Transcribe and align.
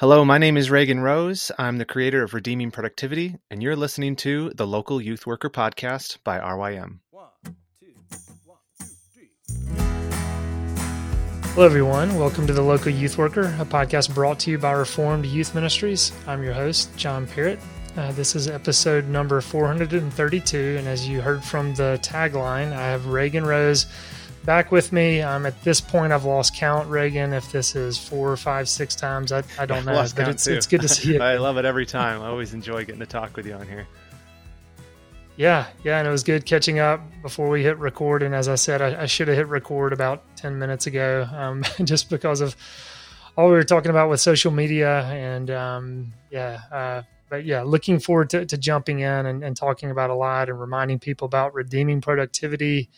Hello, 0.00 0.24
my 0.24 0.38
name 0.38 0.56
is 0.56 0.70
Reagan 0.70 1.00
Rose. 1.00 1.52
I'm 1.58 1.76
the 1.76 1.84
creator 1.84 2.22
of 2.22 2.32
Redeeming 2.32 2.70
Productivity, 2.70 3.36
and 3.50 3.62
you're 3.62 3.76
listening 3.76 4.16
to 4.16 4.48
the 4.54 4.66
Local 4.66 4.98
Youth 4.98 5.26
Worker 5.26 5.50
Podcast 5.50 6.16
by 6.24 6.38
RYM. 6.38 7.00
Hello, 11.52 11.66
everyone. 11.66 12.18
Welcome 12.18 12.46
to 12.46 12.54
the 12.54 12.62
Local 12.62 12.90
Youth 12.90 13.18
Worker, 13.18 13.54
a 13.60 13.66
podcast 13.66 14.14
brought 14.14 14.38
to 14.40 14.50
you 14.50 14.56
by 14.56 14.72
Reformed 14.72 15.26
Youth 15.26 15.54
Ministries. 15.54 16.12
I'm 16.26 16.42
your 16.42 16.54
host, 16.54 16.96
John 16.96 17.26
Perritt. 17.26 17.58
Uh, 17.94 18.10
this 18.12 18.34
is 18.34 18.48
episode 18.48 19.06
number 19.06 19.42
432, 19.42 20.76
and 20.78 20.88
as 20.88 21.06
you 21.06 21.20
heard 21.20 21.44
from 21.44 21.74
the 21.74 21.98
tagline, 22.02 22.72
I 22.72 22.86
have 22.86 23.04
Reagan 23.08 23.44
Rose 23.44 23.84
back 24.44 24.72
with 24.72 24.92
me. 24.92 25.20
Um, 25.20 25.46
at 25.46 25.62
this 25.62 25.80
point, 25.80 26.12
I've 26.12 26.24
lost 26.24 26.54
count, 26.54 26.88
Reagan. 26.88 27.32
If 27.32 27.52
this 27.52 27.76
is 27.76 27.98
four, 27.98 28.36
five, 28.36 28.68
six 28.68 28.94
times, 28.94 29.32
I, 29.32 29.42
I 29.58 29.66
don't 29.66 29.84
know. 29.86 30.06
but 30.14 30.28
it's, 30.28 30.46
it's, 30.46 30.66
good 30.66 30.80
to 30.82 30.88
see 30.88 31.14
you. 31.14 31.22
I 31.22 31.36
love 31.36 31.58
it 31.58 31.64
every 31.64 31.86
time. 31.86 32.22
I 32.22 32.26
always 32.28 32.54
enjoy 32.54 32.84
getting 32.84 33.00
to 33.00 33.06
talk 33.06 33.36
with 33.36 33.46
you 33.46 33.54
on 33.54 33.66
here. 33.66 33.86
Yeah, 35.36 35.66
yeah, 35.84 35.98
and 35.98 36.06
it 36.06 36.10
was 36.10 36.22
good 36.22 36.44
catching 36.44 36.80
up 36.80 37.00
before 37.22 37.48
we 37.48 37.62
hit 37.62 37.78
record. 37.78 38.22
And 38.22 38.34
as 38.34 38.46
I 38.46 38.56
said, 38.56 38.82
I, 38.82 39.02
I 39.02 39.06
should 39.06 39.28
have 39.28 39.38
hit 39.38 39.48
record 39.48 39.92
about 39.92 40.22
10 40.36 40.58
minutes 40.58 40.86
ago 40.86 41.26
um, 41.32 41.64
just 41.84 42.10
because 42.10 42.42
of 42.42 42.54
all 43.36 43.46
we 43.46 43.54
were 43.54 43.64
talking 43.64 43.90
about 43.90 44.10
with 44.10 44.20
social 44.20 44.50
media. 44.50 45.02
And 45.04 45.50
um, 45.50 46.12
yeah, 46.30 46.60
uh, 46.70 47.02
but 47.30 47.46
yeah, 47.46 47.62
looking 47.62 48.00
forward 48.00 48.28
to, 48.30 48.44
to 48.44 48.58
jumping 48.58 49.00
in 49.00 49.26
and, 49.26 49.42
and, 49.42 49.56
talking 49.56 49.90
about 49.90 50.10
a 50.10 50.14
lot 50.14 50.50
and 50.50 50.60
reminding 50.60 50.98
people 50.98 51.24
about 51.24 51.54
redeeming 51.54 52.02
productivity. 52.02 52.90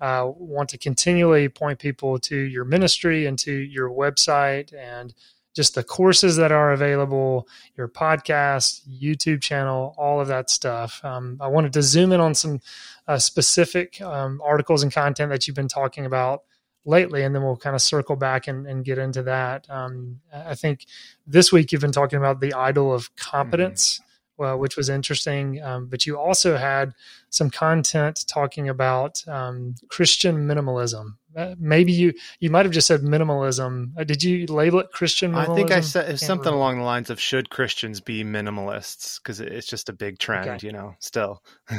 Uh, 0.00 0.30
want 0.36 0.68
to 0.70 0.78
continually 0.78 1.48
point 1.48 1.78
people 1.78 2.18
to 2.18 2.36
your 2.36 2.64
ministry 2.64 3.26
and 3.26 3.38
to 3.38 3.52
your 3.52 3.88
website 3.90 4.74
and 4.74 5.14
just 5.54 5.74
the 5.74 5.82
courses 5.82 6.36
that 6.36 6.52
are 6.52 6.72
available, 6.72 7.48
your 7.78 7.88
podcast, 7.88 8.82
YouTube 8.86 9.40
channel, 9.40 9.94
all 9.96 10.20
of 10.20 10.28
that 10.28 10.50
stuff. 10.50 11.02
Um, 11.02 11.38
I 11.40 11.48
wanted 11.48 11.72
to 11.72 11.82
zoom 11.82 12.12
in 12.12 12.20
on 12.20 12.34
some 12.34 12.60
uh, 13.08 13.18
specific 13.18 14.00
um, 14.02 14.42
articles 14.44 14.82
and 14.82 14.92
content 14.92 15.30
that 15.30 15.46
you've 15.46 15.56
been 15.56 15.66
talking 15.66 16.04
about 16.04 16.42
lately, 16.84 17.22
and 17.24 17.34
then 17.34 17.42
we'll 17.42 17.56
kind 17.56 17.74
of 17.74 17.80
circle 17.80 18.16
back 18.16 18.48
and, 18.48 18.66
and 18.66 18.84
get 18.84 18.98
into 18.98 19.22
that. 19.22 19.66
Um, 19.70 20.20
I 20.32 20.54
think 20.54 20.84
this 21.26 21.50
week 21.50 21.72
you've 21.72 21.80
been 21.80 21.90
talking 21.90 22.18
about 22.18 22.40
the 22.40 22.52
idol 22.52 22.92
of 22.92 23.14
competence. 23.16 24.00
Well, 24.38 24.58
which 24.58 24.76
was 24.76 24.88
interesting. 24.88 25.62
Um, 25.62 25.86
but 25.86 26.06
you 26.06 26.18
also 26.18 26.56
had 26.56 26.92
some 27.30 27.50
content 27.50 28.24
talking 28.26 28.68
about 28.68 29.26
um, 29.26 29.74
Christian 29.88 30.46
minimalism. 30.46 31.16
Uh, 31.36 31.54
maybe 31.58 31.92
you 31.92 32.12
you 32.40 32.50
might 32.50 32.64
have 32.64 32.72
just 32.72 32.86
said 32.86 33.02
minimalism. 33.02 33.92
Uh, 33.98 34.04
did 34.04 34.22
you 34.22 34.46
label 34.46 34.80
it 34.80 34.90
Christian 34.92 35.32
minimalism? 35.32 35.50
I 35.50 35.54
think 35.54 35.70
I 35.70 35.80
said 35.80 36.18
something 36.18 36.44
remember. 36.46 36.56
along 36.56 36.78
the 36.78 36.84
lines 36.84 37.10
of 37.10 37.20
should 37.20 37.50
Christians 37.50 38.00
be 38.00 38.24
minimalists 38.24 39.20
because 39.20 39.40
it's 39.40 39.66
just 39.66 39.88
a 39.88 39.92
big 39.92 40.18
trend, 40.18 40.48
okay. 40.48 40.66
you 40.66 40.72
know. 40.72 40.94
Still. 40.98 41.42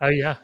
oh 0.00 0.08
yeah, 0.08 0.36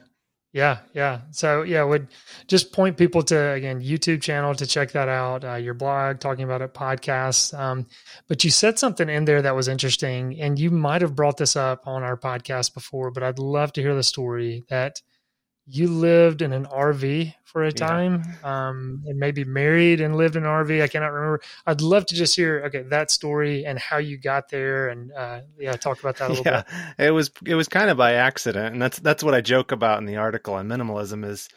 yeah, 0.57 0.79
yeah. 0.95 1.21
So 1.33 1.65
yeah, 1.65 1.83
would 1.83 2.09
just 2.47 2.73
point 2.73 2.97
people 2.97 3.23
to 3.25 3.51
again 3.51 3.83
YouTube 3.83 4.23
channel 4.23 4.55
to 4.55 4.67
check 4.67 4.93
that 4.93 5.07
out. 5.07 5.45
Uh, 5.45 5.57
your 5.57 5.75
blog 5.75 6.19
talking 6.19 6.45
about 6.45 6.63
it, 6.63 6.73
podcast. 6.73 7.53
Um, 7.59 7.85
but 8.27 8.43
you 8.43 8.49
said 8.51 8.79
something 8.79 9.07
in 9.11 9.27
there 9.27 9.43
that 9.43 9.55
was 9.55 9.69
interesting, 9.69 10.41
and 10.41 10.59
you 10.59 10.71
might 10.71 11.03
have 11.03 11.15
brought 11.15 11.37
this 11.37 11.57
up 11.57 11.87
on 11.87 12.03
our 12.03 12.17
podcast 12.17 12.73
before. 12.73 13.11
But 13.11 13.23
I'd 13.23 13.39
love 13.39 13.75
to 13.75 13.83
hear 13.83 13.95
the 13.95 14.03
story 14.03 14.65
that 14.71 15.03
you 15.69 15.89
lived 15.89 16.43
in 16.43 16.53
an 16.53 16.65
RV 16.67 17.35
for 17.45 17.65
a 17.65 17.73
time, 17.73 18.23
yeah. 18.25 18.69
um, 18.69 19.03
and 19.07 19.19
maybe 19.19 19.45
married 19.45 20.01
and 20.01 20.17
lived 20.17 20.37
in 20.37 20.45
an 20.45 20.49
RV. 20.49 20.81
I 20.81 20.87
cannot 20.87 21.13
remember. 21.13 21.41
I'd 21.67 21.81
love 21.81 22.07
to 22.07 22.15
just 22.15 22.37
hear 22.37 22.63
okay 22.67 22.83
that 22.83 23.11
story 23.11 23.67
and 23.67 23.79
how 23.79 23.97
you 23.99 24.17
got 24.17 24.49
there, 24.49 24.89
and 24.89 25.13
uh, 25.13 25.41
yeah, 25.59 25.73
talk 25.73 25.99
about 25.99 26.19
that 26.19 26.27
a 26.27 26.29
little 26.35 26.45
yeah, 26.45 26.63
bit. 26.97 27.07
It 27.07 27.11
was 27.11 27.31
it 27.45 27.57
was 27.57 27.69
kind 27.69 27.91
of 27.91 27.97
by 27.97 28.15
accident, 28.15 28.75
and 28.75 28.83
that's 28.83 29.01
that's 29.01 29.25
what 29.25 29.35
I 29.35 29.41
joke 29.41 29.73
about 29.73 29.99
in 29.99 30.07
the 30.07 30.17
article 30.17 30.55
on 30.55 30.69
minimalism. 30.69 31.25
Is 31.25 31.49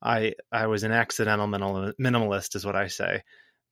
I 0.00 0.34
I 0.52 0.68
was 0.68 0.84
an 0.84 0.92
accidental 0.92 1.48
minimal, 1.48 1.92
minimalist, 2.00 2.54
is 2.54 2.64
what 2.64 2.76
I 2.76 2.86
say, 2.86 3.22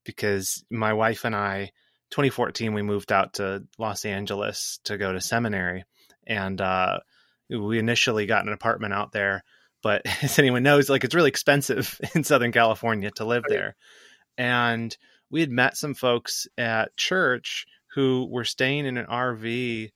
because 0.05 0.65
my 0.71 0.95
wife 0.95 1.25
and 1.25 1.37
I, 1.37 1.71
2014, 2.11 2.75
we 2.75 2.83
moved 2.83 3.13
out 3.13 3.35
to 3.35 3.65
Los 3.79 4.05
Angeles 4.05 4.81
to 4.85 4.99
go 4.99 5.13
to 5.13 5.21
seminary, 5.21 5.85
and 6.27 6.61
uh, 6.61 6.99
we 7.49 7.79
initially 7.79 8.27
got 8.27 8.45
an 8.45 8.53
apartment 8.53 8.93
out 8.93 9.13
there 9.13 9.45
but 9.84 10.03
as 10.22 10.41
anyone 10.41 10.65
knows, 10.65 10.91
like 10.91 11.05
it's 11.05 11.15
really 11.15 11.28
expensive 11.28 12.00
in 12.17 12.25
Southern 12.25 12.50
California 12.50 13.12
to 13.12 13.25
live 13.25 13.45
there. 13.49 13.77
And 14.37 14.97
we 15.31 15.41
had 15.41 15.50
met 15.50 15.77
some 15.77 15.95
folks 15.95 16.49
at 16.59 16.97
church 16.97 17.67
who 17.94 18.27
were 18.28 18.44
staying 18.44 18.87
in 18.87 18.97
an 18.97 19.06
RV 19.06 19.91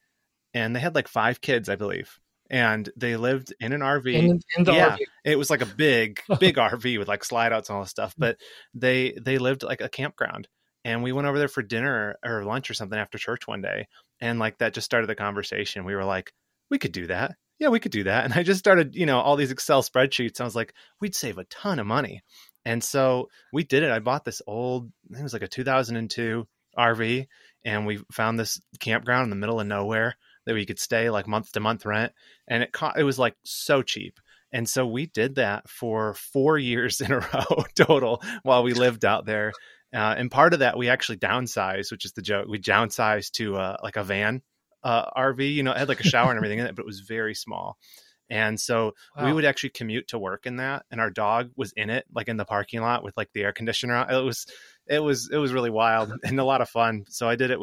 and 0.54 0.76
they 0.76 0.80
had 0.80 0.94
like 0.94 1.08
five 1.08 1.40
kids, 1.40 1.68
I 1.68 1.74
believe. 1.74 2.20
And 2.50 2.88
they 2.96 3.16
lived 3.16 3.52
in 3.60 3.72
an 3.72 3.80
RV. 3.80 4.12
In, 4.12 4.40
in 4.56 4.64
yeah, 4.64 4.96
RV. 4.96 4.98
it 5.24 5.36
was 5.36 5.50
like 5.50 5.60
a 5.60 5.66
big, 5.66 6.20
big 6.38 6.56
RV 6.56 6.98
with 6.98 7.08
like 7.08 7.24
slide 7.24 7.52
outs 7.52 7.68
and 7.68 7.76
all 7.76 7.82
this 7.82 7.90
stuff. 7.90 8.14
Mm. 8.18 8.20
But 8.20 8.36
they 8.74 9.18
they 9.20 9.38
lived 9.38 9.64
like 9.64 9.80
a 9.80 9.88
campground. 9.88 10.48
And 10.84 11.02
we 11.02 11.12
went 11.12 11.26
over 11.26 11.38
there 11.38 11.48
for 11.48 11.62
dinner 11.62 12.16
or 12.24 12.44
lunch 12.44 12.70
or 12.70 12.74
something 12.74 12.98
after 12.98 13.18
church 13.18 13.46
one 13.46 13.60
day. 13.60 13.88
And 14.20 14.38
like 14.38 14.58
that 14.58 14.72
just 14.72 14.86
started 14.86 15.08
the 15.08 15.14
conversation. 15.14 15.84
We 15.84 15.94
were 15.94 16.04
like, 16.04 16.32
we 16.70 16.78
could 16.78 16.92
do 16.92 17.08
that 17.08 17.32
yeah, 17.58 17.68
we 17.68 17.80
could 17.80 17.92
do 17.92 18.04
that. 18.04 18.24
And 18.24 18.34
I 18.34 18.42
just 18.42 18.58
started, 18.58 18.94
you 18.94 19.06
know, 19.06 19.18
all 19.18 19.36
these 19.36 19.50
Excel 19.50 19.82
spreadsheets. 19.82 20.40
I 20.40 20.44
was 20.44 20.56
like, 20.56 20.74
we'd 21.00 21.14
save 21.14 21.38
a 21.38 21.44
ton 21.44 21.78
of 21.78 21.86
money. 21.86 22.22
And 22.64 22.82
so 22.82 23.28
we 23.52 23.64
did 23.64 23.82
it. 23.82 23.90
I 23.90 23.98
bought 23.98 24.24
this 24.24 24.42
old, 24.46 24.90
it 25.10 25.22
was 25.22 25.32
like 25.32 25.42
a 25.42 25.48
2002 25.48 26.46
RV, 26.78 27.26
and 27.64 27.86
we 27.86 27.98
found 28.12 28.38
this 28.38 28.60
campground 28.78 29.24
in 29.24 29.30
the 29.30 29.36
middle 29.36 29.60
of 29.60 29.66
nowhere 29.66 30.16
that 30.46 30.54
we 30.54 30.66
could 30.66 30.78
stay 30.78 31.10
like 31.10 31.26
month 31.26 31.52
to 31.52 31.60
month 31.60 31.84
rent. 31.84 32.12
And 32.46 32.62
it 32.62 32.70
it 32.96 33.04
was 33.04 33.18
like 33.18 33.36
so 33.44 33.82
cheap. 33.82 34.20
And 34.52 34.68
so 34.68 34.86
we 34.86 35.06
did 35.06 35.36
that 35.36 35.68
for 35.68 36.14
four 36.14 36.58
years 36.70 37.00
in 37.00 37.12
a 37.12 37.20
row 37.20 37.64
total 37.74 38.22
while 38.42 38.62
we 38.62 38.74
lived 38.74 39.04
out 39.04 39.26
there. 39.26 39.52
Uh, 39.94 40.14
and 40.16 40.30
part 40.30 40.52
of 40.52 40.60
that, 40.60 40.76
we 40.76 40.90
actually 40.90 41.16
downsized, 41.16 41.90
which 41.90 42.04
is 42.04 42.12
the 42.12 42.22
joke. 42.22 42.46
We 42.46 42.58
downsized 42.58 43.32
to 43.32 43.56
uh, 43.56 43.76
like 43.82 43.96
a 43.96 44.04
van 44.04 44.42
uh, 44.82 45.10
RV. 45.16 45.54
You 45.54 45.62
know, 45.62 45.72
it 45.72 45.78
had 45.78 45.88
like 45.88 46.00
a 46.00 46.04
shower 46.04 46.30
and 46.30 46.38
everything 46.38 46.58
in 46.58 46.66
it, 46.66 46.74
but 46.74 46.82
it 46.82 46.86
was 46.86 47.00
very 47.00 47.34
small. 47.34 47.78
And 48.30 48.60
so 48.60 48.92
wow. 49.16 49.26
we 49.26 49.32
would 49.32 49.44
actually 49.44 49.70
commute 49.70 50.08
to 50.08 50.18
work 50.18 50.44
in 50.44 50.56
that, 50.56 50.84
and 50.90 51.00
our 51.00 51.10
dog 51.10 51.50
was 51.56 51.72
in 51.72 51.88
it, 51.88 52.04
like 52.14 52.28
in 52.28 52.36
the 52.36 52.44
parking 52.44 52.80
lot 52.80 53.02
with 53.02 53.16
like 53.16 53.30
the 53.32 53.42
air 53.42 53.52
conditioner 53.52 53.94
on. 53.94 54.10
It 54.12 54.22
was, 54.22 54.46
it 54.86 55.02
was, 55.02 55.30
it 55.32 55.38
was 55.38 55.52
really 55.52 55.70
wild 55.70 56.12
and 56.24 56.38
a 56.38 56.44
lot 56.44 56.60
of 56.60 56.68
fun. 56.68 57.06
So 57.08 57.28
I 57.28 57.36
did 57.36 57.50
it 57.50 57.58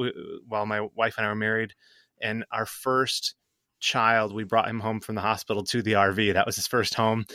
while 0.47 0.65
my 0.65 0.81
wife 0.95 1.15
and 1.17 1.25
I 1.25 1.29
were 1.29 1.35
married, 1.35 1.73
and 2.21 2.45
our 2.51 2.65
first 2.65 3.35
child, 3.79 4.33
we 4.33 4.43
brought 4.43 4.67
him 4.67 4.79
home 4.79 5.01
from 5.01 5.13
the 5.13 5.21
hospital 5.21 5.63
to 5.65 5.83
the 5.83 5.93
RV. 5.93 6.33
That 6.33 6.47
was 6.47 6.55
his 6.55 6.67
first 6.67 6.95
home, 6.95 7.25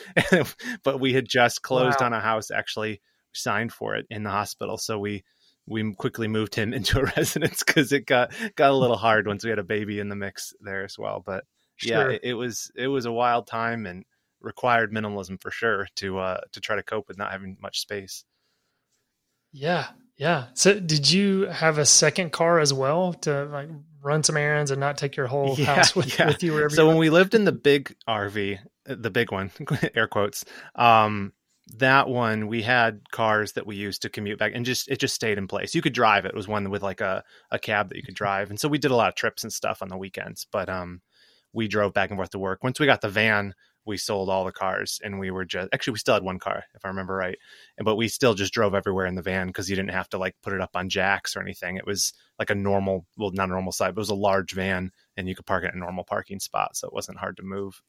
but 0.84 0.98
we 0.98 1.12
had 1.12 1.28
just 1.28 1.62
closed 1.62 2.00
wow. 2.00 2.06
on 2.06 2.12
a 2.12 2.20
house, 2.20 2.50
actually 2.50 3.00
signed 3.32 3.72
for 3.72 3.94
it 3.94 4.06
in 4.10 4.24
the 4.24 4.30
hospital. 4.30 4.76
So 4.76 4.98
we 4.98 5.22
we 5.66 5.94
quickly 5.94 6.28
moved 6.28 6.54
him 6.54 6.72
into 6.75 7.00
a 7.00 7.04
residence 7.16 7.62
because 7.65 7.93
it 7.93 8.06
got 8.06 8.32
got 8.56 8.71
a 8.71 8.76
little 8.76 8.97
hard 8.97 9.26
once 9.26 9.44
we 9.44 9.50
had 9.50 9.59
a 9.59 9.65
baby 9.65 10.00
in 10.00 10.09
the 10.09 10.16
mix 10.16 10.53
there 10.60 10.84
as 10.84 10.98
well. 10.98 11.22
But 11.25 11.44
sure. 11.76 12.10
yeah, 12.10 12.16
it, 12.16 12.21
it, 12.22 12.34
was 12.34 12.71
it 12.76 12.88
was 12.88 13.06
a 13.06 13.12
wild 13.12 13.47
time 13.47 13.87
and 13.87 14.04
required 14.41 14.93
minimalism 14.93 15.41
for 15.41 15.50
sure 15.50 15.87
to 15.97 16.19
uh, 16.19 16.41
to 16.53 16.60
try 16.60 16.76
to 16.76 16.82
cope 16.82 17.09
with 17.09 17.19
not 17.19 17.32
having 17.32 17.56
much 17.60 17.81
space. 17.81 18.25
Yeah, 19.53 19.87
yeah. 20.16 20.47
So 20.54 20.78
did 20.78 21.10
you 21.10 21.47
have 21.47 21.78
a 21.78 21.87
second 21.87 22.31
car 22.31 22.60
as 22.60 22.72
well 22.72 23.15
to 23.15 23.44
like 23.47 23.69
run 24.03 24.22
some 24.22 24.37
errands 24.37 24.71
and 24.71 24.81
not 24.81 24.97
take 24.97 25.16
your 25.16 25.27
whole 25.27 25.54
yeah, 25.59 25.65
house 25.77 25.97
with, 25.97 26.19
yeah. 26.19 26.27
with 26.27 26.42
you 26.42 26.53
wherever? 26.53 26.75
So 26.75 26.82
you 26.82 26.88
when 26.88 26.98
we 26.98 27.10
lived 27.10 27.34
in 27.34 27.44
the 27.44 27.53
big 27.53 27.94
RV, 28.09 28.59
the 28.84 29.10
big 29.10 29.32
one, 29.32 29.50
air 29.94 30.06
quotes, 30.06 30.44
um, 30.75 31.32
that 31.78 32.08
one 32.08 32.48
we 32.48 32.62
had 32.62 33.00
cars 33.10 33.53
that 33.53 33.66
we 33.66 33.76
used 33.76 34.03
to 34.03 34.08
commute 34.08 34.38
back 34.38 34.53
and 34.54 34.64
just 34.64 34.88
it 34.88 34.98
just 34.98 35.14
stayed 35.14 35.38
in 35.38 35.48
place. 35.48 35.75
You 35.75 35.82
could 35.82 35.92
drive 35.92 36.25
it, 36.25 36.31
it 36.31 36.34
was 36.34 36.48
one 36.48 36.69
with 36.70 36.82
like 36.82 37.00
a, 37.00 37.22
a 37.50 37.58
cab 37.58 37.88
that 37.88 37.97
you 37.97 38.03
could 38.03 38.14
drive 38.14 38.50
and 38.50 38.58
so 38.58 38.69
we 38.69 38.78
did 38.78 38.91
a 38.91 38.97
lot 38.97 39.09
of 39.09 39.15
trips 39.15 39.42
and 39.44 39.53
stuff 39.53 39.83
on 39.83 39.89
the 39.89 39.97
weekends 39.97 40.47
but 40.50 40.68
um 40.68 41.00
we 41.53 41.68
drove 41.68 41.92
back 41.92 42.10
and 42.10 42.18
forth 42.18 42.30
to 42.30 42.39
work. 42.39 42.62
Once 42.62 42.78
we 42.78 42.86
got 42.86 43.00
the 43.00 43.09
van 43.09 43.54
we 43.86 43.97
sold 43.97 44.28
all 44.28 44.44
the 44.44 44.53
cars 44.53 45.00
and 45.03 45.18
we 45.18 45.30
were 45.30 45.44
just 45.44 45.68
actually 45.72 45.92
we 45.92 45.98
still 45.98 46.15
had 46.15 46.22
one 46.22 46.39
car 46.39 46.65
if 46.74 46.84
i 46.84 46.89
remember 46.89 47.15
right 47.15 47.39
but 47.83 47.97
we 47.97 48.09
still 48.09 48.34
just 48.34 48.53
drove 48.53 48.74
everywhere 48.74 49.06
in 49.06 49.15
the 49.15 49.22
van 49.22 49.47
because 49.47 49.71
you 49.71 49.77
didn't 49.77 49.91
have 49.91 50.09
to 50.09 50.18
like 50.18 50.36
put 50.42 50.53
it 50.53 50.60
up 50.60 50.71
on 50.74 50.89
jacks 50.89 51.34
or 51.34 51.41
anything. 51.41 51.77
It 51.77 51.86
was 51.86 52.12
like 52.39 52.50
a 52.50 52.54
normal 52.54 53.06
well 53.16 53.30
not 53.33 53.48
a 53.48 53.53
normal 53.53 53.72
side 53.72 53.94
but 53.94 54.00
it 54.00 54.06
was 54.06 54.10
a 54.10 54.15
large 54.15 54.53
van 54.53 54.91
and 55.16 55.28
you 55.28 55.34
could 55.34 55.47
park 55.47 55.65
it 55.65 55.72
in 55.72 55.80
a 55.80 55.84
normal 55.84 56.04
parking 56.04 56.41
spot 56.41 56.77
so 56.77 56.86
it 56.89 56.94
wasn't 56.94 57.18
hard 57.18 57.36
to 57.39 57.42
move. 57.42 57.80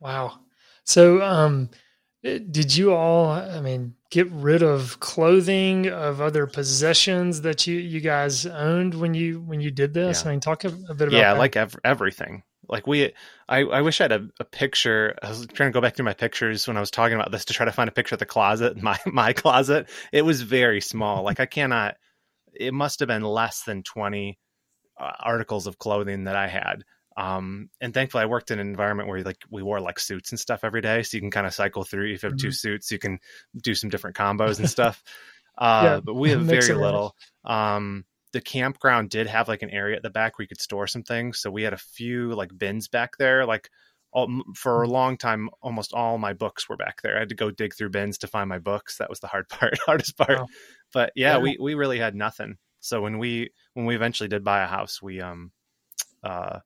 Wow. 0.00 0.38
So 0.84 1.22
um 1.22 1.70
did 2.24 2.74
you 2.76 2.92
all 2.92 3.26
i 3.26 3.60
mean 3.60 3.94
get 4.10 4.30
rid 4.30 4.62
of 4.62 4.98
clothing 5.00 5.88
of 5.88 6.20
other 6.20 6.46
possessions 6.46 7.42
that 7.42 7.66
you 7.66 7.76
you 7.76 8.00
guys 8.00 8.46
owned 8.46 8.94
when 8.94 9.14
you 9.14 9.40
when 9.40 9.60
you 9.60 9.70
did 9.70 9.94
this 9.94 10.22
yeah. 10.22 10.28
i 10.28 10.32
mean 10.32 10.40
talk 10.40 10.64
a, 10.64 10.68
a 10.88 10.94
bit 10.94 11.08
about 11.08 11.12
yeah 11.12 11.34
that. 11.34 11.38
like 11.38 11.56
ev- 11.56 11.78
everything 11.84 12.42
like 12.68 12.86
we 12.86 13.12
I, 13.46 13.60
I 13.60 13.82
wish 13.82 14.00
i 14.00 14.04
had 14.04 14.12
a, 14.12 14.28
a, 14.40 14.44
picture 14.44 15.14
i 15.22 15.28
was 15.28 15.46
trying 15.52 15.70
to 15.70 15.74
go 15.74 15.82
back 15.82 15.96
through 15.96 16.06
my 16.06 16.14
pictures 16.14 16.66
when 16.66 16.76
i 16.76 16.80
was 16.80 16.90
talking 16.90 17.14
about 17.14 17.30
this 17.30 17.44
to 17.46 17.52
try 17.52 17.66
to 17.66 17.72
find 17.72 17.88
a 17.88 17.92
picture 17.92 18.14
of 18.14 18.20
the 18.20 18.26
closet 18.26 18.76
my 18.82 18.98
my 19.06 19.32
closet 19.32 19.88
it 20.12 20.22
was 20.22 20.40
very 20.40 20.80
small 20.80 21.22
like 21.22 21.40
i 21.40 21.46
cannot 21.46 21.96
it 22.54 22.72
must 22.72 23.00
have 23.00 23.08
been 23.08 23.22
less 23.22 23.62
than 23.62 23.82
20 23.82 24.38
uh, 24.98 25.12
articles 25.20 25.66
of 25.66 25.78
clothing 25.78 26.24
that 26.24 26.36
I 26.36 26.46
had. 26.46 26.84
Um, 27.16 27.68
and 27.80 27.94
thankfully 27.94 28.22
I 28.22 28.26
worked 28.26 28.50
in 28.50 28.58
an 28.58 28.66
environment 28.66 29.08
where 29.08 29.22
like 29.22 29.42
we 29.50 29.62
wore 29.62 29.80
like 29.80 30.00
suits 30.00 30.30
and 30.32 30.40
stuff 30.40 30.64
every 30.64 30.80
day. 30.80 31.02
So 31.02 31.16
you 31.16 31.20
can 31.20 31.30
kind 31.30 31.46
of 31.46 31.54
cycle 31.54 31.84
through. 31.84 32.12
If 32.12 32.22
you 32.22 32.28
have 32.28 32.36
mm-hmm. 32.36 32.46
two 32.48 32.52
suits, 32.52 32.90
you 32.90 32.98
can 32.98 33.18
do 33.56 33.74
some 33.74 33.90
different 33.90 34.16
combos 34.16 34.58
and 34.58 34.68
stuff. 34.78 35.02
Uh, 35.56 35.82
yeah, 35.84 36.00
but 36.00 36.14
we 36.14 36.30
have 36.30 36.42
very 36.42 36.74
little. 36.74 37.14
Um, 37.44 38.04
the 38.32 38.40
campground 38.40 39.10
did 39.10 39.28
have 39.28 39.46
like 39.46 39.62
an 39.62 39.70
area 39.70 39.96
at 39.96 40.02
the 40.02 40.10
back 40.10 40.36
where 40.36 40.42
you 40.42 40.48
could 40.48 40.60
store 40.60 40.88
some 40.88 41.04
things. 41.04 41.38
So 41.40 41.50
we 41.50 41.62
had 41.62 41.72
a 41.72 41.78
few 41.78 42.34
like 42.34 42.50
bins 42.56 42.88
back 42.88 43.16
there. 43.16 43.46
Like 43.46 43.70
all, 44.12 44.28
for 44.54 44.82
a 44.82 44.86
mm-hmm. 44.86 44.92
long 44.92 45.16
time, 45.16 45.50
almost 45.62 45.92
all 45.92 46.18
my 46.18 46.32
books 46.32 46.68
were 46.68 46.76
back 46.76 47.00
there. 47.02 47.16
I 47.16 47.20
had 47.20 47.28
to 47.28 47.36
go 47.36 47.52
dig 47.52 47.74
through 47.74 47.90
bins 47.90 48.18
to 48.18 48.26
find 48.26 48.48
my 48.48 48.58
books. 48.58 48.98
That 48.98 49.08
was 49.08 49.20
the 49.20 49.28
hard 49.28 49.48
part, 49.50 49.78
hardest 49.86 50.16
part. 50.18 50.38
Wow. 50.38 50.46
But 50.92 51.12
yeah, 51.14 51.36
yeah, 51.36 51.42
we 51.42 51.56
we 51.60 51.74
really 51.74 51.98
had 51.98 52.14
nothing. 52.14 52.56
So 52.80 53.00
when 53.00 53.18
we 53.18 53.50
when 53.74 53.86
we 53.86 53.94
eventually 53.94 54.28
did 54.28 54.44
buy 54.44 54.62
a 54.62 54.68
house, 54.68 55.00
we 55.00 55.20
um 55.20 55.52
uh 56.22 56.58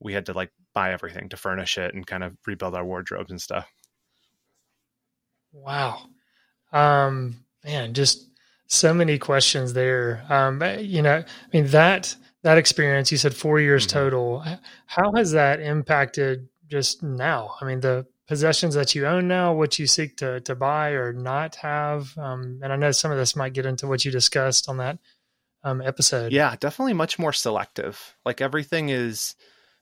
we 0.00 0.12
had 0.12 0.26
to 0.26 0.32
like 0.32 0.50
buy 0.74 0.92
everything 0.92 1.28
to 1.30 1.36
furnish 1.36 1.78
it 1.78 1.94
and 1.94 2.06
kind 2.06 2.22
of 2.22 2.36
rebuild 2.46 2.74
our 2.74 2.84
wardrobes 2.84 3.30
and 3.30 3.40
stuff. 3.40 3.70
Wow. 5.52 6.00
Um 6.72 7.44
man, 7.64 7.94
just 7.94 8.28
so 8.68 8.92
many 8.92 9.18
questions 9.18 9.72
there. 9.72 10.24
Um, 10.28 10.62
you 10.78 11.02
know, 11.02 11.18
I 11.18 11.56
mean 11.56 11.66
that 11.68 12.14
that 12.42 12.58
experience. 12.58 13.10
You 13.10 13.18
said 13.18 13.34
four 13.34 13.60
years 13.60 13.86
mm-hmm. 13.86 13.98
total. 13.98 14.44
How 14.86 15.12
has 15.16 15.32
that 15.32 15.60
impacted 15.60 16.48
just 16.68 17.02
now? 17.02 17.54
I 17.60 17.64
mean, 17.64 17.80
the 17.80 18.06
possessions 18.28 18.74
that 18.74 18.94
you 18.94 19.06
own 19.06 19.28
now, 19.28 19.52
what 19.52 19.78
you 19.78 19.86
seek 19.86 20.16
to 20.18 20.40
to 20.40 20.54
buy 20.54 20.90
or 20.90 21.12
not 21.12 21.56
have. 21.56 22.16
Um, 22.16 22.60
and 22.62 22.72
I 22.72 22.76
know 22.76 22.92
some 22.92 23.10
of 23.10 23.18
this 23.18 23.36
might 23.36 23.52
get 23.52 23.66
into 23.66 23.86
what 23.86 24.04
you 24.04 24.10
discussed 24.10 24.68
on 24.68 24.76
that 24.78 24.98
um, 25.64 25.82
episode. 25.82 26.32
Yeah, 26.32 26.54
definitely 26.58 26.94
much 26.94 27.18
more 27.18 27.32
selective. 27.32 28.14
Like 28.24 28.40
everything 28.40 28.88
is 28.90 29.34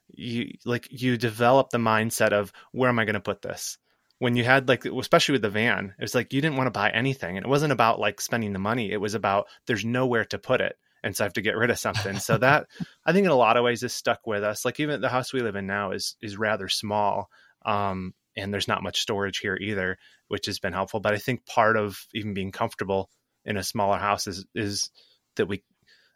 you 0.08 0.52
like 0.64 0.88
you 0.90 1.16
develop 1.16 1.70
the 1.70 1.78
mindset 1.78 2.32
of 2.32 2.52
where 2.72 2.88
am 2.88 2.98
I 2.98 3.04
going 3.04 3.14
to 3.14 3.20
put 3.20 3.42
this? 3.42 3.78
When 4.18 4.36
you 4.36 4.44
had 4.44 4.68
like 4.68 4.84
especially 4.84 5.32
with 5.32 5.42
the 5.42 5.50
van 5.50 5.94
it 5.98 6.02
was 6.02 6.14
like 6.14 6.32
you 6.32 6.40
didn't 6.40 6.56
want 6.56 6.66
to 6.68 6.78
buy 6.78 6.90
anything 6.90 7.36
and 7.36 7.44
it 7.44 7.48
wasn't 7.48 7.72
about 7.72 7.98
like 8.00 8.20
spending 8.20 8.52
the 8.52 8.58
money 8.58 8.90
it 8.90 9.00
was 9.00 9.14
about 9.14 9.48
there's 9.66 9.84
nowhere 9.84 10.24
to 10.26 10.38
put 10.38 10.60
it 10.60 10.76
and 11.02 11.14
so 11.14 11.24
i 11.24 11.26
have 11.26 11.34
to 11.34 11.42
get 11.42 11.56
rid 11.56 11.70
of 11.70 11.78
something. 11.78 12.18
So 12.18 12.38
that 12.38 12.68
i 13.04 13.12
think 13.12 13.24
in 13.24 13.32
a 13.32 13.36
lot 13.36 13.56
of 13.56 13.64
ways 13.64 13.82
is 13.82 13.92
stuck 13.92 14.26
with 14.26 14.44
us. 14.44 14.64
Like 14.64 14.80
even 14.80 15.00
the 15.00 15.08
house 15.08 15.32
we 15.32 15.42
live 15.42 15.56
in 15.56 15.66
now 15.66 15.90
is 15.90 16.16
is 16.22 16.38
rather 16.38 16.68
small 16.68 17.28
um 17.66 18.14
and 18.36 18.52
there's 18.52 18.68
not 18.68 18.82
much 18.82 19.00
storage 19.00 19.38
here 19.38 19.56
either 19.56 19.98
which 20.28 20.46
has 20.46 20.58
been 20.58 20.72
helpful 20.72 21.00
but 21.00 21.14
i 21.14 21.18
think 21.18 21.46
part 21.46 21.76
of 21.76 22.06
even 22.14 22.34
being 22.34 22.52
comfortable 22.52 23.10
in 23.44 23.56
a 23.56 23.62
smaller 23.62 23.98
house 23.98 24.26
is 24.26 24.44
is 24.54 24.90
that 25.36 25.46
we 25.46 25.62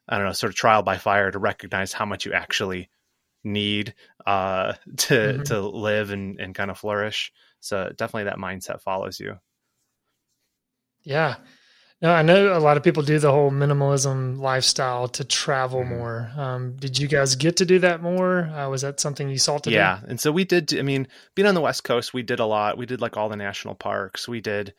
i 0.08 0.16
don't 0.16 0.26
know 0.26 0.32
sort 0.32 0.50
of 0.50 0.56
trial 0.56 0.82
by 0.82 0.98
fire 0.98 1.30
to 1.30 1.38
recognize 1.38 1.92
how 1.92 2.04
much 2.04 2.26
you 2.26 2.32
actually 2.32 2.88
need 3.44 3.94
uh 4.26 4.72
to 4.96 5.14
mm-hmm. 5.14 5.42
to 5.42 5.60
live 5.60 6.10
and 6.10 6.40
and 6.40 6.54
kind 6.54 6.70
of 6.70 6.78
flourish 6.78 7.32
so 7.60 7.92
definitely 7.96 8.24
that 8.24 8.38
mindset 8.38 8.80
follows 8.80 9.18
you. 9.18 9.38
Yeah. 11.02 11.36
No, 12.00 12.12
I 12.12 12.22
know 12.22 12.56
a 12.56 12.60
lot 12.60 12.76
of 12.76 12.84
people 12.84 13.02
do 13.02 13.18
the 13.18 13.32
whole 13.32 13.50
minimalism 13.50 14.38
lifestyle 14.38 15.08
to 15.08 15.24
travel 15.24 15.80
mm-hmm. 15.80 15.96
more. 15.96 16.30
Um, 16.36 16.76
did 16.76 16.96
you 16.96 17.08
guys 17.08 17.34
get 17.34 17.56
to 17.56 17.64
do 17.64 17.80
that 17.80 18.02
more? 18.02 18.44
Uh, 18.44 18.68
was 18.68 18.82
that 18.82 19.00
something 19.00 19.28
you 19.28 19.38
saw 19.38 19.58
to 19.58 19.70
yeah. 19.70 20.00
And 20.06 20.20
so 20.20 20.30
we 20.30 20.44
did, 20.44 20.78
I 20.78 20.82
mean, 20.82 21.08
being 21.34 21.48
on 21.48 21.56
the 21.56 21.60
West 21.60 21.82
Coast, 21.82 22.14
we 22.14 22.22
did 22.22 22.38
a 22.38 22.46
lot. 22.46 22.78
We 22.78 22.86
did 22.86 23.00
like 23.00 23.16
all 23.16 23.28
the 23.28 23.36
national 23.36 23.74
parks. 23.74 24.28
We 24.28 24.40
did 24.40 24.74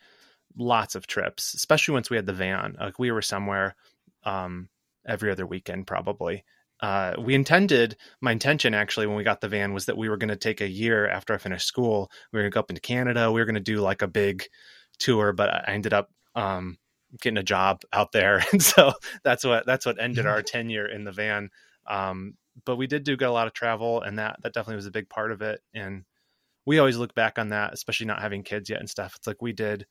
lots 0.56 0.94
of 0.94 1.06
trips, 1.06 1.52
especially 1.52 1.92
once 1.92 2.08
we 2.08 2.16
had 2.16 2.26
the 2.26 2.32
van. 2.32 2.76
Like 2.80 2.98
we 2.98 3.10
were 3.10 3.22
somewhere 3.22 3.76
um, 4.24 4.70
every 5.06 5.30
other 5.30 5.46
weekend, 5.46 5.86
probably 5.86 6.44
uh, 6.82 7.14
we 7.18 7.34
intended 7.34 7.96
my 8.20 8.32
intention 8.32 8.74
actually 8.74 9.06
when 9.06 9.16
we 9.16 9.24
got 9.24 9.40
the 9.40 9.48
van 9.48 9.74
was 9.74 9.86
that 9.86 9.98
we 9.98 10.08
were 10.08 10.16
going 10.16 10.28
to 10.28 10.36
take 10.36 10.60
a 10.60 10.68
year 10.68 11.06
after 11.08 11.34
I 11.34 11.38
finished 11.38 11.66
school. 11.66 12.10
We 12.32 12.38
were 12.38 12.42
going 12.42 12.50
to 12.50 12.54
go 12.54 12.60
up 12.60 12.70
into 12.70 12.80
Canada. 12.80 13.30
We 13.30 13.40
were 13.40 13.46
going 13.46 13.54
to 13.54 13.60
do 13.60 13.80
like 13.80 14.02
a 14.02 14.08
big 14.08 14.44
tour, 14.98 15.32
but 15.32 15.50
I 15.50 15.72
ended 15.72 15.92
up 15.92 16.10
um, 16.34 16.78
getting 17.20 17.36
a 17.36 17.42
job 17.42 17.82
out 17.92 18.12
there, 18.12 18.44
and 18.52 18.62
so 18.62 18.92
that's 19.22 19.44
what 19.44 19.66
that's 19.66 19.84
what 19.84 20.00
ended 20.00 20.26
our 20.26 20.42
tenure 20.42 20.86
in 20.86 21.04
the 21.04 21.12
van. 21.12 21.50
Um, 21.86 22.34
but 22.64 22.76
we 22.76 22.86
did 22.86 23.04
do 23.04 23.16
get 23.16 23.28
a 23.28 23.32
lot 23.32 23.46
of 23.46 23.52
travel, 23.52 24.00
and 24.00 24.18
that 24.18 24.38
that 24.42 24.54
definitely 24.54 24.76
was 24.76 24.86
a 24.86 24.92
big 24.92 25.08
part 25.08 25.32
of 25.32 25.42
it. 25.42 25.60
And 25.74 26.04
we 26.64 26.78
always 26.78 26.96
look 26.96 27.14
back 27.14 27.38
on 27.38 27.50
that, 27.50 27.72
especially 27.72 28.06
not 28.06 28.22
having 28.22 28.42
kids 28.42 28.70
yet 28.70 28.80
and 28.80 28.88
stuff. 28.88 29.14
It's 29.16 29.26
like 29.26 29.42
we 29.42 29.52
did 29.52 29.86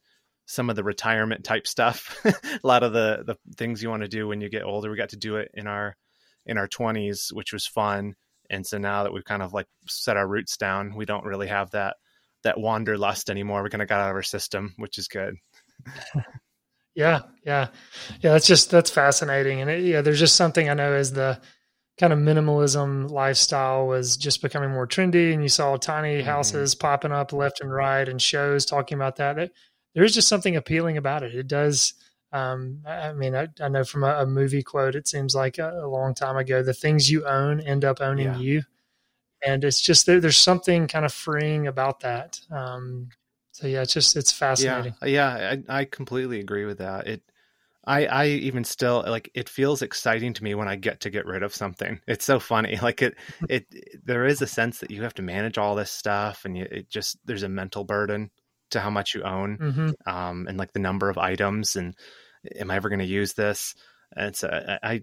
some 0.45 0.69
of 0.69 0.75
the 0.75 0.83
retirement 0.83 1.43
type 1.43 1.67
stuff, 1.67 2.19
a 2.25 2.33
lot 2.63 2.81
of 2.83 2.93
the 2.93 3.23
the 3.25 3.35
things 3.57 3.83
you 3.83 3.89
want 3.89 4.01
to 4.01 4.07
do 4.07 4.27
when 4.27 4.41
you 4.41 4.49
get 4.49 4.63
older. 4.63 4.89
We 4.89 4.97
got 4.97 5.09
to 5.09 5.17
do 5.17 5.35
it 5.35 5.51
in 5.53 5.67
our 5.67 5.95
in 6.45 6.57
our 6.57 6.67
20s, 6.67 7.33
which 7.33 7.53
was 7.53 7.65
fun. 7.65 8.15
And 8.49 8.65
so 8.65 8.77
now 8.77 9.03
that 9.03 9.13
we've 9.13 9.23
kind 9.23 9.43
of 9.43 9.53
like 9.53 9.67
set 9.87 10.17
our 10.17 10.27
roots 10.27 10.57
down, 10.57 10.95
we 10.95 11.05
don't 11.05 11.25
really 11.25 11.47
have 11.47 11.71
that 11.71 11.97
that 12.43 12.59
wanderlust 12.59 13.29
anymore. 13.29 13.63
We 13.63 13.69
kind 13.69 13.81
of 13.81 13.89
got 13.89 13.99
out 13.99 14.09
of 14.09 14.15
our 14.15 14.23
system, 14.23 14.73
which 14.77 14.97
is 14.97 15.07
good. 15.07 15.35
yeah, 16.95 17.21
yeah, 17.45 17.67
yeah. 18.21 18.31
That's 18.31 18.47
just 18.47 18.71
that's 18.71 18.89
fascinating, 18.89 19.61
and 19.61 19.69
it, 19.69 19.83
yeah, 19.83 20.01
there's 20.01 20.19
just 20.19 20.35
something 20.35 20.69
I 20.69 20.73
know 20.73 20.93
as 20.93 21.11
the 21.11 21.39
kind 21.99 22.13
of 22.13 22.19
minimalism 22.19 23.09
lifestyle 23.09 23.85
was 23.87 24.15
just 24.15 24.41
becoming 24.41 24.71
more 24.71 24.87
trendy, 24.87 25.33
and 25.33 25.43
you 25.43 25.49
saw 25.49 25.75
tiny 25.75 26.19
mm-hmm. 26.19 26.27
houses 26.27 26.75
popping 26.75 27.11
up 27.11 27.33
left 27.33 27.61
and 27.61 27.71
right, 27.71 28.07
and 28.07 28.21
shows 28.21 28.65
talking 28.65 28.97
about 28.97 29.17
that. 29.17 29.37
It, 29.37 29.51
there's 29.95 30.13
just 30.13 30.27
something 30.27 30.55
appealing 30.55 30.97
about 30.97 31.23
it. 31.23 31.35
It 31.35 31.47
does 31.47 31.93
um, 32.31 32.81
I 32.85 33.13
mean, 33.13 33.35
I, 33.35 33.47
I 33.59 33.69
know 33.69 33.83
from 33.83 34.03
a, 34.03 34.21
a, 34.21 34.25
movie 34.25 34.61
quote, 34.61 34.95
it 34.95 35.07
seems 35.07 35.33
like 35.33 35.57
a, 35.57 35.71
a, 35.83 35.87
long 35.87 36.13
time 36.13 36.37
ago, 36.37 36.61
the 36.61 36.73
things 36.73 37.09
you 37.09 37.25
own 37.25 37.59
end 37.59 37.83
up 37.83 38.01
owning 38.01 38.27
yeah. 38.27 38.37
you. 38.37 38.63
And 39.43 39.63
it's 39.63 39.81
just 39.81 40.05
there, 40.05 40.19
there's 40.19 40.37
something 40.37 40.87
kind 40.87 41.05
of 41.05 41.13
freeing 41.13 41.65
about 41.65 42.01
that. 42.01 42.39
Um, 42.51 43.09
so 43.51 43.67
yeah, 43.67 43.81
it's 43.81 43.93
just 43.93 44.15
it's 44.15 44.31
fascinating. 44.31 44.93
Yeah, 45.01 45.07
yeah, 45.07 45.55
I, 45.69 45.79
I 45.79 45.85
completely 45.85 46.39
agree 46.39 46.65
with 46.65 46.77
that. 46.77 47.07
It, 47.07 47.21
I, 47.85 48.05
I 48.05 48.25
even 48.27 48.63
still 48.63 49.03
like 49.07 49.31
it 49.33 49.49
feels 49.49 49.81
exciting 49.81 50.33
to 50.33 50.43
me 50.43 50.53
when 50.53 50.67
I 50.67 50.75
get 50.75 50.99
to 51.01 51.09
get 51.09 51.25
rid 51.25 51.41
of 51.41 51.55
something. 51.55 51.99
It's 52.07 52.25
so 52.25 52.39
funny. 52.39 52.77
Like 52.81 53.01
it, 53.01 53.15
it, 53.49 53.65
there 54.05 54.25
is 54.25 54.41
a 54.41 54.47
sense 54.47 54.79
that 54.79 54.91
you 54.91 55.01
have 55.01 55.15
to 55.15 55.21
manage 55.23 55.57
all 55.57 55.75
this 55.75 55.91
stuff, 55.91 56.45
and 56.45 56.55
you, 56.55 56.67
it 56.69 56.89
just 56.89 57.17
there's 57.25 57.43
a 57.43 57.49
mental 57.49 57.83
burden 57.83 58.29
to 58.71 58.79
how 58.79 58.89
much 58.89 59.15
you 59.15 59.23
own 59.23 59.57
mm-hmm. 59.57 60.09
um, 60.09 60.47
and 60.47 60.57
like 60.57 60.73
the 60.73 60.79
number 60.79 61.09
of 61.09 61.17
items 61.17 61.75
and 61.75 61.95
am 62.59 62.71
I 62.71 62.75
ever 62.75 62.89
going 62.89 62.99
to 62.99 63.05
use 63.05 63.33
this? 63.33 63.75
And 64.15 64.35
so 64.35 64.49
I, 64.81 65.01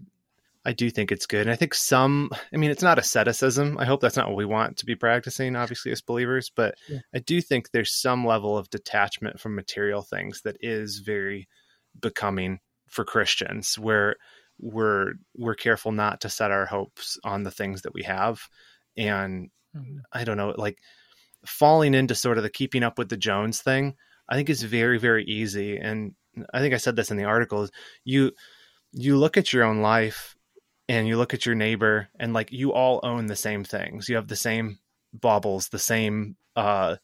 I 0.65 0.73
do 0.73 0.91
think 0.91 1.13
it's 1.13 1.27
good. 1.27 1.43
And 1.43 1.51
I 1.51 1.55
think 1.55 1.75
some, 1.75 2.31
I 2.53 2.57
mean, 2.57 2.73
it's 2.73 2.83
not 2.83 2.99
asceticism. 2.99 3.79
I 3.79 3.85
hope 3.85 4.01
that's 4.01 4.17
not 4.17 4.27
what 4.27 4.37
we 4.37 4.45
want 4.45 4.79
to 4.79 4.87
be 4.87 4.97
practicing, 4.97 5.55
obviously, 5.55 5.93
as 5.93 6.01
believers, 6.01 6.51
but 6.55 6.75
yeah. 6.89 6.99
I 7.15 7.21
do 7.21 7.41
think 7.41 7.71
there's 7.71 7.93
some 7.93 8.27
level 8.27 8.59
of 8.59 8.69
detachment 8.69 9.39
from 9.39 9.55
material 9.55 10.03
things 10.03 10.43
that 10.43 10.57
is 10.61 10.99
very 10.99 11.49
becoming 12.01 12.59
for 12.89 13.05
Christians 13.05 13.79
where 13.79 14.17
we're, 14.59 15.13
we're 15.37 15.55
careful 15.55 15.93
not 15.93 16.23
to 16.23 16.29
set 16.29 16.51
our 16.51 16.67
hopes 16.67 17.17
on 17.23 17.45
the 17.45 17.53
things 17.53 17.83
that 17.83 17.95
we 17.95 18.03
have. 18.03 18.41
And 18.97 19.51
mm-hmm. 19.77 19.99
I 20.13 20.25
don't 20.25 20.37
know, 20.37 20.53
like 20.57 20.79
falling 21.47 21.95
into 21.95 22.15
sort 22.15 22.39
of 22.39 22.43
the 22.43 22.51
keeping 22.51 22.83
up 22.83 22.99
with 22.99 23.09
the 23.09 23.17
Jones 23.17 23.61
thing, 23.61 23.95
I 24.29 24.37
think 24.37 24.51
is 24.51 24.63
very, 24.63 24.99
very 24.99 25.25
easy. 25.25 25.79
And 25.79 26.15
I 26.53 26.61
think 26.61 26.75
I 26.75 26.79
said 26.79 26.97
this 26.97 27.11
in 27.11 27.17
the 27.17 27.25
article 27.25 27.63
is 27.63 27.71
you 28.05 28.33
you 28.93 29.17
look 29.17 29.37
at 29.37 29.53
your 29.53 29.65
own 29.65 29.81
life 29.81 30.37
and 30.89 31.09
you 31.09 31.17
look 31.17 31.35
at 31.35 31.47
your 31.47 31.55
neighbor 31.55 32.09
and 32.19 32.33
like 32.33 32.53
you 32.53 32.73
all 32.73 33.01
own 33.03 33.27
the 33.27 33.37
same 33.37 33.65
things. 33.65 34.09
You 34.09 34.17
have 34.17 34.29
the 34.29 34.37
same 34.37 34.79
baubles, 35.13 35.69
the 35.69 35.79
same 35.79 36.37
uh 36.55 36.97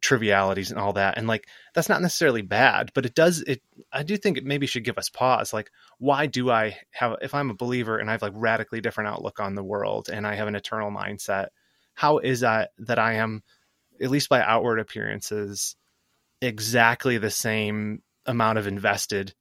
trivialities 0.00 0.70
and 0.70 0.80
all 0.80 0.94
that. 0.94 1.18
And 1.18 1.26
like 1.26 1.46
that's 1.74 1.88
not 1.88 2.02
necessarily 2.02 2.42
bad, 2.42 2.90
but 2.94 3.04
it 3.04 3.14
does 3.14 3.40
it 3.42 3.62
I 3.92 4.02
do 4.02 4.16
think 4.16 4.38
it 4.38 4.44
maybe 4.44 4.66
should 4.66 4.84
give 4.84 4.98
us 4.98 5.08
pause. 5.08 5.52
Like 5.52 5.70
why 5.98 6.26
do 6.26 6.50
I 6.50 6.78
have 6.92 7.16
if 7.20 7.34
I'm 7.34 7.50
a 7.50 7.54
believer 7.54 7.98
and 7.98 8.08
I 8.08 8.12
have 8.12 8.22
like 8.22 8.32
radically 8.34 8.80
different 8.80 9.08
outlook 9.10 9.40
on 9.40 9.54
the 9.54 9.64
world 9.64 10.08
and 10.10 10.26
I 10.26 10.34
have 10.34 10.48
an 10.48 10.56
eternal 10.56 10.90
mindset, 10.90 11.48
how 11.94 12.18
is 12.18 12.40
that 12.40 12.70
that 12.78 12.98
I 12.98 13.14
am 13.14 13.42
at 14.00 14.10
least 14.10 14.28
by 14.28 14.40
outward 14.40 14.78
appearances 14.78 15.76
exactly 16.40 17.18
the 17.18 17.30
same 17.30 18.02
amount 18.26 18.58
of 18.58 18.66
invested 18.66 19.34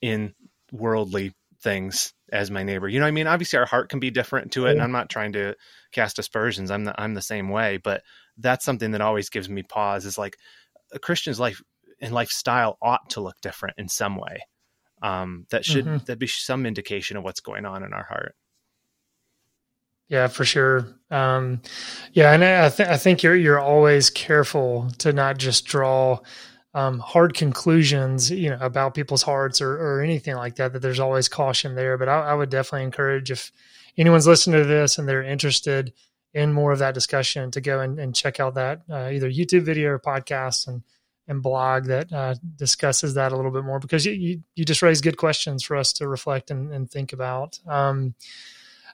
in 0.00 0.34
worldly 0.72 1.32
things 1.62 2.12
as 2.32 2.50
my 2.50 2.62
neighbor. 2.62 2.88
You 2.88 3.00
know 3.00 3.06
I 3.06 3.10
mean? 3.10 3.26
Obviously 3.26 3.58
our 3.58 3.66
heart 3.66 3.88
can 3.88 4.00
be 4.00 4.10
different 4.10 4.52
to 4.52 4.66
it 4.66 4.72
and 4.72 4.82
I'm 4.82 4.92
not 4.92 5.10
trying 5.10 5.32
to 5.32 5.54
cast 5.92 6.18
aspersions. 6.18 6.70
I'm 6.70 6.84
the, 6.84 7.00
I'm 7.00 7.14
the 7.14 7.22
same 7.22 7.48
way, 7.48 7.78
but 7.78 8.02
that's 8.38 8.64
something 8.64 8.92
that 8.92 9.00
always 9.00 9.30
gives 9.30 9.48
me 9.48 9.62
pause 9.62 10.04
is 10.04 10.18
like 10.18 10.36
a 10.92 10.98
Christian's 10.98 11.40
life 11.40 11.62
and 12.00 12.12
lifestyle 12.12 12.78
ought 12.82 13.10
to 13.10 13.20
look 13.20 13.36
different 13.40 13.76
in 13.78 13.88
some 13.88 14.16
way. 14.16 14.40
Um, 15.02 15.46
that 15.50 15.64
should 15.64 15.84
mm-hmm. 15.84 16.04
that 16.06 16.18
be 16.18 16.26
some 16.26 16.66
indication 16.66 17.16
of 17.16 17.22
what's 17.22 17.40
going 17.40 17.66
on 17.66 17.82
in 17.82 17.92
our 17.92 18.04
heart. 18.04 18.34
Yeah, 20.08 20.28
for 20.28 20.44
sure. 20.44 20.86
Um, 21.10 21.62
yeah, 22.12 22.32
and 22.32 22.44
I, 22.44 22.68
th- 22.68 22.88
I 22.88 22.96
think 22.96 23.22
you're 23.22 23.34
you're 23.34 23.58
always 23.60 24.10
careful 24.10 24.88
to 24.98 25.12
not 25.12 25.38
just 25.38 25.64
draw 25.66 26.20
um, 26.74 26.98
hard 27.00 27.34
conclusions, 27.34 28.30
you 28.30 28.50
know, 28.50 28.58
about 28.60 28.94
people's 28.94 29.22
hearts 29.22 29.60
or, 29.60 29.72
or 29.72 30.02
anything 30.02 30.36
like 30.36 30.56
that, 30.56 30.72
that 30.74 30.82
there's 30.82 31.00
always 31.00 31.28
caution 31.28 31.74
there. 31.74 31.96
But 31.96 32.08
I, 32.08 32.20
I 32.20 32.34
would 32.34 32.50
definitely 32.50 32.84
encourage 32.84 33.30
if 33.30 33.50
anyone's 33.96 34.26
listening 34.26 34.60
to 34.60 34.68
this 34.68 34.98
and 34.98 35.08
they're 35.08 35.22
interested 35.22 35.92
in 36.34 36.52
more 36.52 36.72
of 36.72 36.80
that 36.80 36.94
discussion 36.94 37.50
to 37.52 37.60
go 37.62 37.80
and, 37.80 37.98
and 37.98 38.14
check 38.14 38.38
out 38.40 38.54
that 38.54 38.82
uh, 38.90 39.08
either 39.10 39.30
YouTube 39.30 39.62
video 39.62 39.90
or 39.90 39.98
podcast 39.98 40.68
and 40.68 40.82
and 41.28 41.42
blog 41.42 41.86
that 41.86 42.12
uh, 42.12 42.34
discusses 42.54 43.14
that 43.14 43.32
a 43.32 43.36
little 43.36 43.50
bit 43.50 43.64
more 43.64 43.80
because 43.80 44.06
you, 44.06 44.12
you, 44.12 44.42
you 44.54 44.64
just 44.64 44.82
raise 44.82 45.00
good 45.00 45.16
questions 45.16 45.64
for 45.64 45.76
us 45.76 45.92
to 45.94 46.06
reflect 46.06 46.52
and, 46.52 46.72
and 46.72 46.88
think 46.88 47.12
about. 47.12 47.58
Um, 47.66 48.14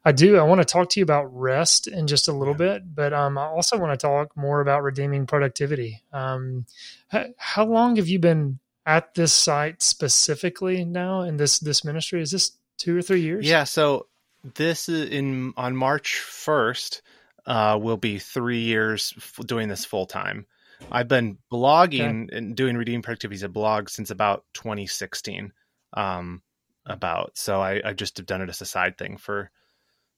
I 0.04 0.12
do. 0.12 0.36
I 0.36 0.42
want 0.42 0.60
to 0.60 0.64
talk 0.64 0.88
to 0.90 1.00
you 1.00 1.04
about 1.04 1.26
rest 1.26 1.86
in 1.86 2.06
just 2.06 2.28
a 2.28 2.32
little 2.32 2.54
yeah. 2.54 2.78
bit, 2.78 2.94
but 2.94 3.12
um, 3.12 3.38
I 3.38 3.44
also 3.44 3.78
want 3.78 3.98
to 3.98 4.06
talk 4.06 4.36
more 4.36 4.60
about 4.60 4.82
redeeming 4.82 5.26
productivity. 5.26 6.02
Um, 6.12 6.66
how, 7.08 7.26
how 7.36 7.64
long 7.64 7.96
have 7.96 8.08
you 8.08 8.18
been 8.18 8.58
at 8.84 9.14
this 9.14 9.32
site 9.32 9.80
specifically 9.80 10.84
now 10.84 11.22
in 11.22 11.36
this 11.36 11.60
this 11.60 11.84
ministry? 11.84 12.20
Is 12.20 12.32
this 12.32 12.52
two 12.78 12.96
or 12.96 13.02
three 13.02 13.20
years? 13.20 13.46
Yeah. 13.46 13.64
So 13.64 14.08
this 14.54 14.88
is 14.88 15.08
in 15.10 15.54
on 15.56 15.76
March 15.76 16.18
first 16.18 17.02
uh, 17.46 17.78
will 17.80 17.96
be 17.96 18.18
three 18.18 18.60
years 18.60 19.14
doing 19.46 19.68
this 19.68 19.84
full 19.84 20.06
time. 20.06 20.46
I've 20.90 21.06
been 21.06 21.38
blogging 21.50 22.24
okay. 22.24 22.36
and 22.36 22.56
doing 22.56 22.76
redeeming 22.76 23.02
productivity 23.02 23.36
as 23.36 23.44
a 23.44 23.48
blog 23.48 23.88
since 23.88 24.10
about 24.10 24.44
2016. 24.54 25.52
Um, 25.94 26.42
about 26.86 27.36
so 27.36 27.60
I, 27.60 27.80
I 27.84 27.92
just 27.92 28.16
have 28.16 28.26
done 28.26 28.42
it 28.42 28.48
as 28.48 28.60
a 28.60 28.66
side 28.66 28.98
thing 28.98 29.16
for 29.16 29.50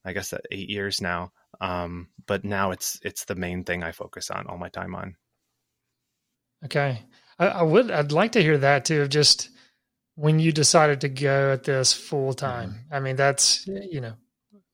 I 0.04 0.12
guess 0.12 0.32
uh, 0.32 0.38
eight 0.50 0.68
years 0.68 1.00
now. 1.00 1.32
Um, 1.60 2.08
but 2.26 2.44
now 2.44 2.70
it's 2.72 2.98
it's 3.02 3.24
the 3.24 3.34
main 3.34 3.64
thing 3.64 3.82
I 3.82 3.92
focus 3.92 4.30
on 4.30 4.46
all 4.46 4.58
my 4.58 4.68
time 4.68 4.94
on. 4.94 5.16
Okay, 6.64 7.02
I, 7.38 7.46
I 7.46 7.62
would 7.62 7.90
I'd 7.90 8.12
like 8.12 8.32
to 8.32 8.42
hear 8.42 8.58
that 8.58 8.84
too. 8.84 9.02
Of 9.02 9.08
just 9.08 9.50
when 10.16 10.38
you 10.38 10.52
decided 10.52 11.00
to 11.02 11.08
go 11.08 11.52
at 11.52 11.64
this 11.64 11.92
full 11.92 12.34
time. 12.34 12.70
Mm-hmm. 12.70 12.94
I 12.94 13.00
mean, 13.00 13.16
that's 13.16 13.66
you 13.66 14.00
know 14.00 14.14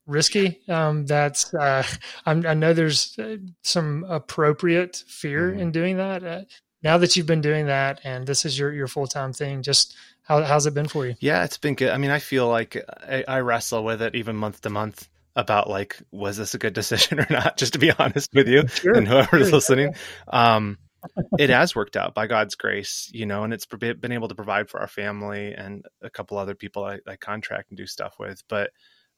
risky. 0.07 0.61
Um, 0.69 1.07
that's 1.07 1.53
uh, 1.55 1.85
i 2.27 2.35
know 2.35 2.73
there's 2.73 3.19
uh, 3.19 3.37
some 3.63 4.05
appropriate 4.09 5.03
fear 5.07 5.51
mm-hmm. 5.51 5.61
in 5.61 5.73
doing 5.73 5.97
that. 5.99 6.25
Uh, 6.25 6.43
now 6.83 6.97
that 6.99 7.15
you've 7.15 7.27
been 7.27 7.43
doing 7.43 7.67
that 7.67 8.01
and 8.05 8.27
this 8.27 8.47
is 8.47 8.59
your 8.59 8.73
your 8.73 8.89
full 8.89 9.07
time 9.07 9.33
thing, 9.33 9.63
just 9.63 9.97
how, 10.23 10.43
how's 10.43 10.67
it 10.67 10.75
been 10.75 10.89
for 10.89 11.07
you? 11.07 11.15
Yeah, 11.21 11.45
it's 11.45 11.59
been 11.59 11.75
good. 11.75 11.91
I 11.91 11.99
mean, 11.99 12.11
I 12.11 12.21
feel 12.21 12.49
like 12.49 12.77
I, 13.03 13.25
I 13.27 13.41
wrestle 13.41 13.85
with 13.85 14.01
it 14.01 14.15
even 14.15 14.37
month 14.37 14.61
to 14.63 14.71
month 14.71 15.09
about 15.37 15.69
like 15.69 15.99
was 16.11 16.37
this 16.37 16.55
a 16.55 16.59
good 16.59 16.73
decision 16.73 17.21
or 17.21 17.27
not 17.31 17.57
just 17.57 17.75
to 17.75 17.79
be 17.79 17.91
honest 17.99 18.31
with 18.35 18.49
you 18.49 18.67
sure, 18.69 18.97
and 18.97 19.07
whoever's 19.07 19.49
sure. 19.49 19.53
listening 19.53 19.95
um 20.29 20.79
it 21.39 21.51
has 21.51 21.75
worked 21.75 21.97
out 21.97 22.15
by 22.15 22.27
god's 22.27 22.57
grace 22.57 23.11
you 23.15 23.27
know 23.27 23.45
and 23.45 23.55
it's 23.55 23.67
been 23.67 24.13
able 24.13 24.29
to 24.29 24.35
provide 24.35 24.69
for 24.69 24.81
our 24.81 24.89
family 24.89 25.53
and 25.53 25.87
a 26.03 26.11
couple 26.11 26.37
other 26.37 26.55
people 26.55 26.85
I, 26.85 26.99
I 27.07 27.17
contract 27.17 27.71
and 27.71 27.79
do 27.79 27.87
stuff 27.87 28.17
with 28.19 28.43
but 28.49 28.71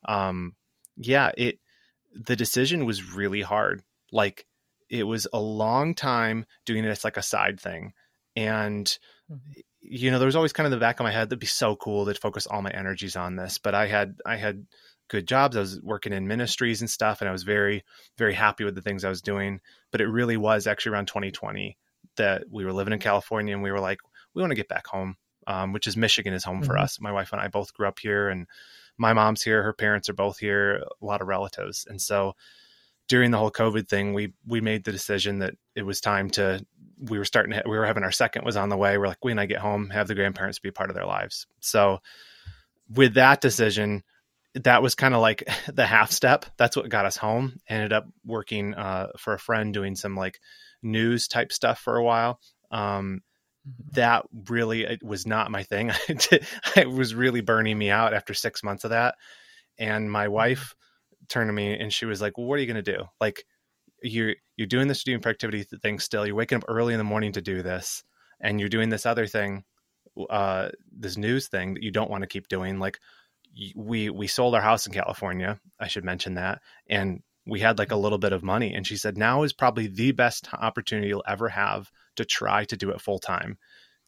um 0.07 0.55
yeah 0.97 1.33
it 1.37 1.59
the 2.15 2.37
decision 2.37 2.85
was 2.85 3.15
really 3.15 3.41
hard 3.41 3.83
like 4.13 4.47
it 4.91 5.05
was 5.05 5.27
a 5.33 5.41
long 5.41 5.95
time 5.95 6.45
doing 6.67 6.85
it 6.85 6.89
as 6.89 7.05
like 7.05 7.17
a 7.17 7.23
side 7.23 7.59
thing 7.59 7.95
and 8.37 8.99
mm-hmm. 9.31 9.61
you 9.81 10.11
know 10.11 10.19
there 10.19 10.27
was 10.27 10.37
always 10.37 10.53
kind 10.53 10.67
of 10.67 10.71
the 10.71 10.77
back 10.77 11.01
of 11.01 11.05
my 11.05 11.11
head 11.11 11.29
that'd 11.29 11.39
be 11.39 11.47
so 11.47 11.75
cool 11.75 12.05
to 12.05 12.15
focus 12.15 12.47
all 12.47 12.63
my 12.63 12.71
energies 12.71 13.17
on 13.17 13.35
this 13.35 13.59
but 13.59 13.75
i 13.75 13.87
had 13.87 14.17
i 14.27 14.37
had 14.37 14.67
good 15.13 15.29
jobs. 15.29 15.57
I 15.57 15.61
was 15.61 15.81
working 15.81 16.13
in 16.13 16.27
ministries 16.27 16.81
and 16.81 16.91
stuff, 16.91 17.21
and 17.21 17.29
I 17.29 17.33
was 17.33 17.43
very, 17.43 17.85
very 18.17 18.35
happy 18.35 18.65
with 18.65 18.75
the 18.75 18.83
things 18.83 19.05
I 19.05 19.11
was 19.11 19.23
doing. 19.23 19.61
But 19.93 20.01
it 20.01 20.09
really 20.09 20.39
was 20.39 20.67
actually 20.67 20.93
around 20.93 21.07
2020 21.07 21.77
that 22.17 22.45
we 22.51 22.65
were 22.65 22.73
living 22.73 22.95
in 22.95 22.99
California 22.99 23.55
and 23.55 23.63
we 23.63 23.71
were 23.71 23.81
like, 23.81 24.01
we 24.35 24.43
want 24.43 24.51
to 24.51 24.57
get 24.57 24.69
back 24.69 24.87
home, 24.87 25.17
um, 25.47 25.73
which 25.73 25.87
is 25.87 25.97
Michigan 25.97 26.33
is 26.33 26.45
home 26.45 26.61
mm-hmm. 26.61 26.67
for 26.67 26.79
us. 26.79 26.99
My 27.01 27.13
wife 27.13 27.33
and 27.33 27.41
I 27.41 27.49
both 27.49 27.75
grew 27.75 27.87
up 27.87 27.99
here, 27.99 28.31
and 28.31 28.47
my 28.97 29.13
mom's 29.13 29.43
here. 29.43 29.63
Her 29.63 29.75
parents 29.75 30.09
are 30.09 30.15
both 30.15 30.39
here. 30.39 30.83
A 31.01 31.05
lot 31.05 31.21
of 31.21 31.29
relatives, 31.29 31.87
and 31.89 32.01
so 32.01 32.33
during 33.09 33.31
the 33.31 33.39
whole 33.39 33.51
COVID 33.51 33.89
thing, 33.89 34.15
we 34.15 34.33
we 34.47 34.63
made 34.63 34.85
the 34.85 34.93
decision 34.93 35.41
that 35.41 35.55
it 35.77 35.83
was 35.83 36.01
time 36.01 36.31
to. 36.31 36.65
We 36.99 37.19
were 37.19 37.27
starting. 37.27 37.53
To, 37.53 37.63
we 37.69 37.77
were 37.77 37.85
having 37.85 38.05
our 38.05 38.13
second 38.13 38.45
was 38.45 38.57
on 38.57 38.71
the 38.71 38.77
way. 38.77 38.97
We're 38.97 39.09
like, 39.09 39.23
when 39.23 39.39
I 39.39 39.47
get 39.47 39.59
home, 39.59 39.91
have 39.91 40.09
the 40.09 40.15
grandparents 40.15 40.59
be 40.61 40.71
a 40.71 40.73
part 40.73 40.89
of 40.89 40.97
their 40.97 41.05
lives. 41.05 41.47
So, 41.61 41.99
with 42.89 43.15
that 43.15 43.41
decision, 43.41 44.03
that 44.55 44.83
was 44.83 44.95
kind 44.95 45.15
of 45.15 45.21
like 45.21 45.49
the 45.73 45.87
half 45.87 46.11
step. 46.11 46.47
That's 46.57 46.77
what 46.77 46.89
got 46.89 47.07
us 47.07 47.17
home. 47.17 47.59
Ended 47.69 47.93
up 47.93 48.07
working 48.25 48.75
uh, 48.75 49.09
for 49.19 49.35
a 49.35 49.39
friend 49.39 49.73
doing 49.73 49.97
some 49.97 50.17
like 50.17 50.41
news 50.83 51.29
type 51.29 51.53
stuff 51.53 51.79
for 51.79 51.97
a 51.97 52.05
while. 52.05 52.41
Um, 52.71 53.23
mm-hmm. 53.69 53.95
that 53.95 54.25
really 54.49 54.85
it 54.85 55.03
was 55.03 55.27
not 55.27 55.51
my 55.51 55.63
thing. 55.63 55.91
it 56.09 56.91
was 56.91 57.15
really 57.15 57.41
burning 57.41 57.79
me 57.79 57.91
out 57.91 58.15
after 58.15 58.35
six 58.35 58.63
months 58.63 58.85
of 58.85 58.91
that. 58.91 59.17
And 59.79 60.11
my 60.11 60.25
mm-hmm. 60.25 60.35
wife 60.35 60.75
turned 61.29 61.49
to 61.49 61.53
me 61.53 61.79
and 61.79 61.93
she 61.93 62.07
was 62.07 62.21
like, 62.21 62.37
well, 62.37 62.47
"What 62.47 62.59
are 62.59 62.63
you 62.63 62.73
going 62.73 62.83
to 62.83 62.97
do? 62.97 63.05
Like, 63.21 63.45
you're 64.03 64.35
you're 64.57 64.67
doing 64.67 64.89
this 64.89 65.01
student 65.01 65.23
productivity 65.23 65.65
thing 65.65 65.99
still. 65.99 66.27
You're 66.27 66.35
waking 66.35 66.59
up 66.59 66.65
early 66.69 66.93
in 66.95 66.99
the 66.99 67.05
morning 67.05 67.33
to 67.33 67.41
do 67.41 67.63
this, 67.63 68.03
and 68.41 68.59
you're 68.59 68.69
doing 68.69 68.89
this 68.89 69.07
other 69.07 69.27
thing, 69.27 69.65
uh, 70.29 70.71
this 70.91 71.17
news 71.17 71.49
thing 71.49 71.75
that 71.75 71.83
you 71.83 71.91
don't 71.91 72.11
want 72.11 72.23
to 72.23 72.29
keep 72.29 72.49
doing. 72.49 72.79
Like, 72.79 72.99
we 73.75 74.11
we 74.11 74.27
sold 74.27 74.55
our 74.55 74.61
house 74.61 74.87
in 74.87 74.93
California. 74.93 75.61
I 75.79 75.89
should 75.89 76.05
mention 76.05 76.35
that, 76.35 76.61
and 76.89 77.23
we 77.47 77.61
had 77.61 77.79
like 77.79 77.93
a 77.93 77.97
little 77.97 78.19
bit 78.19 78.33
of 78.33 78.43
money. 78.43 78.75
And 78.75 78.87
she 78.87 78.97
said, 78.97 79.19
now 79.19 79.43
is 79.43 79.53
probably 79.53 79.89
the 79.89 80.13
best 80.13 80.49
opportunity 80.53 81.09
you'll 81.09 81.25
ever 81.27 81.49
have 81.49 81.91
to 82.17 82.25
try 82.25 82.65
to 82.67 82.77
do 82.77 82.91
it 82.91 83.01
full 83.01 83.19
time. 83.19 83.59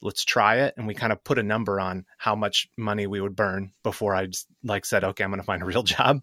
Let's 0.01 0.25
try 0.25 0.61
it. 0.61 0.75
And 0.77 0.87
we 0.87 0.95
kind 0.95 1.13
of 1.13 1.25
put 1.25 1.39
a 1.39 1.43
number 1.43 1.81
on 1.81 2.05
how 2.19 2.37
much 2.37 2.69
money 2.77 3.07
we 3.07 3.21
would 3.21 3.35
burn 3.35 3.73
before 3.83 4.15
I 4.15 4.27
just 4.27 4.47
like 4.63 4.85
said, 4.85 5.03
okay, 5.03 5.25
I'm 5.25 5.31
going 5.31 5.41
to 5.41 5.47
find 5.47 5.63
a 5.63 5.67
real 5.67 5.83
job. 5.83 6.21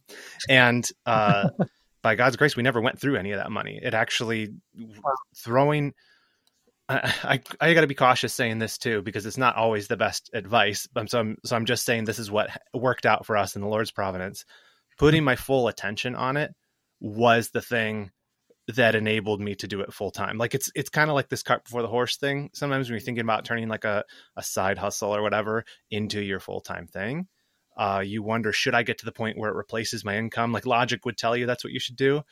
And 0.47 0.87
uh, 1.05 1.49
by 2.01 2.15
God's 2.15 2.37
grace, 2.37 2.55
we 2.55 2.63
never 2.63 2.81
went 2.81 2.99
through 2.99 3.17
any 3.17 3.31
of 3.31 3.39
that 3.39 3.51
money. 3.51 3.79
It 3.81 3.93
actually 3.93 4.53
throwing 5.35 5.93
I, 6.91 7.41
I, 7.59 7.73
got 7.73 7.81
to 7.81 7.87
be 7.87 7.95
cautious 7.95 8.33
saying 8.33 8.59
this 8.59 8.77
too 8.77 9.01
because 9.01 9.25
it's 9.25 9.37
not 9.37 9.55
always 9.55 9.87
the 9.87 9.97
best 9.97 10.29
advice. 10.33 10.87
So 11.07 11.19
I'm 11.19 11.37
so 11.45 11.55
I'm 11.55 11.65
just 11.65 11.85
saying 11.85 12.05
this 12.05 12.19
is 12.19 12.31
what 12.31 12.49
worked 12.73 13.05
out 13.05 13.25
for 13.25 13.37
us 13.37 13.55
in 13.55 13.61
the 13.61 13.67
Lord's 13.67 13.91
providence. 13.91 14.45
Putting 14.97 15.23
my 15.23 15.35
full 15.35 15.67
attention 15.67 16.15
on 16.15 16.37
it 16.37 16.53
was 16.99 17.49
the 17.49 17.61
thing 17.61 18.11
that 18.67 18.95
enabled 18.95 19.41
me 19.41 19.55
to 19.55 19.67
do 19.67 19.81
it 19.81 19.93
full 19.93 20.11
time. 20.11 20.37
Like 20.37 20.53
it's 20.53 20.71
it's 20.75 20.89
kind 20.89 21.09
of 21.09 21.15
like 21.15 21.29
this 21.29 21.43
cart 21.43 21.63
before 21.63 21.81
the 21.81 21.87
horse 21.87 22.17
thing. 22.17 22.49
Sometimes 22.53 22.89
when 22.89 22.95
you're 22.95 23.05
thinking 23.05 23.23
about 23.23 23.45
turning 23.45 23.69
like 23.69 23.85
a, 23.85 24.03
a 24.35 24.43
side 24.43 24.77
hustle 24.77 25.15
or 25.15 25.21
whatever 25.21 25.63
into 25.89 26.21
your 26.21 26.39
full 26.39 26.61
time 26.61 26.87
thing, 26.87 27.27
uh, 27.77 28.03
you 28.05 28.21
wonder 28.21 28.51
should 28.51 28.75
I 28.75 28.83
get 28.83 28.97
to 28.99 29.05
the 29.05 29.11
point 29.11 29.37
where 29.37 29.49
it 29.49 29.55
replaces 29.55 30.03
my 30.03 30.17
income? 30.17 30.51
Like 30.51 30.65
logic 30.65 31.05
would 31.05 31.17
tell 31.17 31.37
you 31.37 31.45
that's 31.45 31.63
what 31.63 31.73
you 31.73 31.79
should 31.79 31.95
do 31.95 32.23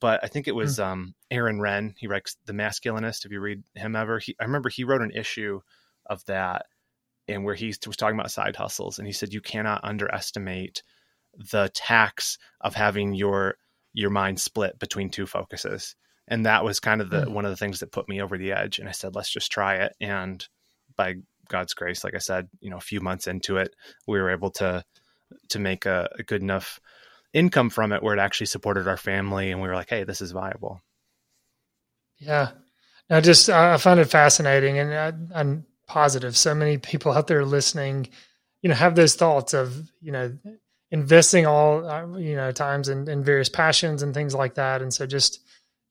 but 0.00 0.20
I 0.22 0.28
think 0.28 0.48
it 0.48 0.54
was 0.54 0.78
mm. 0.78 0.84
um, 0.84 1.14
Aaron 1.30 1.58
Renn. 1.58 1.94
He 1.98 2.06
writes 2.06 2.36
The 2.44 2.52
Masculinist. 2.52 3.24
If 3.24 3.32
you 3.32 3.40
read 3.40 3.62
him 3.74 3.96
ever, 3.96 4.18
he, 4.18 4.36
I 4.40 4.44
remember 4.44 4.68
he 4.68 4.84
wrote 4.84 5.02
an 5.02 5.12
issue 5.12 5.60
of 6.06 6.24
that, 6.26 6.66
and 7.26 7.44
where 7.44 7.54
he 7.54 7.66
was 7.86 7.96
talking 7.96 8.18
about 8.18 8.30
side 8.30 8.56
hustles, 8.56 8.98
and 8.98 9.06
he 9.06 9.12
said 9.12 9.32
you 9.32 9.40
cannot 9.40 9.84
underestimate 9.84 10.82
the 11.52 11.70
tax 11.74 12.38
of 12.60 12.74
having 12.74 13.14
your 13.14 13.56
your 13.92 14.10
mind 14.10 14.40
split 14.40 14.78
between 14.78 15.10
two 15.10 15.26
focuses. 15.26 15.96
And 16.28 16.44
that 16.44 16.62
was 16.62 16.78
kind 16.78 17.00
of 17.00 17.10
the 17.10 17.22
mm. 17.22 17.32
one 17.32 17.44
of 17.44 17.50
the 17.50 17.56
things 17.56 17.80
that 17.80 17.92
put 17.92 18.08
me 18.08 18.20
over 18.20 18.36
the 18.36 18.52
edge. 18.52 18.78
And 18.78 18.88
I 18.88 18.92
said, 18.92 19.14
let's 19.14 19.30
just 19.30 19.50
try 19.50 19.76
it. 19.76 19.94
And 20.00 20.46
by 20.94 21.14
God's 21.48 21.74
grace, 21.74 22.04
like 22.04 22.14
I 22.14 22.18
said, 22.18 22.48
you 22.60 22.70
know, 22.70 22.76
a 22.76 22.82
few 22.82 23.00
months 23.00 23.26
into 23.26 23.56
it, 23.56 23.74
we 24.06 24.20
were 24.20 24.30
able 24.30 24.50
to 24.52 24.84
to 25.50 25.58
make 25.58 25.86
a, 25.86 26.08
a 26.18 26.22
good 26.22 26.42
enough 26.42 26.80
income 27.38 27.70
from 27.70 27.92
it 27.92 28.02
where 28.02 28.14
it 28.14 28.20
actually 28.20 28.46
supported 28.46 28.88
our 28.88 28.96
family 28.96 29.50
and 29.50 29.60
we 29.60 29.68
were 29.68 29.74
like 29.74 29.90
hey 29.90 30.04
this 30.04 30.20
is 30.20 30.32
viable. 30.32 30.80
Yeah. 32.18 32.50
I 33.10 33.20
just 33.20 33.48
i 33.48 33.76
find 33.78 34.00
it 34.00 34.06
fascinating 34.06 34.78
and 34.78 34.92
I, 34.92 35.40
i'm 35.40 35.64
positive. 35.86 36.36
So 36.36 36.54
many 36.54 36.78
people 36.78 37.12
out 37.12 37.26
there 37.26 37.44
listening 37.44 38.08
you 38.62 38.68
know 38.68 38.74
have 38.74 38.94
those 38.94 39.14
thoughts 39.14 39.54
of 39.54 39.90
you 40.00 40.12
know 40.12 40.36
investing 40.90 41.46
all 41.46 41.88
uh, 41.88 42.16
you 42.16 42.36
know 42.36 42.50
times 42.50 42.88
in, 42.88 43.08
in 43.08 43.22
various 43.22 43.48
passions 43.48 44.02
and 44.02 44.14
things 44.14 44.34
like 44.34 44.54
that. 44.54 44.82
And 44.82 44.92
so 44.92 45.06
just 45.06 45.40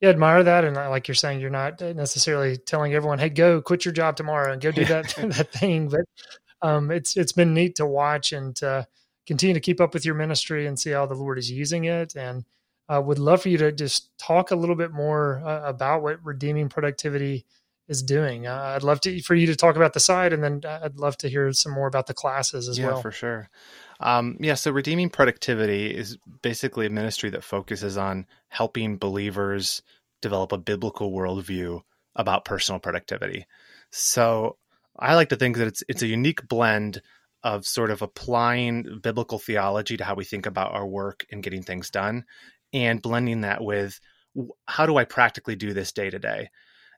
yeah, 0.01 0.09
admire 0.09 0.43
that. 0.43 0.63
And 0.63 0.77
uh, 0.77 0.89
like 0.89 1.07
you're 1.07 1.15
saying 1.15 1.39
you're 1.39 1.49
not 1.49 1.81
necessarily 1.81 2.57
telling 2.57 2.93
everyone 2.93 3.19
hey 3.19 3.29
go 3.29 3.61
quit 3.61 3.85
your 3.85 3.93
job 3.93 4.15
tomorrow 4.15 4.51
and 4.51 4.61
go 4.61 4.71
do 4.71 4.85
that 4.85 5.15
that 5.17 5.51
thing. 5.51 5.89
But 5.89 6.01
um, 6.61 6.91
it's 6.91 7.15
it's 7.17 7.31
been 7.31 7.53
neat 7.53 7.75
to 7.75 7.85
watch 7.85 8.31
and 8.33 8.55
to 8.57 8.87
continue 9.27 9.53
to 9.53 9.59
keep 9.59 9.81
up 9.81 9.93
with 9.93 10.05
your 10.05 10.15
ministry 10.15 10.65
and 10.65 10.79
see 10.79 10.91
how 10.91 11.05
the 11.05 11.13
Lord 11.13 11.37
is 11.37 11.51
using 11.51 11.83
it. 11.83 12.15
And 12.15 12.45
uh, 12.89 13.01
would 13.01 13.19
love 13.19 13.41
for 13.41 13.49
you 13.49 13.57
to 13.57 13.71
just 13.71 14.17
talk 14.17 14.51
a 14.51 14.55
little 14.55 14.75
bit 14.75 14.91
more 14.91 15.41
uh, 15.45 15.67
about 15.67 16.01
what 16.01 16.23
redeeming 16.23 16.69
productivity 16.69 17.45
is 17.87 18.01
doing. 18.01 18.47
Uh, 18.47 18.73
I'd 18.75 18.83
love 18.83 19.01
to 19.01 19.21
for 19.21 19.35
you 19.35 19.47
to 19.47 19.55
talk 19.55 19.75
about 19.75 19.93
the 19.93 19.99
site, 19.99 20.33
and 20.33 20.43
then 20.43 20.61
uh, 20.65 20.79
I'd 20.83 20.97
love 20.97 21.17
to 21.19 21.29
hear 21.29 21.51
some 21.53 21.71
more 21.71 21.87
about 21.87 22.07
the 22.07 22.13
classes 22.13 22.67
as 22.67 22.77
yeah, 22.77 22.87
well. 22.87 22.95
Yeah, 22.97 23.01
for 23.01 23.11
sure. 23.11 23.49
Um, 23.99 24.37
yeah, 24.39 24.55
so 24.55 24.71
redeeming 24.71 25.09
productivity 25.09 25.87
is 25.87 26.17
basically 26.41 26.85
a 26.85 26.89
ministry 26.89 27.29
that 27.31 27.43
focuses 27.43 27.97
on 27.97 28.25
helping 28.49 28.97
believers 28.97 29.81
develop 30.21 30.51
a 30.51 30.57
biblical 30.57 31.11
worldview 31.11 31.81
about 32.15 32.45
personal 32.45 32.79
productivity. 32.79 33.45
So 33.91 34.57
I 34.97 35.15
like 35.15 35.29
to 35.29 35.35
think 35.35 35.57
that 35.57 35.67
it's 35.67 35.83
it's 35.87 36.01
a 36.01 36.07
unique 36.07 36.47
blend 36.47 37.01
of 37.47 37.65
sort 37.65 37.91
of 37.91 38.01
applying 38.01 38.99
biblical 39.01 39.39
theology 39.39 39.95
to 39.95 40.03
how 40.03 40.15
we 40.15 40.25
think 40.25 40.45
about 40.45 40.73
our 40.73 40.85
work 40.85 41.25
and 41.31 41.41
getting 41.41 41.63
things 41.63 41.89
done 41.89 42.25
and 42.73 43.01
blending 43.01 43.41
that 43.41 43.63
with 43.63 44.01
how 44.65 44.85
do 44.85 44.97
I 44.97 45.05
practically 45.05 45.55
do 45.55 45.73
this 45.73 45.93
day 45.93 46.09
to 46.09 46.19
day? 46.19 46.49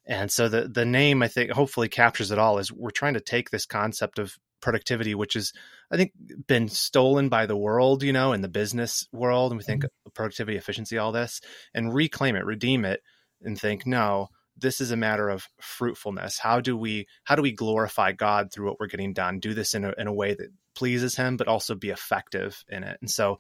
And 0.08 0.32
so 0.32 0.50
the 0.50 0.68
the 0.68 0.86
name 0.86 1.22
I 1.22 1.28
think 1.28 1.52
hopefully 1.52 1.88
captures 1.88 2.32
it 2.32 2.40
all 2.40 2.58
is 2.58 2.72
we're 2.72 2.90
trying 2.90 3.14
to 3.14 3.20
take 3.20 3.52
this 3.52 3.68
concept 3.68 4.18
of 4.18 4.36
productivity 4.60 5.14
which 5.14 5.36
is 5.36 5.54
I 5.92 5.98
think 5.98 6.14
been 6.48 6.68
stolen 6.68 7.30
by 7.30 7.46
the 7.46 7.56
world, 7.56 8.02
you 8.02 8.12
know, 8.12 8.34
in 8.34 8.42
the 8.42 8.50
business 8.50 9.08
world 9.12 9.52
and 9.52 9.60
we 9.60 9.64
think 9.64 9.84
mm-hmm. 9.84 10.10
productivity, 10.16 10.58
efficiency, 10.58 10.98
all 10.98 11.12
this 11.12 11.42
and 11.76 11.94
reclaim 11.94 12.36
it, 12.36 12.46
redeem 12.46 12.86
it 12.86 13.02
and 13.44 13.60
think 13.60 13.86
no, 13.86 14.30
this 14.60 14.82
is 14.82 14.92
a 14.92 14.98
matter 14.98 15.30
of 15.30 15.48
fruitfulness. 15.60 16.40
How 16.40 16.60
do 16.60 16.78
we 16.78 17.08
how 17.24 17.36
do 17.36 17.42
we 17.42 17.52
glorify 17.52 18.12
God 18.12 18.52
through 18.52 18.68
what 18.68 18.80
we're 18.80 18.88
getting 18.88 19.14
done? 19.14 19.40
Do 19.40 19.54
this 19.54 19.74
in 19.74 19.86
a 19.86 19.94
in 19.98 20.08
a 20.08 20.14
way 20.14 20.34
that 20.34 20.50
pleases 20.76 21.16
him 21.16 21.38
but 21.38 21.48
also 21.48 21.76
be 21.76 21.90
effective 21.90 22.64
in 22.70 22.84
it. 22.84 22.98
And 23.02 23.10
so 23.10 23.40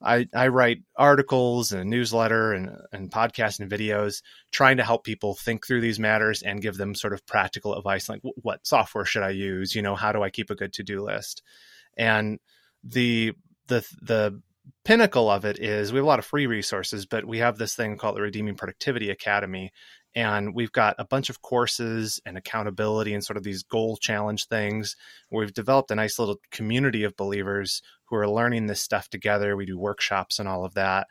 I, 0.00 0.28
I 0.32 0.48
write 0.48 0.82
articles 0.96 1.72
and 1.72 1.82
a 1.82 1.84
newsletter 1.84 2.52
and, 2.52 2.70
and 2.92 3.10
podcasts 3.10 3.58
and 3.58 3.70
videos 3.70 4.22
trying 4.52 4.76
to 4.76 4.84
help 4.84 5.02
people 5.02 5.34
think 5.34 5.66
through 5.66 5.80
these 5.80 5.98
matters 5.98 6.42
and 6.42 6.62
give 6.62 6.76
them 6.76 6.94
sort 6.94 7.12
of 7.12 7.26
practical 7.26 7.74
advice 7.74 8.08
like 8.08 8.20
what 8.22 8.64
software 8.64 9.04
should 9.04 9.24
I 9.24 9.30
use? 9.30 9.74
You 9.74 9.82
know, 9.82 9.96
how 9.96 10.12
do 10.12 10.22
I 10.22 10.30
keep 10.30 10.50
a 10.50 10.54
good 10.54 10.72
to-do 10.74 11.02
list? 11.02 11.42
And 11.96 12.38
the 12.84 13.32
the 13.66 13.84
the 14.00 14.40
pinnacle 14.84 15.30
of 15.30 15.44
it 15.44 15.58
is 15.58 15.92
we 15.92 15.98
have 15.98 16.04
a 16.04 16.08
lot 16.08 16.18
of 16.18 16.24
free 16.24 16.46
resources, 16.46 17.06
but 17.06 17.24
we 17.24 17.38
have 17.38 17.58
this 17.58 17.74
thing 17.74 17.96
called 17.96 18.16
the 18.16 18.22
Redeeming 18.22 18.54
Productivity 18.54 19.10
Academy. 19.10 19.72
And 20.14 20.54
we've 20.54 20.72
got 20.72 20.96
a 20.98 21.04
bunch 21.04 21.30
of 21.30 21.42
courses 21.42 22.20
and 22.24 22.36
accountability 22.36 23.14
and 23.14 23.22
sort 23.22 23.36
of 23.36 23.42
these 23.42 23.62
goal 23.62 23.96
challenge 23.96 24.46
things. 24.46 24.96
We've 25.30 25.52
developed 25.52 25.90
a 25.90 25.94
nice 25.94 26.18
little 26.18 26.40
community 26.50 27.04
of 27.04 27.16
believers 27.16 27.82
who 28.06 28.16
are 28.16 28.28
learning 28.28 28.66
this 28.66 28.80
stuff 28.80 29.08
together. 29.08 29.56
We 29.56 29.66
do 29.66 29.78
workshops 29.78 30.38
and 30.38 30.48
all 30.48 30.64
of 30.64 30.74
that 30.74 31.06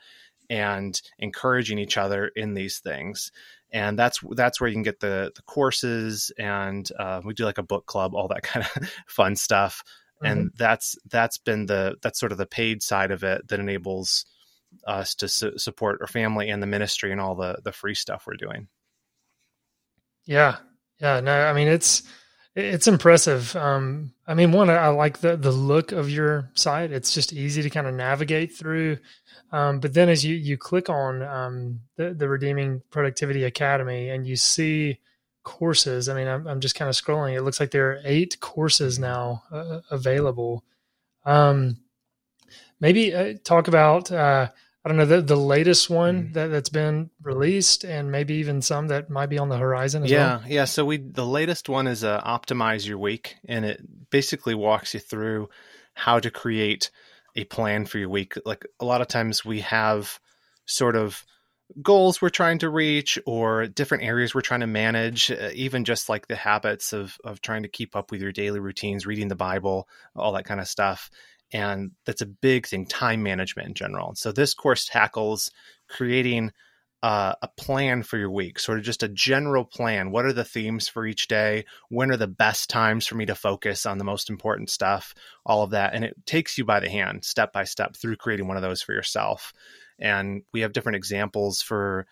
and 0.50 1.00
encouraging 1.20 1.78
each 1.78 1.98
other 1.98 2.32
in 2.36 2.54
these 2.54 2.80
things. 2.80 3.32
And 3.72 4.00
that's 4.00 4.20
that's 4.32 4.62
where 4.62 4.70
you 4.70 4.76
can 4.76 4.84
get 4.84 5.02
the 5.02 5.32
the 5.36 5.42
courses 5.42 6.32
and 6.38 6.90
uh, 6.98 7.22
we 7.24 7.34
do 7.34 7.44
like 7.44 7.58
a 7.58 7.64
book 7.64 7.86
club, 7.86 8.16
all 8.16 8.30
that 8.30 8.44
kind 8.44 8.66
of 8.66 8.90
fun 9.08 9.36
stuff. 9.36 9.84
Mm-hmm. 10.24 10.26
And 10.26 10.52
that's 10.58 10.96
that's 11.10 11.38
been 11.38 11.66
the 11.66 11.96
that's 12.02 12.20
sort 12.20 12.32
of 12.32 12.38
the 12.38 12.46
paid 12.46 12.82
side 12.82 13.12
of 13.12 13.24
it 13.24 13.48
that 13.50 13.60
enables 13.60 14.26
us 14.86 15.16
to 15.16 15.28
su- 15.28 15.58
support 15.58 16.00
our 16.02 16.08
family 16.08 16.50
and 16.50 16.62
the 16.62 16.68
ministry 16.68 17.12
and 17.12 17.22
all 17.22 17.36
the 17.36 17.60
the 17.64 17.72
free 17.72 17.96
stuff 17.96 18.26
we're 18.26 18.36
doing. 18.36 18.68
Yeah, 20.28 20.58
yeah. 21.00 21.20
No, 21.22 21.32
I 21.32 21.54
mean 21.54 21.68
it's 21.68 22.04
it's 22.56 22.88
impressive. 22.88 23.56
Um, 23.56 24.14
I 24.28 24.34
mean, 24.34 24.52
one, 24.52 24.70
I 24.70 24.88
like 24.90 25.20
the 25.20 25.38
the 25.38 25.52
look 25.52 25.92
of 25.92 26.10
your 26.10 26.50
site. 26.54 26.92
It's 26.92 27.14
just 27.14 27.34
easy 27.34 27.62
to 27.62 27.70
kind 27.70 27.88
of 27.88 27.94
navigate 27.94 28.56
through. 28.56 28.98
Um, 29.52 29.80
but 29.80 29.94
then 29.94 30.10
as 30.10 30.26
you 30.26 30.36
you 30.36 30.58
click 30.58 30.90
on 30.90 31.24
um, 31.24 31.82
the 31.96 32.14
the 32.14 32.28
Redeeming 32.28 32.82
Productivity 32.92 33.44
Academy 33.44 34.10
and 34.10 34.28
you 34.28 34.36
see 34.36 35.00
courses, 35.44 36.10
I 36.10 36.16
mean, 36.16 36.28
I'm, 36.28 36.46
I'm 36.48 36.60
just 36.60 36.76
kind 36.76 36.90
of 36.90 36.96
scrolling. 36.96 37.36
It 37.36 37.44
looks 37.44 37.60
like 37.60 37.72
there 37.72 37.92
are 37.92 38.02
eight 38.04 38.40
courses 38.42 39.00
now 39.00 39.44
uh, 39.52 39.80
available. 39.90 40.64
Um, 41.26 41.78
maybe 42.80 43.14
uh, 43.14 43.36
talk 43.44 43.68
about 43.68 44.12
uh, 44.12 44.50
I 44.88 44.92
don't 44.92 44.98
know 45.00 45.18
the 45.18 45.22
the 45.22 45.36
latest 45.36 45.90
one 45.90 46.30
mm. 46.30 46.34
that 46.34 46.48
that's 46.48 46.70
been 46.70 47.10
released, 47.22 47.84
and 47.84 48.10
maybe 48.10 48.36
even 48.36 48.62
some 48.62 48.88
that 48.88 49.10
might 49.10 49.26
be 49.26 49.38
on 49.38 49.50
the 49.50 49.58
horizon. 49.58 50.06
as 50.06 50.12
yeah, 50.12 50.38
well. 50.38 50.44
yeah. 50.48 50.64
So 50.64 50.86
we 50.86 50.96
the 50.96 51.26
latest 51.26 51.68
one 51.68 51.88
is 51.88 52.06
uh, 52.06 52.22
optimize 52.22 52.88
your 52.88 52.98
week, 52.98 53.36
and 53.50 53.66
it 53.66 53.82
basically 54.10 54.56
walks 54.56 54.94
you 54.94 55.02
through 55.02 55.50
how 55.94 56.22
to 56.22 56.32
create 56.32 56.90
a 57.36 57.44
plan 57.44 57.86
for 57.86 57.98
your 57.98 58.08
week. 58.08 58.36
Like 58.46 58.66
a 58.80 58.86
lot 58.86 59.02
of 59.02 59.10
times 59.10 59.44
we 59.44 59.60
have 59.60 60.22
sort 60.66 60.96
of 60.96 61.26
goals 61.82 62.22
we're 62.22 62.30
trying 62.30 62.60
to 62.60 62.70
reach 62.70 63.20
or 63.26 63.68
different 63.68 64.06
areas 64.06 64.34
we're 64.34 64.40
trying 64.40 64.62
to 64.62 64.68
manage 64.68 65.30
uh, 65.30 65.50
even 65.54 65.84
just 65.84 66.08
like 66.08 66.28
the 66.28 66.36
habits 66.38 66.94
of 66.94 67.18
of 67.26 67.42
trying 67.42 67.64
to 67.64 67.68
keep 67.68 67.94
up 67.94 68.10
with 68.10 68.22
your 68.22 68.32
daily 68.32 68.62
routines 68.62 69.06
reading 69.06 69.28
the 69.28 69.36
bible 69.36 69.86
all 70.16 70.32
that 70.32 70.46
kind 70.46 70.62
of 70.62 70.68
stuff 70.70 71.12
and 71.52 71.92
that's 72.06 72.22
a 72.22 72.26
big 72.26 72.68
thing 72.68 72.86
time 72.86 73.24
management 73.24 73.70
in 73.70 73.74
general. 73.74 74.16
So 74.16 74.32
this 74.32 74.54
course 74.54 74.86
tackles 74.86 75.52
creating 75.88 76.52
uh, 77.04 77.36
a 77.42 77.48
plan 77.48 78.02
for 78.02 78.18
your 78.18 78.32
week 78.32 78.58
sort 78.58 78.80
of 78.80 78.84
just 78.84 79.04
a 79.04 79.08
general 79.08 79.64
plan. 79.64 80.12
What 80.12 80.26
are 80.26 80.34
the 80.34 80.44
themes 80.44 80.88
for 80.88 81.06
each 81.06 81.28
day? 81.28 81.66
When 81.90 82.12
are 82.12 82.18
the 82.18 82.28
best 82.28 82.70
times 82.70 83.06
for 83.06 83.16
me 83.16 83.28
to 83.28 83.36
focus 83.36 83.86
on 83.86 83.98
the 83.98 84.04
most 84.04 84.30
important 84.30 84.70
stuff? 84.70 85.14
All 85.46 85.64
of 85.64 85.72
that 85.72 85.94
and 85.94 86.04
it 86.04 86.16
takes 86.26 86.58
you 86.58 86.66
by 86.66 86.80
the 86.80 86.90
hand 86.90 87.24
step 87.24 87.54
by 87.54 87.66
step 87.66 87.96
through 87.96 88.16
creating 88.16 88.48
one 88.48 88.58
of 88.58 88.64
those 88.64 88.82
for 88.82 88.94
yourself. 88.94 89.54
And 90.00 90.42
we 90.54 90.62
have 90.62 90.74
different 90.74 90.96
examples 90.96 91.62
for 91.62 92.08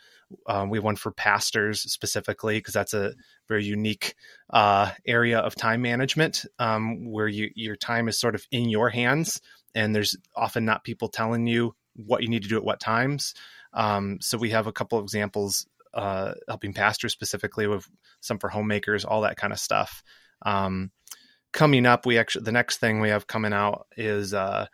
um, 0.48 0.70
we 0.70 0.78
have 0.78 0.84
one 0.84 0.96
for 0.96 1.12
pastors 1.12 1.82
specifically 1.82 2.58
because 2.58 2.74
that's 2.74 2.94
a 2.94 3.14
very 3.48 3.64
unique 3.64 4.16
uh, 4.50 4.92
area 5.06 5.40
of 5.40 5.56
time 5.56 5.82
management 5.82 6.46
um, 6.60 7.12
where 7.12 7.28
you, 7.28 7.52
your 7.56 7.76
time 7.76 8.08
is 8.08 8.20
sort 8.20 8.36
of 8.36 8.46
in 8.52 8.70
your 8.70 8.90
hands, 8.90 9.42
and 9.74 9.96
there's 9.96 10.16
often 10.36 10.66
not 10.66 10.84
people 10.84 11.08
telling 11.08 11.48
you 11.48 11.76
what 11.96 12.22
you 12.22 12.30
need 12.30 12.44
to 12.44 12.50
do 12.50 12.58
at 12.58 12.64
what 12.64 12.80
times. 12.80 13.34
Um, 13.74 14.18
so 14.22 14.38
we 14.38 14.52
have 14.52 14.68
a 14.68 14.74
couple 14.74 14.98
of 14.98 15.04
examples 15.04 15.68
uh, 15.94 16.34
helping 16.48 16.74
pastors 16.74 17.14
specifically 17.14 17.68
with 17.68 17.88
some 18.20 18.40
for 18.40 18.50
homemakers, 18.50 19.06
all 19.06 19.22
that 19.22 19.38
kind 19.38 19.54
of 19.54 19.60
stuff. 19.60 20.04
Um, 20.46 20.92
coming 21.54 21.86
up, 21.86 22.06
we 22.06 22.18
actually 22.18 22.44
the 22.44 22.52
next 22.52 22.78
thing 22.78 23.00
we 23.00 23.10
have 23.10 23.28
coming 23.28 23.54
out 23.54 23.88
is 23.96 24.34
uh, 24.34 24.68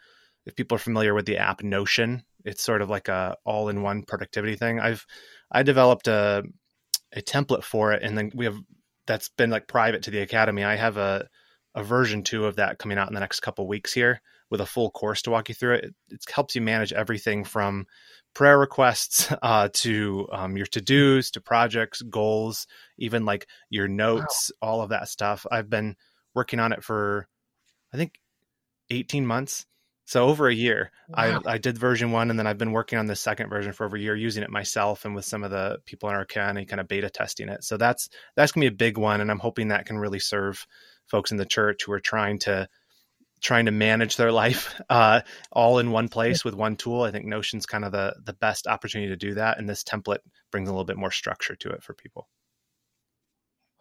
if 0.46 0.56
people 0.56 0.76
are 0.76 0.80
familiar 0.80 1.14
with 1.14 1.26
the 1.26 1.38
app 1.38 1.64
Notion, 1.64 2.24
it's 2.44 2.64
sort 2.64 2.82
of 2.82 2.90
like 2.90 3.08
a 3.08 3.38
all-in-one 3.46 4.04
productivity 4.04 4.56
thing. 4.56 4.80
I've 4.80 5.06
I 5.52 5.64
developed 5.64 6.08
a 6.08 6.44
a 7.14 7.22
template 7.22 7.64
for 7.64 7.92
it, 7.92 8.04
and 8.04 8.18
then 8.18 8.32
we 8.34 8.46
have 8.46 8.58
that's 9.08 9.30
been 9.30 9.50
like 9.50 9.68
private 9.68 10.04
to 10.04 10.12
the 10.12 10.22
academy. 10.22 10.64
I 10.64 10.76
have 10.76 10.98
a 10.98 11.28
a 11.76 11.84
version 11.84 12.24
two 12.24 12.46
of 12.46 12.58
that 12.58 12.80
coming 12.80 12.98
out 12.98 13.08
in 13.08 13.14
the 13.14 13.20
next 13.20 13.40
couple 13.40 13.68
weeks 13.68 13.94
here 13.94 14.22
with 14.50 14.62
a 14.62 14.66
full 14.66 14.92
course 14.92 15.22
to 15.22 15.32
walk 15.32 15.48
you 15.48 15.56
through 15.56 15.76
it. 15.76 15.86
It, 15.86 15.96
it 16.10 16.24
helps 16.34 16.56
you 16.56 16.62
manage 16.62 16.92
everything 16.92 17.46
from 17.46 17.86
prayer 18.34 18.60
requests 18.60 19.32
uh, 19.42 19.70
to 19.74 20.28
um, 20.32 20.58
your 20.58 20.66
to 20.68 20.82
dos 20.82 21.32
to 21.32 21.42
projects, 21.42 22.02
goals, 22.02 22.68
even 22.98 23.26
like 23.26 23.48
your 23.70 23.88
notes, 23.88 24.52
wow. 24.62 24.70
all 24.70 24.82
of 24.82 24.90
that 24.90 25.08
stuff. 25.08 25.46
I've 25.52 25.70
been 25.70 25.96
working 26.36 26.60
on 26.60 26.74
it 26.74 26.84
for 26.84 27.28
I 27.94 27.98
think 27.98 28.20
18 28.90 29.26
months 29.26 29.66
so 30.12 30.28
over 30.28 30.50
a 30.50 30.54
year, 30.54 30.91
wow. 31.08 31.41
I, 31.45 31.54
I 31.54 31.58
did 31.58 31.78
version 31.78 32.12
one, 32.12 32.30
and 32.30 32.38
then 32.38 32.45
I've 32.45 32.58
been 32.58 32.74
working 32.74 33.00
on 33.00 33.06
the 33.06 33.15
second 33.15 33.47
version 33.47 33.71
for 33.71 33.86
over 33.86 33.95
a 33.95 34.00
year, 34.02 34.13
using 34.13 34.43
it 34.43 34.50
myself 34.50 35.06
and 35.06 35.15
with 35.15 35.24
some 35.24 35.41
of 35.41 35.52
the 35.52 35.78
people 35.86 36.10
in 36.10 36.15
our 36.15 36.26
county, 36.26 36.65
kind 36.65 36.82
of 36.82 36.89
beta 36.89 37.10
testing 37.10 37.47
it. 37.47 37.63
So 37.63 37.78
that's 37.78 38.10
that's 38.36 38.52
gonna 38.52 38.65
be 38.65 38.74
a 38.74 38.78
big 38.78 38.97
one, 38.97 39.21
and 39.21 39.32
I'm 39.32 39.39
hoping 39.39 39.69
that 39.69 39.86
can 39.86 39.97
really 39.97 40.19
serve 40.19 40.67
folks 41.08 41.32
in 41.32 41.38
the 41.38 41.45
church 41.45 41.86
who 41.86 41.93
are 41.93 42.02
trying 42.02 42.39
to 42.39 42.67
trying 43.39 43.67
to 43.67 43.71
manage 43.71 44.17
their 44.17 44.32
life 44.34 44.82
uh, 44.89 45.21
all 45.50 45.80
in 45.80 45.91
one 45.91 46.10
place 46.10 46.43
with 46.43 46.56
one 46.56 46.76
tool. 46.76 47.04
I 47.04 47.12
think 47.12 47.26
Notion's 47.26 47.65
kind 47.65 47.86
of 47.86 47.93
the 47.93 48.13
the 48.21 48.34
best 48.34 48.67
opportunity 48.67 49.12
to 49.12 49.15
do 49.15 49.36
that, 49.36 49.60
and 49.60 49.69
this 49.69 49.82
template 49.82 50.19
brings 50.52 50.67
a 50.67 50.74
little 50.74 50.84
bit 50.84 50.97
more 50.97 51.12
structure 51.12 51.56
to 51.56 51.69
it 51.69 51.84
for 51.84 51.93
people. 51.93 52.28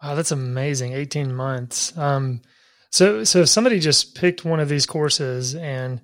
Wow, 0.01 0.15
that's 0.15 0.31
amazing! 0.31 0.93
Eighteen 0.93 1.35
months. 1.35 1.97
Um, 1.97 2.39
so 2.89 3.25
so 3.25 3.39
if 3.41 3.49
somebody 3.49 3.79
just 3.79 4.15
picked 4.15 4.45
one 4.45 4.61
of 4.61 4.69
these 4.69 4.85
courses 4.85 5.55
and 5.55 5.99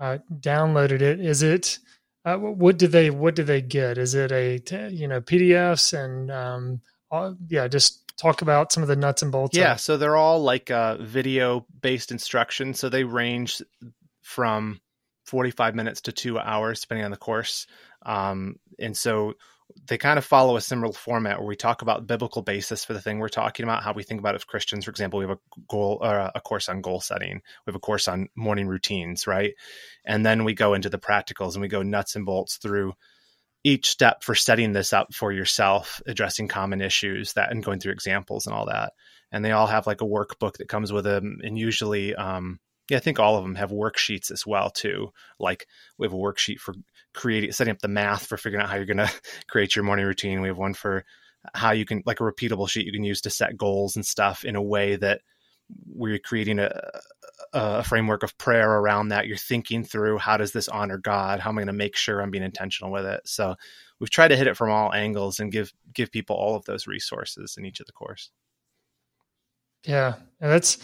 uh, 0.00 0.18
downloaded 0.40 1.00
it. 1.02 1.20
Is 1.20 1.42
it 1.42 1.78
uh, 2.24 2.36
what 2.36 2.78
did 2.78 2.92
they 2.92 3.10
what 3.10 3.34
did 3.34 3.46
they 3.46 3.62
get? 3.62 3.98
Is 3.98 4.14
it 4.14 4.32
a 4.32 4.60
you 4.90 5.08
know 5.08 5.20
PDFs 5.20 5.92
and 5.98 6.30
um, 6.30 6.80
all, 7.10 7.36
yeah, 7.48 7.68
just 7.68 8.04
talk 8.18 8.42
about 8.42 8.72
some 8.72 8.82
of 8.82 8.88
the 8.88 8.96
nuts 8.96 9.22
and 9.22 9.32
bolts. 9.32 9.56
Yeah, 9.56 9.76
so 9.76 9.96
they're 9.96 10.16
all 10.16 10.42
like 10.42 10.70
uh, 10.70 10.96
video 10.98 11.66
based 11.80 12.10
instructions. 12.10 12.78
So 12.78 12.88
they 12.88 13.04
range 13.04 13.62
from 14.22 14.80
45 15.26 15.74
minutes 15.74 16.02
to 16.02 16.12
two 16.12 16.38
hours, 16.38 16.80
depending 16.80 17.04
on 17.04 17.10
the 17.10 17.16
course. 17.16 17.66
Um, 18.04 18.56
and 18.78 18.96
so 18.96 19.34
they 19.86 19.98
kind 19.98 20.18
of 20.18 20.24
follow 20.24 20.56
a 20.56 20.60
similar 20.60 20.92
format 20.92 21.38
where 21.38 21.46
we 21.46 21.56
talk 21.56 21.82
about 21.82 22.06
biblical 22.06 22.42
basis 22.42 22.84
for 22.84 22.92
the 22.92 23.00
thing 23.00 23.18
we're 23.18 23.28
talking 23.28 23.64
about, 23.64 23.82
how 23.82 23.92
we 23.92 24.02
think 24.02 24.20
about 24.20 24.34
it 24.34 24.40
as 24.40 24.44
Christians. 24.44 24.84
For 24.84 24.90
example, 24.90 25.18
we 25.18 25.26
have 25.26 25.38
a 25.38 25.60
goal 25.68 25.98
or 26.00 26.20
uh, 26.20 26.30
a 26.34 26.40
course 26.40 26.68
on 26.68 26.80
goal 26.80 27.00
setting. 27.00 27.40
We 27.66 27.70
have 27.70 27.76
a 27.76 27.80
course 27.80 28.08
on 28.08 28.28
morning 28.36 28.66
routines, 28.66 29.26
right? 29.26 29.54
And 30.04 30.24
then 30.24 30.44
we 30.44 30.54
go 30.54 30.74
into 30.74 30.90
the 30.90 30.98
practicals 30.98 31.54
and 31.54 31.62
we 31.62 31.68
go 31.68 31.82
nuts 31.82 32.16
and 32.16 32.26
bolts 32.26 32.56
through 32.56 32.94
each 33.64 33.88
step 33.88 34.22
for 34.22 34.34
setting 34.34 34.72
this 34.72 34.92
up 34.92 35.12
for 35.14 35.32
yourself, 35.32 36.00
addressing 36.06 36.48
common 36.48 36.80
issues 36.80 37.32
that 37.34 37.50
and 37.50 37.64
going 37.64 37.80
through 37.80 37.92
examples 37.92 38.46
and 38.46 38.54
all 38.54 38.66
that. 38.66 38.92
And 39.30 39.44
they 39.44 39.52
all 39.52 39.66
have 39.66 39.86
like 39.86 40.00
a 40.00 40.06
workbook 40.06 40.58
that 40.58 40.68
comes 40.68 40.92
with 40.92 41.04
them 41.04 41.38
and 41.42 41.58
usually 41.58 42.14
um, 42.14 42.60
yeah, 42.88 42.96
I 42.96 43.00
think 43.00 43.18
all 43.18 43.36
of 43.36 43.42
them 43.42 43.56
have 43.56 43.70
worksheets 43.70 44.30
as 44.30 44.46
well 44.46 44.70
too. 44.70 45.12
Like 45.38 45.66
we 45.98 46.06
have 46.06 46.14
a 46.14 46.16
worksheet 46.16 46.58
for 46.58 46.74
creating, 47.14 47.52
setting 47.52 47.72
up 47.72 47.80
the 47.80 47.88
math 47.88 48.26
for 48.26 48.36
figuring 48.36 48.62
out 48.62 48.70
how 48.70 48.76
you're 48.76 48.86
going 48.86 48.96
to 48.98 49.12
create 49.48 49.76
your 49.76 49.84
morning 49.84 50.06
routine. 50.06 50.40
We 50.40 50.48
have 50.48 50.58
one 50.58 50.74
for 50.74 51.04
how 51.54 51.70
you 51.70 51.84
can 51.84 52.02
like 52.04 52.20
a 52.20 52.24
repeatable 52.24 52.68
sheet 52.68 52.86
you 52.86 52.92
can 52.92 53.04
use 53.04 53.20
to 53.22 53.30
set 53.30 53.56
goals 53.56 53.96
and 53.96 54.04
stuff 54.04 54.44
in 54.44 54.56
a 54.56 54.62
way 54.62 54.96
that 54.96 55.20
we're 55.86 56.18
creating 56.18 56.58
a, 56.58 56.70
a 57.52 57.84
framework 57.84 58.22
of 58.22 58.36
prayer 58.38 58.70
around 58.70 59.08
that. 59.08 59.26
You're 59.26 59.36
thinking 59.36 59.84
through 59.84 60.18
how 60.18 60.36
does 60.36 60.52
this 60.52 60.68
honor 60.68 60.98
God? 60.98 61.40
How 61.40 61.50
am 61.50 61.58
I 61.58 61.62
going 61.62 61.66
to 61.68 61.72
make 61.72 61.96
sure 61.96 62.20
I'm 62.20 62.30
being 62.30 62.44
intentional 62.44 62.90
with 62.90 63.04
it? 63.04 63.20
So 63.24 63.54
we've 64.00 64.10
tried 64.10 64.28
to 64.28 64.36
hit 64.36 64.46
it 64.46 64.56
from 64.56 64.70
all 64.70 64.92
angles 64.92 65.40
and 65.40 65.52
give 65.52 65.72
give 65.92 66.10
people 66.10 66.36
all 66.36 66.56
of 66.56 66.64
those 66.64 66.86
resources 66.86 67.56
in 67.58 67.64
each 67.64 67.80
of 67.80 67.86
the 67.86 67.92
course. 67.92 68.30
Yeah, 69.84 70.14
that's 70.40 70.78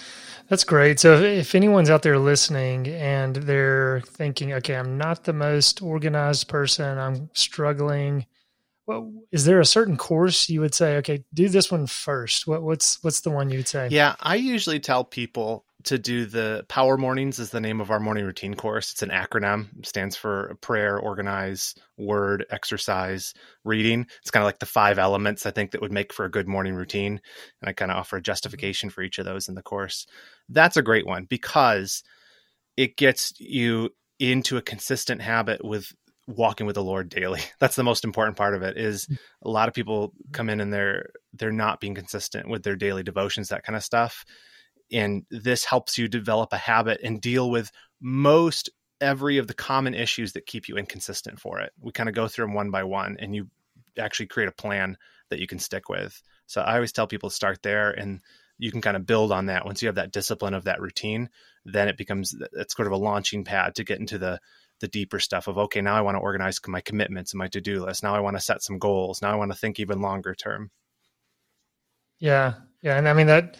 that's 0.48 0.64
great. 0.64 1.00
So 1.00 1.14
if, 1.14 1.22
if, 1.22 1.54
anyone's 1.54 1.90
out 1.90 2.02
there 2.02 2.18
listening 2.18 2.86
and 2.88 3.36
they're 3.36 4.02
thinking, 4.06 4.52
okay, 4.54 4.76
I'm 4.76 4.98
not 4.98 5.24
the 5.24 5.32
most 5.32 5.80
organized 5.80 6.48
person, 6.48 6.98
I'm 6.98 7.30
struggling. 7.32 8.26
Well, 8.86 9.10
is 9.32 9.46
there 9.46 9.60
a 9.60 9.64
certain 9.64 9.96
course 9.96 10.48
you 10.50 10.60
would 10.60 10.74
say, 10.74 10.96
okay, 10.98 11.24
do 11.32 11.48
this 11.48 11.72
one 11.72 11.86
first? 11.86 12.46
What, 12.46 12.62
what's 12.62 13.02
what's 13.02 13.22
the 13.22 13.30
one 13.30 13.50
you 13.50 13.58
would 13.58 13.68
say? 13.68 13.88
Yeah, 13.90 14.16
I 14.20 14.36
usually 14.36 14.80
tell 14.80 15.04
people 15.04 15.64
to 15.84 15.98
do 15.98 16.24
the 16.24 16.64
Power 16.68 16.96
Mornings 16.96 17.38
is 17.38 17.50
the 17.50 17.60
name 17.60 17.80
of 17.80 17.90
our 17.90 18.00
morning 18.00 18.24
routine 18.24 18.54
course. 18.54 18.92
It's 18.92 19.02
an 19.02 19.10
acronym. 19.10 19.78
It 19.78 19.86
stands 19.86 20.16
for 20.16 20.56
prayer, 20.60 20.98
organize, 20.98 21.74
word, 21.98 22.46
exercise, 22.50 23.34
reading. 23.64 24.06
It's 24.22 24.30
kind 24.30 24.42
of 24.42 24.48
like 24.48 24.58
the 24.58 24.66
five 24.66 24.98
elements 24.98 25.46
I 25.46 25.50
think 25.50 25.72
that 25.72 25.82
would 25.82 25.92
make 25.92 26.12
for 26.12 26.24
a 26.24 26.30
good 26.30 26.48
morning 26.48 26.74
routine. 26.74 27.20
And 27.60 27.68
I 27.68 27.72
kind 27.72 27.90
of 27.90 27.98
offer 27.98 28.16
a 28.16 28.22
justification 28.22 28.90
for 28.90 29.02
each 29.02 29.18
of 29.18 29.26
those 29.26 29.48
in 29.48 29.54
the 29.54 29.62
course. 29.62 30.06
That's 30.48 30.76
a 30.76 30.82
great 30.82 31.06
one 31.06 31.24
because 31.24 32.02
it 32.76 32.96
gets 32.96 33.38
you 33.38 33.90
into 34.18 34.56
a 34.56 34.62
consistent 34.62 35.20
habit 35.20 35.62
with 35.62 35.92
walking 36.26 36.66
with 36.66 36.74
the 36.74 36.82
Lord 36.82 37.10
daily. 37.10 37.40
That's 37.60 37.76
the 37.76 37.84
most 37.84 38.04
important 38.04 38.38
part 38.38 38.54
of 38.54 38.62
it 38.62 38.78
is 38.78 39.06
mm. 39.06 39.18
a 39.42 39.50
lot 39.50 39.68
of 39.68 39.74
people 39.74 40.14
come 40.32 40.48
in 40.48 40.60
and 40.60 40.72
they're 40.72 41.10
they're 41.34 41.52
not 41.52 41.80
being 41.80 41.94
consistent 41.94 42.48
with 42.48 42.62
their 42.62 42.76
daily 42.76 43.02
devotions, 43.02 43.48
that 43.48 43.64
kind 43.64 43.76
of 43.76 43.84
stuff 43.84 44.24
and 44.92 45.24
this 45.30 45.64
helps 45.64 45.98
you 45.98 46.08
develop 46.08 46.52
a 46.52 46.58
habit 46.58 47.00
and 47.02 47.20
deal 47.20 47.50
with 47.50 47.70
most 48.00 48.70
every 49.00 49.38
of 49.38 49.46
the 49.46 49.54
common 49.54 49.94
issues 49.94 50.32
that 50.32 50.46
keep 50.46 50.68
you 50.68 50.76
inconsistent 50.76 51.40
for 51.40 51.60
it. 51.60 51.72
We 51.80 51.92
kind 51.92 52.08
of 52.08 52.14
go 52.14 52.28
through 52.28 52.46
them 52.46 52.54
one 52.54 52.70
by 52.70 52.84
one 52.84 53.16
and 53.18 53.34
you 53.34 53.48
actually 53.98 54.26
create 54.26 54.48
a 54.48 54.52
plan 54.52 54.96
that 55.30 55.40
you 55.40 55.46
can 55.46 55.58
stick 55.58 55.88
with. 55.88 56.20
So 56.46 56.60
I 56.60 56.74
always 56.74 56.92
tell 56.92 57.06
people 57.06 57.30
to 57.30 57.34
start 57.34 57.62
there 57.62 57.90
and 57.90 58.20
you 58.58 58.70
can 58.70 58.80
kind 58.80 58.96
of 58.96 59.06
build 59.06 59.32
on 59.32 59.46
that. 59.46 59.64
Once 59.64 59.82
you 59.82 59.88
have 59.88 59.96
that 59.96 60.12
discipline 60.12 60.54
of 60.54 60.64
that 60.64 60.80
routine, 60.80 61.28
then 61.64 61.88
it 61.88 61.96
becomes 61.96 62.34
it's 62.52 62.76
sort 62.76 62.86
of 62.86 62.92
a 62.92 62.96
launching 62.96 63.44
pad 63.44 63.74
to 63.76 63.84
get 63.84 64.00
into 64.00 64.18
the 64.18 64.38
the 64.80 64.88
deeper 64.88 65.20
stuff 65.20 65.48
of 65.48 65.56
okay, 65.56 65.80
now 65.80 65.94
I 65.94 66.00
want 66.02 66.16
to 66.16 66.20
organize 66.20 66.60
my 66.66 66.80
commitments 66.80 67.32
and 67.32 67.38
my 67.38 67.48
to-do 67.48 67.84
list. 67.84 68.02
Now 68.02 68.14
I 68.14 68.20
want 68.20 68.36
to 68.36 68.42
set 68.42 68.62
some 68.62 68.78
goals. 68.78 69.22
Now 69.22 69.32
I 69.32 69.36
want 69.36 69.52
to 69.52 69.58
think 69.58 69.80
even 69.80 70.00
longer 70.00 70.34
term. 70.34 70.70
Yeah. 72.18 72.54
Yeah, 72.82 72.98
and 72.98 73.08
I 73.08 73.12
mean 73.12 73.28
that 73.28 73.56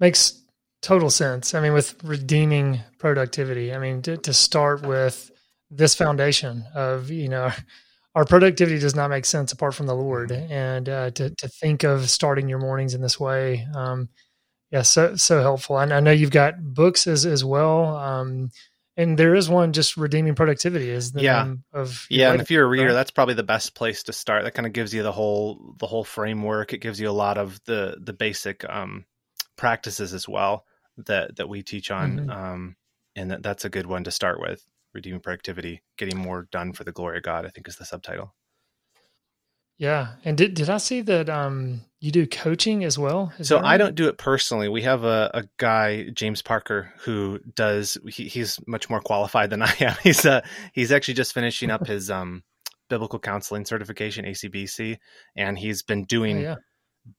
makes 0.00 0.42
total 0.86 1.10
sense. 1.10 1.52
I 1.52 1.60
mean, 1.60 1.72
with 1.72 2.02
redeeming 2.04 2.80
productivity, 2.98 3.74
I 3.74 3.78
mean, 3.78 4.02
to, 4.02 4.16
to 4.18 4.32
start 4.32 4.86
with 4.86 5.32
this 5.68 5.96
foundation 5.96 6.64
of, 6.76 7.10
you 7.10 7.28
know, 7.28 7.50
our 8.14 8.24
productivity 8.24 8.78
does 8.78 8.94
not 8.94 9.10
make 9.10 9.24
sense 9.24 9.50
apart 9.50 9.74
from 9.74 9.86
the 9.86 9.96
Lord. 9.96 10.30
Mm-hmm. 10.30 10.52
And 10.52 10.88
uh, 10.88 11.10
to, 11.10 11.30
to 11.30 11.48
think 11.48 11.82
of 11.82 12.08
starting 12.08 12.48
your 12.48 12.60
mornings 12.60 12.94
in 12.94 13.00
this 13.00 13.18
way, 13.18 13.66
um, 13.74 14.08
yeah, 14.70 14.82
so, 14.82 15.16
so 15.16 15.42
helpful. 15.42 15.76
And 15.76 15.92
I 15.92 15.98
know 15.98 16.12
you've 16.12 16.30
got 16.30 16.62
books 16.62 17.08
as, 17.08 17.26
as 17.26 17.44
well. 17.44 17.96
Um, 17.96 18.50
and 18.96 19.18
there 19.18 19.34
is 19.34 19.48
one 19.48 19.72
just 19.72 19.96
redeeming 19.96 20.36
productivity 20.36 20.88
is 20.88 21.10
the 21.10 21.22
yeah. 21.22 21.42
name 21.42 21.64
of 21.72 22.06
yeah 22.08 22.32
and 22.32 22.40
if 22.40 22.50
you're 22.50 22.64
a 22.64 22.68
reader 22.68 22.94
that's 22.94 23.10
probably 23.10 23.34
the 23.34 23.42
best 23.42 23.74
place 23.74 24.04
to 24.04 24.12
start 24.14 24.44
that 24.44 24.54
kind 24.54 24.64
of 24.64 24.72
gives 24.72 24.94
you 24.94 25.02
the 25.02 25.12
whole 25.12 25.74
the 25.78 25.86
whole 25.86 26.02
framework 26.02 26.72
it 26.72 26.78
gives 26.78 26.98
you 26.98 27.10
a 27.10 27.12
lot 27.12 27.36
of 27.36 27.60
the 27.66 27.98
the 28.00 28.14
basic 28.14 28.64
um 28.70 29.04
practices 29.56 30.14
as 30.14 30.26
well 30.26 30.64
that 31.06 31.36
that 31.36 31.48
we 31.48 31.62
teach 31.62 31.90
on, 31.90 32.18
mm-hmm. 32.18 32.30
um, 32.30 32.76
and 33.14 33.30
that, 33.30 33.42
that's 33.42 33.64
a 33.64 33.70
good 33.70 33.86
one 33.86 34.04
to 34.04 34.10
start 34.10 34.40
with. 34.40 34.64
Redeeming 34.94 35.20
productivity, 35.20 35.82
getting 35.98 36.18
more 36.18 36.48
done 36.50 36.72
for 36.72 36.84
the 36.84 36.92
glory 36.92 37.18
of 37.18 37.22
God. 37.22 37.44
I 37.44 37.50
think 37.50 37.68
is 37.68 37.76
the 37.76 37.84
subtitle. 37.84 38.34
Yeah, 39.78 40.14
and 40.24 40.38
did 40.38 40.54
did 40.54 40.70
I 40.70 40.78
see 40.78 41.02
that 41.02 41.28
um, 41.28 41.82
you 42.00 42.10
do 42.10 42.26
coaching 42.26 42.82
as 42.82 42.98
well? 42.98 43.32
Is 43.38 43.48
so 43.48 43.56
right? 43.56 43.74
I 43.74 43.76
don't 43.76 43.94
do 43.94 44.08
it 44.08 44.16
personally. 44.16 44.68
We 44.68 44.82
have 44.82 45.04
a, 45.04 45.30
a 45.34 45.44
guy 45.58 46.08
James 46.10 46.40
Parker 46.40 46.94
who 47.00 47.40
does. 47.54 47.98
He, 48.08 48.26
he's 48.28 48.58
much 48.66 48.88
more 48.88 49.00
qualified 49.00 49.50
than 49.50 49.62
I 49.62 49.74
am. 49.80 49.96
He's 50.02 50.24
uh, 50.24 50.40
he's 50.72 50.92
actually 50.92 51.14
just 51.14 51.34
finishing 51.34 51.70
up 51.70 51.86
his 51.86 52.10
um, 52.10 52.42
biblical 52.88 53.18
counseling 53.18 53.66
certification 53.66 54.24
ACBC, 54.24 54.96
and 55.36 55.58
he's 55.58 55.82
been 55.82 56.04
doing 56.04 56.38
oh, 56.38 56.40
yeah. 56.40 56.54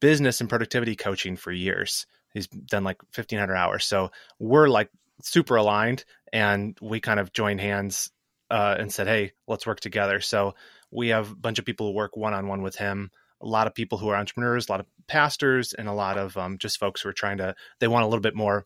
business 0.02 0.42
and 0.42 0.50
productivity 0.50 0.96
coaching 0.96 1.36
for 1.36 1.52
years 1.52 2.08
he's 2.38 2.48
done 2.48 2.84
like 2.84 3.02
1500 3.04 3.56
hours. 3.56 3.86
So 3.86 4.12
we're 4.40 4.68
like 4.68 4.90
super 5.24 5.56
aligned 5.56 6.06
and 6.32 6.78
we 6.82 7.00
kind 7.00 7.20
of 7.20 7.34
joined 7.34 7.60
hands 7.60 8.12
uh, 8.50 8.76
and 8.78 8.92
said 8.94 9.08
hey 9.08 9.34
let's 9.48 9.66
work 9.66 9.80
together. 9.80 10.22
So 10.22 10.56
we 10.92 11.10
have 11.10 11.32
a 11.32 11.36
bunch 11.36 11.60
of 11.60 11.66
people 11.66 11.88
who 11.88 11.96
work 11.96 12.16
one-on-one 12.16 12.62
with 12.62 12.76
him 12.76 13.12
a 13.42 13.46
lot 13.46 13.68
of 13.68 13.76
people 13.76 14.00
who 14.00 14.10
are 14.10 14.16
entrepreneurs 14.16 14.68
a 14.68 14.72
lot 14.72 14.80
of 14.80 14.88
pastors 15.08 15.74
and 15.74 15.88
a 15.88 15.94
lot 15.94 16.18
of 16.18 16.36
um, 16.38 16.58
just 16.58 16.80
folks 16.80 17.02
who 17.02 17.10
are 17.10 17.14
trying 17.14 17.38
to 17.38 17.56
they 17.80 17.88
want 17.88 18.04
a 18.04 18.08
little 18.08 18.22
bit 18.22 18.36
more 18.36 18.66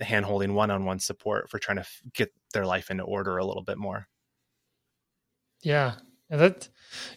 hand-holding 0.00 0.54
one-on-one 0.54 0.98
support 0.98 1.48
for 1.48 1.58
trying 1.58 1.76
to 1.76 1.82
f- 1.82 2.02
get 2.14 2.32
their 2.52 2.66
life 2.66 2.90
into 2.90 3.02
order 3.04 3.36
a 3.36 3.44
little 3.44 3.62
bit 3.62 3.78
more. 3.78 4.08
Yeah 5.62 5.94
and 6.32 6.40
that 6.40 6.68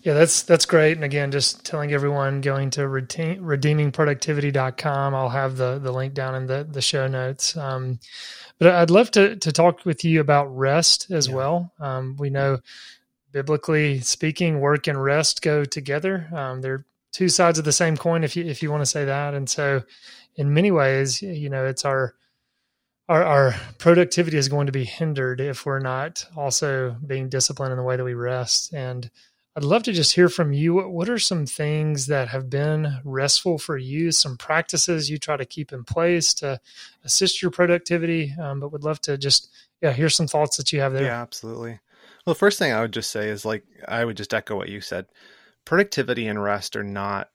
yeah, 0.04 0.14
that's 0.14 0.44
that's 0.44 0.66
great. 0.66 0.98
And 0.98 1.04
again, 1.04 1.32
just 1.32 1.66
telling 1.66 1.92
everyone 1.92 2.42
going 2.42 2.70
to 2.72 2.88
redeem, 2.88 3.42
redeemingproductivity.com. 3.42 5.16
I'll 5.16 5.30
have 5.30 5.58
the 5.58 5.80
the 5.80 5.92
link 5.92 6.14
down 6.14 6.36
in 6.36 6.46
the 6.46 6.68
the 6.70 6.82
show 6.82 7.08
notes. 7.08 7.58
Um, 7.58 8.00
but 8.60 8.74
I'd 8.74 8.92
love 8.92 9.10
to 9.12 9.36
to 9.38 9.52
talk 9.52 9.86
with 9.86 10.06
you 10.06 10.20
about 10.20 10.56
rest 10.56 11.10
as 11.12 11.28
yeah. 11.28 11.36
well. 11.36 11.74
Um, 11.80 12.16
we 12.18 12.30
know 12.30 12.60
biblically 13.32 14.00
speaking, 14.02 14.60
work 14.60 14.88
and 14.88 15.02
rest 15.02 15.42
go 15.42 15.66
together. 15.66 16.28
Um, 16.34 16.62
they're 16.62 16.86
two 17.12 17.30
sides 17.30 17.58
of 17.58 17.66
the 17.66 17.72
same 17.72 17.98
coin, 17.98 18.24
if 18.24 18.36
you 18.36 18.46
if 18.46 18.62
you 18.62 18.72
want 18.72 18.82
to 18.82 18.86
say 18.86 19.06
that. 19.06 19.34
And 19.34 19.50
so, 19.50 19.84
in 20.36 20.54
many 20.54 20.72
ways, 20.72 21.22
you 21.22 21.50
know, 21.50 21.66
it's 21.66 21.86
our 21.86 22.16
our, 23.08 23.24
our 23.24 23.56
productivity 23.78 24.38
is 24.38 24.50
going 24.50 24.66
to 24.66 24.72
be 24.72 24.84
hindered 24.84 25.40
if 25.40 25.66
we're 25.66 25.80
not 25.80 26.26
also 26.36 26.96
being 27.06 27.30
disciplined 27.30 27.72
in 27.72 27.78
the 27.78 27.84
way 27.84 27.96
that 27.96 28.04
we 28.04 28.14
rest. 28.14 28.74
And 28.74 29.10
I'd 29.56 29.64
love 29.64 29.84
to 29.84 29.94
just 29.94 30.14
hear 30.14 30.28
from 30.28 30.52
you. 30.52 30.76
What 30.76 31.10
are 31.10 31.20
some 31.20 31.46
things 31.46 32.08
that 32.08 32.28
have 32.28 32.50
been 32.50 33.00
restful 33.06 33.58
for 33.58 33.78
you? 33.78 34.12
Some 34.12 34.38
practices 34.38 35.10
you 35.10 35.18
try 35.18 35.38
to 35.38 35.46
keep 35.46 35.72
in 35.72 35.86
place 35.86 36.34
to 36.36 36.60
assist 37.06 37.42
your 37.42 37.52
productivity, 37.52 38.34
um, 38.42 38.60
but 38.60 38.74
would 38.74 38.84
love 38.84 39.00
to 39.02 39.18
just 39.18 39.50
yeah 39.82 39.94
hear 39.94 40.10
some 40.10 40.28
thoughts 40.28 40.58
that 40.58 40.74
you 40.74 40.82
have 40.82 40.92
there. 40.92 41.04
Yeah, 41.04 41.22
absolutely. 41.22 41.80
Well, 42.26 42.34
the 42.34 42.40
first 42.40 42.60
thing 42.60 42.74
I 42.74 42.82
would 42.82 42.92
just 42.92 43.12
say 43.12 43.30
is 43.30 43.46
like 43.46 43.64
I 43.88 44.04
would 44.04 44.18
just 44.18 44.34
echo 44.34 44.58
what 44.58 44.70
you 44.70 44.82
said. 44.82 45.06
Productivity 45.64 46.28
and 46.28 46.42
rest 46.42 46.76
are 46.76 46.84
not 46.84 47.30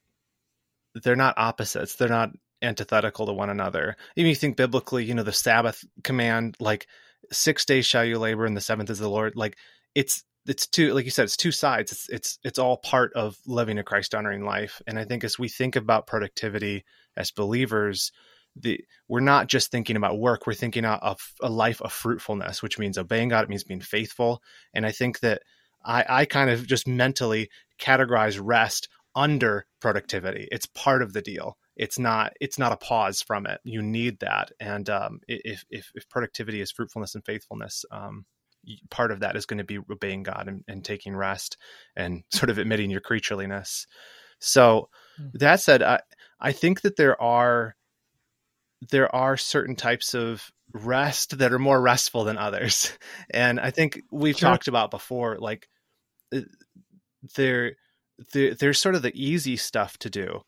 they're 0.93 1.15
not 1.15 1.37
opposites. 1.37 1.95
They're 1.95 2.07
not 2.07 2.31
antithetical 2.61 3.25
to 3.25 3.33
one 3.33 3.49
another. 3.49 3.95
Even 4.15 4.29
you 4.29 4.35
think 4.35 4.57
biblically, 4.57 5.03
you 5.05 5.13
know, 5.13 5.23
the 5.23 5.33
Sabbath 5.33 5.83
command, 6.03 6.55
like 6.59 6.87
six 7.31 7.65
days 7.65 7.85
shall 7.85 8.05
you 8.05 8.19
labor 8.19 8.45
and 8.45 8.55
the 8.55 8.61
seventh 8.61 8.89
is 8.89 8.99
the 8.99 9.09
Lord. 9.09 9.35
Like 9.35 9.57
it's 9.95 10.23
it's 10.47 10.67
two 10.67 10.93
like 10.93 11.05
you 11.05 11.11
said 11.11 11.23
it's 11.23 11.37
two 11.37 11.51
sides 11.51 11.91
it's 11.91 12.09
it's 12.09 12.39
it's 12.43 12.59
all 12.59 12.77
part 12.77 13.13
of 13.13 13.37
living 13.45 13.77
a 13.77 13.83
christ 13.83 14.15
honoring 14.15 14.43
life 14.43 14.81
and 14.87 14.97
i 14.97 15.03
think 15.03 15.23
as 15.23 15.37
we 15.37 15.47
think 15.47 15.75
about 15.75 16.07
productivity 16.07 16.83
as 17.15 17.31
believers 17.31 18.11
the 18.55 18.79
we're 19.07 19.19
not 19.19 19.47
just 19.47 19.71
thinking 19.71 19.95
about 19.95 20.19
work 20.19 20.47
we're 20.47 20.53
thinking 20.53 20.83
of 20.83 21.33
a 21.41 21.49
life 21.49 21.81
of 21.81 21.93
fruitfulness 21.93 22.61
which 22.61 22.79
means 22.79 22.97
obeying 22.97 23.29
god 23.29 23.43
it 23.43 23.49
means 23.49 23.63
being 23.63 23.81
faithful 23.81 24.41
and 24.73 24.85
i 24.85 24.91
think 24.91 25.19
that 25.19 25.41
i 25.85 26.03
i 26.09 26.25
kind 26.25 26.49
of 26.49 26.65
just 26.65 26.87
mentally 26.87 27.49
categorize 27.79 28.39
rest 28.41 28.89
under 29.15 29.65
productivity 29.79 30.47
it's 30.51 30.65
part 30.65 31.01
of 31.01 31.13
the 31.13 31.21
deal 31.21 31.57
it's 31.81 31.99
not 31.99 32.31
it's 32.39 32.59
not 32.59 32.71
a 32.71 32.77
pause 32.77 33.21
from 33.21 33.45
it 33.45 33.59
you 33.63 33.81
need 33.81 34.19
that 34.19 34.51
and 34.59 34.89
um, 34.89 35.19
if, 35.27 35.65
if 35.69 35.91
if 35.93 36.07
productivity 36.09 36.61
is 36.61 36.71
fruitfulness 36.71 37.15
and 37.15 37.25
faithfulness 37.25 37.83
um, 37.91 38.25
part 38.89 39.11
of 39.11 39.21
that 39.21 39.35
is 39.35 39.45
going 39.45 39.57
to 39.57 39.63
be 39.63 39.79
obeying 39.89 40.23
God 40.23 40.47
and, 40.47 40.63
and 40.67 40.83
taking 40.83 41.15
rest 41.15 41.57
and 41.95 42.23
sort 42.29 42.49
of 42.49 42.57
admitting 42.57 42.89
your 42.89 43.01
creatureliness. 43.01 43.87
So 44.39 44.89
mm-hmm. 45.19 45.37
that 45.39 45.59
said, 45.59 45.83
I, 45.83 46.01
I 46.39 46.51
think 46.51 46.81
that 46.81 46.95
there 46.95 47.21
are 47.21 47.75
there 48.89 49.13
are 49.13 49.37
certain 49.37 49.75
types 49.75 50.15
of 50.15 50.51
rest 50.73 51.37
that 51.37 51.53
are 51.53 51.59
more 51.59 51.79
restful 51.79 52.23
than 52.23 52.37
others. 52.37 52.91
And 53.33 53.59
I 53.61 53.71
think 53.71 54.01
we've 54.11 54.37
sure. 54.37 54.49
talked 54.49 54.67
about 54.67 54.91
before, 54.91 55.37
like 55.37 55.69
uh, 56.35 56.41
there, 57.35 57.77
there, 58.33 58.55
there's 58.55 58.79
sort 58.79 58.95
of 58.95 59.03
the 59.03 59.13
easy 59.15 59.55
stuff 59.55 59.97
to 59.99 60.09
do. 60.09 60.41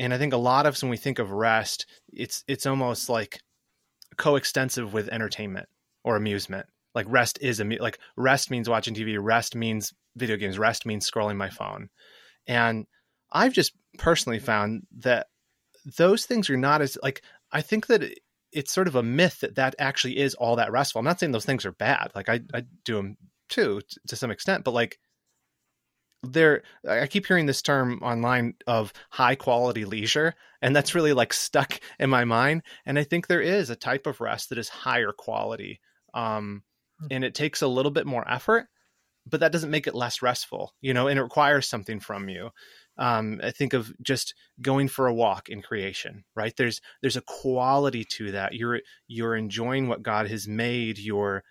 And 0.00 0.14
I 0.14 0.18
think 0.18 0.32
a 0.32 0.38
lot 0.38 0.66
of 0.66 0.74
us, 0.74 0.82
when 0.82 0.90
we 0.90 0.96
think 0.96 1.18
of 1.18 1.30
rest, 1.30 1.86
it's 2.12 2.44
it's 2.46 2.66
almost 2.66 3.08
like 3.08 3.40
coextensive 4.16 4.92
with 4.92 5.08
entertainment 5.08 5.68
or 6.02 6.16
amusement 6.16 6.66
like 6.94 7.06
rest 7.08 7.38
is 7.42 7.60
a 7.60 7.64
like 7.64 7.98
rest 8.16 8.50
means 8.50 8.68
watching 8.68 8.94
tv 8.94 9.16
rest 9.20 9.54
means 9.54 9.92
video 10.16 10.36
games 10.36 10.58
rest 10.58 10.86
means 10.86 11.08
scrolling 11.08 11.36
my 11.36 11.50
phone 11.50 11.88
and 12.46 12.86
i've 13.30 13.52
just 13.52 13.74
personally 13.98 14.38
found 14.38 14.82
that 14.96 15.26
those 15.96 16.26
things 16.26 16.50
are 16.50 16.56
not 16.56 16.82
as 16.82 16.98
like 17.02 17.22
I 17.52 17.62
think 17.62 17.86
that 17.86 18.02
it's 18.52 18.72
sort 18.72 18.88
of 18.88 18.96
a 18.96 19.02
myth 19.02 19.40
that 19.40 19.56
that 19.56 19.74
actually 19.78 20.18
is 20.18 20.34
all 20.34 20.56
that 20.56 20.72
restful. 20.72 21.00
I'm 21.00 21.04
not 21.04 21.20
saying 21.20 21.32
those 21.32 21.44
things 21.44 21.66
are 21.66 21.72
bad. 21.72 22.10
Like 22.14 22.28
I 22.28 22.40
I 22.52 22.64
do 22.84 22.96
them 22.96 23.16
too 23.48 23.80
to 24.06 24.16
some 24.16 24.30
extent, 24.30 24.64
but 24.64 24.74
like 24.74 24.98
there 26.22 26.62
i 26.88 27.06
keep 27.06 27.26
hearing 27.26 27.46
this 27.46 27.62
term 27.62 28.00
online 28.02 28.54
of 28.66 28.92
high 29.10 29.34
quality 29.34 29.84
leisure 29.84 30.34
and 30.60 30.74
that's 30.74 30.94
really 30.94 31.12
like 31.12 31.32
stuck 31.32 31.80
in 31.98 32.10
my 32.10 32.24
mind 32.24 32.62
and 32.86 32.98
i 32.98 33.04
think 33.04 33.26
there 33.26 33.40
is 33.40 33.70
a 33.70 33.76
type 33.76 34.06
of 34.06 34.20
rest 34.20 34.48
that 34.48 34.58
is 34.58 34.68
higher 34.68 35.12
quality 35.12 35.80
um, 36.14 36.62
hmm. 37.00 37.06
and 37.10 37.24
it 37.24 37.34
takes 37.34 37.62
a 37.62 37.68
little 37.68 37.92
bit 37.92 38.06
more 38.06 38.28
effort 38.28 38.66
but 39.30 39.40
that 39.40 39.52
doesn't 39.52 39.70
make 39.70 39.86
it 39.86 39.94
less 39.94 40.22
restful 40.22 40.74
you 40.80 40.92
know 40.92 41.06
and 41.06 41.18
it 41.18 41.22
requires 41.22 41.68
something 41.68 42.00
from 42.00 42.28
you. 42.28 42.50
Um, 42.96 43.40
i 43.44 43.52
think 43.52 43.74
of 43.74 43.92
just 44.02 44.34
going 44.60 44.88
for 44.88 45.06
a 45.06 45.14
walk 45.14 45.48
in 45.48 45.62
creation 45.62 46.24
right? 46.34 46.52
There's 46.56 46.80
there's 47.00 47.16
a 47.16 47.22
quality 47.22 48.04
to 48.16 48.32
that. 48.32 48.54
You're 48.54 48.80
you're 49.06 49.36
enjoying 49.36 49.86
what 49.86 50.02
god 50.02 50.28
has 50.28 50.48
made 50.48 50.98
you're 50.98 51.44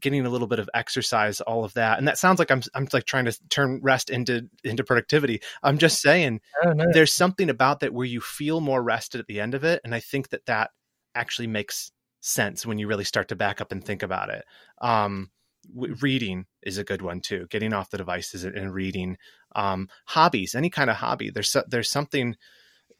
getting 0.00 0.24
a 0.26 0.30
little 0.30 0.46
bit 0.46 0.58
of 0.58 0.70
exercise, 0.74 1.40
all 1.40 1.64
of 1.64 1.74
that. 1.74 1.98
And 1.98 2.08
that 2.08 2.18
sounds 2.18 2.38
like 2.38 2.50
I'm 2.50 2.62
I'm 2.74 2.88
like 2.92 3.04
trying 3.04 3.26
to 3.26 3.38
turn 3.48 3.80
rest 3.82 4.10
into 4.10 4.48
into 4.64 4.84
productivity. 4.84 5.40
I'm 5.62 5.78
just 5.78 6.00
saying 6.00 6.40
oh, 6.64 6.74
there's 6.92 7.12
something 7.12 7.50
about 7.50 7.80
that 7.80 7.92
where 7.92 8.06
you 8.06 8.20
feel 8.20 8.60
more 8.60 8.82
rested 8.82 9.20
at 9.20 9.26
the 9.26 9.40
end 9.40 9.54
of 9.54 9.64
it, 9.64 9.80
and 9.84 9.94
I 9.94 10.00
think 10.00 10.30
that 10.30 10.46
that 10.46 10.70
actually 11.14 11.48
makes 11.48 11.90
sense 12.20 12.66
when 12.66 12.78
you 12.78 12.86
really 12.86 13.04
start 13.04 13.28
to 13.28 13.36
back 13.36 13.60
up 13.60 13.72
and 13.72 13.82
think 13.82 14.02
about 14.02 14.30
it. 14.30 14.44
Um, 14.80 15.30
w- 15.74 15.94
reading 16.00 16.46
is 16.62 16.78
a 16.78 16.84
good 16.84 17.02
one 17.02 17.20
too. 17.20 17.46
Getting 17.50 17.72
off 17.72 17.90
the 17.90 17.98
devices 17.98 18.44
and 18.44 18.72
reading. 18.72 19.16
Um, 19.54 19.88
hobbies, 20.06 20.54
any 20.54 20.70
kind 20.70 20.90
of 20.90 20.96
hobby. 20.96 21.30
There's 21.30 21.48
so, 21.48 21.64
there's 21.68 21.90
something 21.90 22.36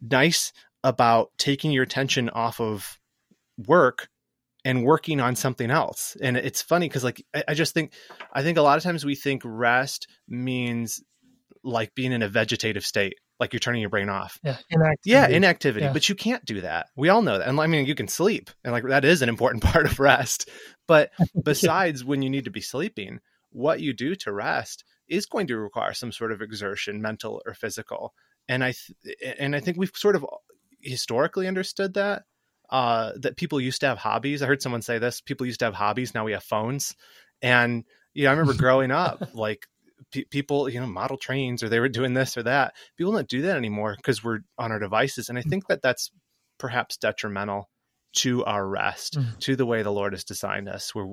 nice 0.01 0.53
about 0.85 1.31
taking 1.39 1.73
your 1.73 1.83
attention 1.83 2.29
off 2.31 2.61
of 2.61 2.99
work 3.67 4.09
and 4.69 4.85
working 4.85 5.19
on 5.19 5.35
something 5.35 5.71
else. 5.71 6.15
And 6.21 6.37
it's 6.37 6.61
funny 6.61 6.89
because 6.89 7.03
like 7.03 7.25
I, 7.35 7.45
I, 7.49 7.55
just 7.55 7.73
think 7.73 7.95
I 8.31 8.43
think 8.43 8.59
a 8.59 8.63
lot 8.63 8.77
of 8.77 8.85
times 8.85 9.03
we 9.03 9.15
think 9.15 9.41
rest 9.43 10.09
means 10.29 11.03
like 11.65 11.95
being 11.95 12.13
in 12.13 12.21
a 12.21 12.29
vegetative 12.29 12.85
state, 12.85 13.15
like 13.41 13.55
you're 13.55 13.61
turning 13.61 13.81
your 13.81 13.89
brain 13.89 14.11
off. 14.11 14.39
Yeah, 14.45 14.59
inactivity. 14.69 14.99
Yeah, 15.05 15.29
inactivity. 15.29 15.87
Yeah. 15.87 15.93
But 15.95 16.11
you 16.11 16.15
can't 16.15 16.45
do 16.45 16.61
that. 16.61 16.89
We 16.97 17.09
all 17.09 17.23
know 17.23 17.39
that. 17.39 17.49
And 17.49 17.59
I 17.59 17.67
mean, 17.67 17.87
you 17.87 17.95
can 17.95 18.09
sleep, 18.09 18.51
and 18.63 18.75
like 18.75 18.85
that 18.85 19.07
is 19.07 19.23
an 19.23 19.31
important 19.31 19.63
part 19.73 19.87
of 19.87 19.99
rest. 19.99 20.51
But 20.87 21.13
besides, 21.45 22.05
when 22.05 22.21
you 22.21 22.29
need 22.29 22.45
to 22.45 22.51
be 22.51 22.61
sleeping, 22.61 23.21
what 23.51 23.81
you 23.81 23.95
do 23.95 24.17
to 24.17 24.33
rest 24.33 24.85
is 25.09 25.25
going 25.25 25.47
to 25.47 25.57
require 25.57 25.95
some 25.95 26.13
sort 26.13 26.31
of 26.31 26.43
exertion, 26.43 27.01
mental 27.01 27.41
or 27.47 27.55
physical. 27.55 28.13
And 28.51 28.63
I 28.63 28.73
th- 28.73 29.37
and 29.39 29.57
I 29.57 29.61
think 29.61 29.79
we've 29.79 29.93
sort 29.95 30.15
of 30.15 30.25
uh, 30.25 30.37
historically 30.83 31.49
understood 31.49 31.95
that 31.95 32.25
uh, 32.71 33.13
that 33.21 33.37
people 33.37 33.61
used 33.61 33.81
to 33.81 33.87
have 33.87 33.99
hobbies. 33.99 34.43
I 34.43 34.47
heard 34.47 34.63
someone 34.63 34.83
say 34.83 34.99
this: 34.99 35.21
people 35.21 35.47
used 35.47 35.61
to 35.61 35.67
have 35.67 35.75
hobbies. 35.75 36.15
Now 36.15 36.25
we 36.25 36.33
have 36.33 36.45
phones, 36.45 36.95
and 37.43 37.85
you 38.15 38.25
know, 38.25 38.31
I 38.31 38.33
remember 38.33 38.55
growing 38.61 38.91
up, 38.91 39.35
like 39.35 39.67
pe- 40.13 40.25
people, 40.25 40.69
you 40.69 40.81
know, 40.81 40.87
model 40.87 41.17
trains 41.17 41.63
or 41.63 41.69
they 41.69 41.81
were 41.81 41.89
doing 41.89 42.15
this 42.15 42.37
or 42.37 42.43
that. 42.45 42.75
People 42.97 43.13
don't 43.13 43.29
do 43.29 43.43
that 43.43 43.57
anymore 43.57 43.95
because 43.97 44.23
we're 44.23 44.41
on 44.59 44.73
our 44.73 44.79
devices, 44.79 45.29
and 45.29 45.39
I 45.39 45.43
think 45.43 45.67
that 45.69 45.83
that's 45.83 46.11
perhaps 46.59 46.97
detrimental 46.97 47.69
to 48.17 48.45
our 48.45 48.67
rest, 48.67 49.19
mm. 49.19 49.39
to 49.41 49.57
the 49.57 49.67
way 49.67 49.83
the 49.83 49.93
Lord 49.93 50.13
has 50.13 50.25
designed 50.25 50.69
us, 50.69 50.95
where 50.95 51.07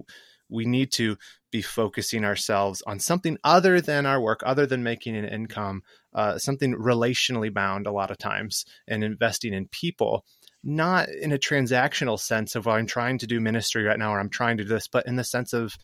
we 0.50 0.66
need 0.66 0.92
to 0.94 1.18
be 1.52 1.62
focusing 1.62 2.24
ourselves 2.24 2.82
on 2.86 3.00
something 3.00 3.38
other 3.44 3.82
than 3.82 4.06
our 4.06 4.22
work, 4.22 4.42
other 4.46 4.66
than 4.66 4.84
making 4.84 5.16
an 5.16 5.26
income, 5.26 5.82
uh, 6.14 6.38
something 6.38 6.74
relationally 6.76 7.54
bound 7.54 7.88
a 7.88 7.92
lot 7.92 8.12
of 8.12 8.18
times, 8.18 8.66
and 8.88 9.04
investing 9.04 9.54
in 9.54 9.68
people 9.68 10.26
not 10.66 11.10
in 11.10 11.32
a 11.32 11.38
transactional 11.38 12.20
sense 12.20 12.56
of 12.56 12.66
well, 12.66 12.76
I'm 12.76 12.88
trying 12.88 13.20
to 13.20 13.28
do 13.28 13.40
ministry 13.40 13.84
right 13.84 14.00
now 14.00 14.14
or 14.14 14.20
I'm 14.20 14.30
trying 14.30 14.58
to 14.58 14.64
do 14.64 14.70
this, 14.70 14.88
but 14.88 15.08
in 15.08 15.16
the 15.16 15.24
sense 15.24 15.54
of 15.54 15.76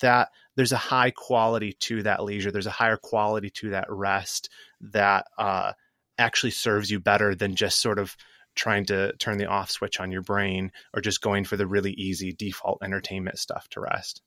that 0.00 0.28
there's 0.56 0.72
a 0.72 0.76
high 0.76 1.10
quality 1.10 1.72
to 1.80 2.02
that 2.02 2.22
leisure. 2.22 2.52
There's 2.52 2.66
a 2.66 2.70
higher 2.70 2.98
quality 2.98 3.50
to 3.56 3.70
that 3.70 3.86
rest 3.88 4.50
that 4.92 5.26
uh, 5.38 5.72
actually 6.18 6.50
serves 6.50 6.90
you 6.90 7.00
better 7.00 7.34
than 7.34 7.56
just 7.56 7.80
sort 7.80 7.98
of 7.98 8.14
trying 8.54 8.84
to 8.86 9.14
turn 9.16 9.38
the 9.38 9.46
off 9.46 9.70
switch 9.70 10.00
on 10.00 10.12
your 10.12 10.22
brain 10.22 10.70
or 10.92 11.00
just 11.00 11.22
going 11.22 11.44
for 11.44 11.56
the 11.56 11.66
really 11.66 11.92
easy 11.92 12.32
default 12.32 12.82
entertainment 12.82 13.38
stuff 13.38 13.68
to 13.70 13.80
rest. 13.80 14.20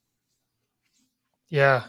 Yeah. 1.50 1.84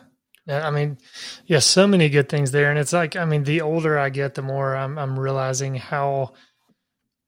I 0.46 0.70
mean, 0.70 0.98
yeah, 1.46 1.60
so 1.60 1.86
many 1.86 2.10
good 2.10 2.28
things 2.28 2.50
there. 2.50 2.68
And 2.68 2.78
it's 2.78 2.92
like, 2.92 3.16
I 3.16 3.24
mean, 3.24 3.44
the 3.44 3.62
older 3.62 3.98
I 3.98 4.10
get, 4.10 4.34
the 4.34 4.42
more 4.42 4.76
I'm, 4.76 4.98
I'm 4.98 5.18
realizing 5.18 5.74
how 5.74 6.34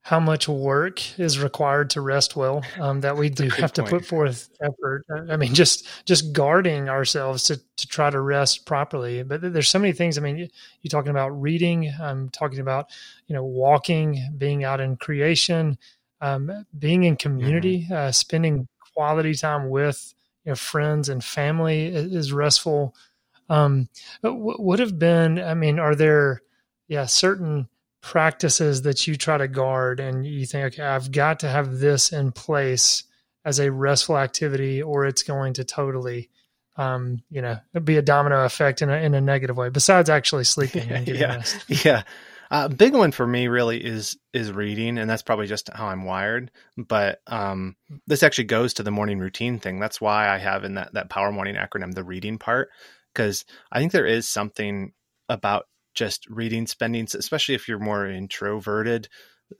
how 0.07 0.21
much 0.21 0.47
work 0.47 1.19
is 1.19 1.37
required 1.37 1.89
to 1.89 1.99
rest 1.99 2.37
well 2.37 2.63
um, 2.79 3.01
that 3.01 3.17
we 3.17 3.29
do 3.29 3.49
have 3.49 3.73
point. 3.73 3.75
to 3.75 3.83
put 3.83 4.05
forth 4.05 4.47
effort 4.61 5.03
i 5.29 5.35
mean 5.35 5.53
just 5.53 5.85
just 6.05 6.31
guarding 6.31 6.87
ourselves 6.87 7.43
to, 7.43 7.59
to 7.75 7.85
try 7.87 8.09
to 8.09 8.21
rest 8.21 8.65
properly 8.65 9.21
but 9.21 9.41
there's 9.41 9.67
so 9.67 9.77
many 9.77 9.91
things 9.91 10.17
i 10.17 10.21
mean 10.21 10.37
you, 10.37 10.45
are 10.45 10.89
talking 10.89 11.09
about 11.09 11.27
reading 11.41 11.93
i'm 11.99 12.29
talking 12.29 12.59
about 12.59 12.87
you 13.27 13.35
know 13.35 13.43
walking 13.43 14.25
being 14.37 14.63
out 14.63 14.79
in 14.79 14.95
creation 14.95 15.77
um, 16.21 16.65
being 16.79 17.03
in 17.03 17.17
community 17.17 17.81
mm-hmm. 17.81 17.93
uh, 17.93 18.11
spending 18.13 18.65
quality 18.93 19.33
time 19.33 19.69
with 19.69 20.13
you 20.45 20.51
know 20.51 20.55
friends 20.55 21.09
and 21.09 21.21
family 21.21 21.87
is, 21.87 22.15
is 22.15 22.31
restful 22.31 22.95
um, 23.49 23.89
would 24.23 24.79
have 24.79 24.97
been 24.97 25.37
i 25.37 25.53
mean 25.53 25.79
are 25.79 25.95
there 25.95 26.41
yeah 26.87 27.05
certain 27.05 27.67
practices 28.07 28.83
that 28.83 29.05
you 29.05 29.17
try 29.17 29.37
to 29.37 29.49
guard 29.49 29.99
and 29.99 30.25
you 30.25 30.45
think, 30.45 30.73
okay, 30.73 30.83
I've 30.83 31.11
got 31.11 31.41
to 31.41 31.49
have 31.49 31.79
this 31.79 32.13
in 32.13 32.31
place 32.31 33.03
as 33.43 33.59
a 33.59 33.69
restful 33.69 34.17
activity 34.17 34.81
or 34.81 35.05
it's 35.05 35.23
going 35.23 35.51
to 35.55 35.65
totally, 35.65 36.29
um, 36.77 37.21
you 37.29 37.41
know, 37.41 37.59
be 37.83 37.97
a 37.97 38.01
domino 38.01 38.45
effect 38.45 38.81
in 38.81 38.89
a, 38.89 38.95
in 38.95 39.13
a 39.13 39.19
negative 39.19 39.57
way 39.57 39.67
besides 39.67 40.09
actually 40.09 40.45
sleeping 40.45 40.87
yeah. 41.05 41.35
rest. 41.35 41.65
Yeah. 41.85 42.03
Uh, 42.49 42.69
big 42.69 42.93
one 42.93 43.11
for 43.11 43.27
me 43.27 43.49
really 43.49 43.83
is 43.83 44.17
is 44.31 44.53
reading, 44.53 44.97
and 44.97 45.09
that's 45.09 45.21
probably 45.21 45.47
just 45.47 45.69
how 45.73 45.87
I'm 45.87 46.05
wired. 46.05 46.49
But 46.77 47.19
um, 47.27 47.75
this 48.05 48.23
actually 48.23 48.45
goes 48.45 48.75
to 48.75 48.83
the 48.83 48.91
morning 48.91 49.19
routine 49.19 49.59
thing. 49.59 49.81
That's 49.81 49.99
why 49.99 50.29
I 50.29 50.37
have 50.37 50.63
in 50.63 50.75
that 50.75 50.93
that 50.93 51.09
Power 51.09 51.33
Morning 51.33 51.55
acronym 51.55 51.93
the 51.93 52.05
reading 52.05 52.37
part, 52.37 52.69
because 53.13 53.43
I 53.69 53.79
think 53.79 53.91
there 53.91 54.05
is 54.05 54.29
something 54.29 54.93
about 55.27 55.65
just 55.97 56.27
reading, 56.29 56.67
spending, 56.67 57.07
especially 57.17 57.55
if 57.55 57.67
you're 57.67 57.79
more 57.79 58.05
introverted, 58.05 59.09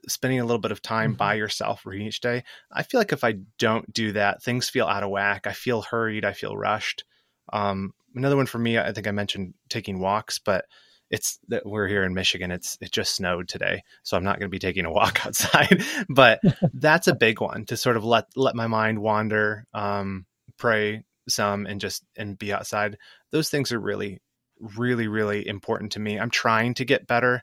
spending 0.06 0.38
a 0.38 0.44
little 0.44 0.60
bit 0.60 0.70
of 0.70 0.80
time 0.80 1.10
mm-hmm. 1.10 1.18
by 1.18 1.34
yourself 1.34 1.84
reading 1.84 2.06
each 2.06 2.20
day. 2.20 2.44
I 2.72 2.84
feel 2.84 3.00
like 3.00 3.12
if 3.12 3.24
I 3.24 3.34
don't 3.58 3.92
do 3.92 4.12
that, 4.12 4.42
things 4.42 4.68
feel 4.68 4.86
out 4.86 5.02
of 5.02 5.10
whack. 5.10 5.46
I 5.46 5.52
feel 5.52 5.82
hurried. 5.82 6.24
I 6.24 6.32
feel 6.32 6.56
rushed. 6.56 7.04
Um, 7.52 7.92
another 8.14 8.36
one 8.36 8.46
for 8.46 8.58
me, 8.58 8.78
I 8.78 8.92
think 8.92 9.08
I 9.08 9.10
mentioned 9.10 9.54
taking 9.68 9.98
walks, 9.98 10.38
but 10.38 10.64
it's 11.10 11.38
that 11.48 11.66
we're 11.66 11.88
here 11.88 12.04
in 12.04 12.14
Michigan. 12.14 12.52
It's 12.52 12.78
it 12.80 12.92
just 12.92 13.16
snowed 13.16 13.48
today, 13.48 13.82
so 14.04 14.16
I'm 14.16 14.24
not 14.24 14.38
going 14.38 14.48
to 14.48 14.54
be 14.54 14.58
taking 14.60 14.84
a 14.84 14.92
walk 14.92 15.26
outside. 15.26 15.82
but 16.08 16.40
that's 16.74 17.08
a 17.08 17.16
big 17.16 17.40
one 17.40 17.64
to 17.66 17.76
sort 17.76 17.96
of 17.96 18.04
let 18.04 18.26
let 18.36 18.54
my 18.54 18.68
mind 18.68 19.00
wander, 19.00 19.64
um, 19.74 20.26
pray 20.56 21.02
some, 21.28 21.66
and 21.66 21.80
just 21.80 22.04
and 22.16 22.38
be 22.38 22.52
outside. 22.52 22.98
Those 23.32 23.48
things 23.48 23.72
are 23.72 23.80
really 23.80 24.20
really 24.60 25.08
really 25.08 25.46
important 25.46 25.92
to 25.92 26.00
me. 26.00 26.18
I'm 26.18 26.30
trying 26.30 26.74
to 26.74 26.84
get 26.84 27.06
better 27.06 27.42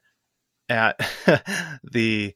at 0.70 1.00
the 1.84 2.34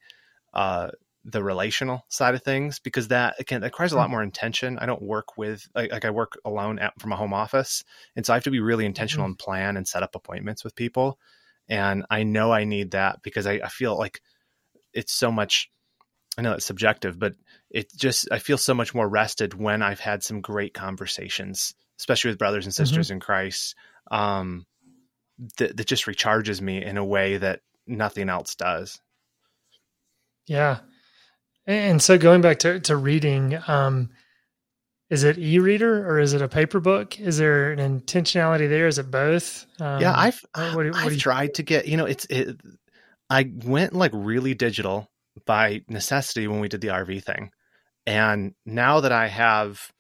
uh 0.54 0.90
the 1.26 1.44
relational 1.44 2.06
side 2.08 2.34
of 2.34 2.44
things 2.44 2.80
because 2.80 3.10
that 3.10 3.40
again 3.40 3.62
that 3.62 3.68
requires 3.68 3.92
a 3.92 3.98
lot 3.98 4.06
hmm. 4.06 4.12
more 4.12 4.24
intention. 4.24 4.80
I 4.80 4.86
don't 4.86 5.02
work 5.02 5.38
with 5.38 5.68
like, 5.76 5.92
like 5.92 6.06
I 6.06 6.10
work 6.12 6.38
alone 6.46 6.80
at, 6.80 7.00
from 7.00 7.12
a 7.12 7.18
home 7.18 7.34
office, 7.34 7.84
and 8.16 8.26
so 8.26 8.34
I 8.34 8.38
have 8.38 8.44
to 8.44 8.52
be 8.52 8.60
really 8.60 8.86
intentional 8.86 9.26
mm-hmm. 9.26 9.32
and 9.32 9.40
plan 9.40 9.78
and 9.78 9.88
set 9.88 10.04
up 10.04 10.16
appointments 10.16 10.64
with 10.64 10.76
people. 10.76 11.20
And 11.68 12.06
I 12.10 12.24
know 12.24 12.52
I 12.52 12.64
need 12.64 12.92
that 12.92 13.22
because 13.22 13.46
I, 13.46 13.54
I 13.64 13.70
feel 13.70 13.98
like 13.98 14.22
it's 14.94 15.14
so 15.14 15.32
much. 15.32 15.70
I 16.38 16.42
know 16.42 16.54
it's 16.54 16.66
subjective, 16.66 17.20
but 17.20 17.34
it 17.70 17.92
just 17.96 18.32
I 18.32 18.40
feel 18.40 18.58
so 18.58 18.74
much 18.74 18.96
more 18.96 19.08
rested 19.08 19.54
when 19.54 19.82
I've 19.82 20.00
had 20.00 20.24
some 20.24 20.42
great 20.42 20.74
conversations, 20.74 21.76
especially 22.00 22.32
with 22.32 22.40
brothers 22.40 22.66
and 22.66 22.74
sisters 22.74 23.08
mm-hmm. 23.08 23.16
in 23.16 23.20
Christ. 23.20 23.76
Um, 24.12 24.66
that, 25.58 25.78
that 25.78 25.88
just 25.88 26.06
recharges 26.06 26.62
me 26.62 26.84
in 26.84 26.98
a 26.98 27.06
way 27.06 27.38
that 27.38 27.62
nothing 27.88 28.30
else 28.30 28.56
does. 28.56 29.00
Yeah. 30.48 30.80
And 31.66 32.02
so 32.02 32.18
going 32.18 32.42
back 32.42 32.60
to, 32.60 32.80
to 32.82 32.96
reading, 32.96 33.58
um, 33.68 34.10
is 35.10 35.24
it 35.24 35.38
e-reader 35.38 36.08
or 36.08 36.20
is 36.20 36.34
it 36.34 36.42
a 36.42 36.48
paper 36.48 36.80
book? 36.80 37.20
Is 37.20 37.38
there 37.38 37.72
an 37.72 37.80
intentionality 37.80 38.70
there? 38.70 38.88
Is 38.88 39.00
it 39.00 39.10
both? 39.10 39.66
Um, 39.80 40.02
yeah, 40.02 40.14
I've 40.16 40.40
what, 40.54 40.76
what 40.76 40.96
I've 40.96 41.14
you... 41.14 41.20
tried 41.20 41.56
to 41.56 41.64
get. 41.64 41.88
You 41.88 41.98
know, 41.98 42.06
it's 42.06 42.26
it, 42.26 42.60
I 43.30 43.52
went 43.66 43.94
like 43.94 44.12
really 44.14 44.54
digital 44.54 45.08
by 45.46 45.82
necessity 45.88 46.48
when 46.48 46.60
we 46.60 46.68
did 46.68 46.82
the 46.82 46.90
RV 46.90 47.24
thing, 47.24 47.50
and 48.06 48.54
now 48.66 49.00
that 49.00 49.12
I 49.12 49.28
have 49.28 49.92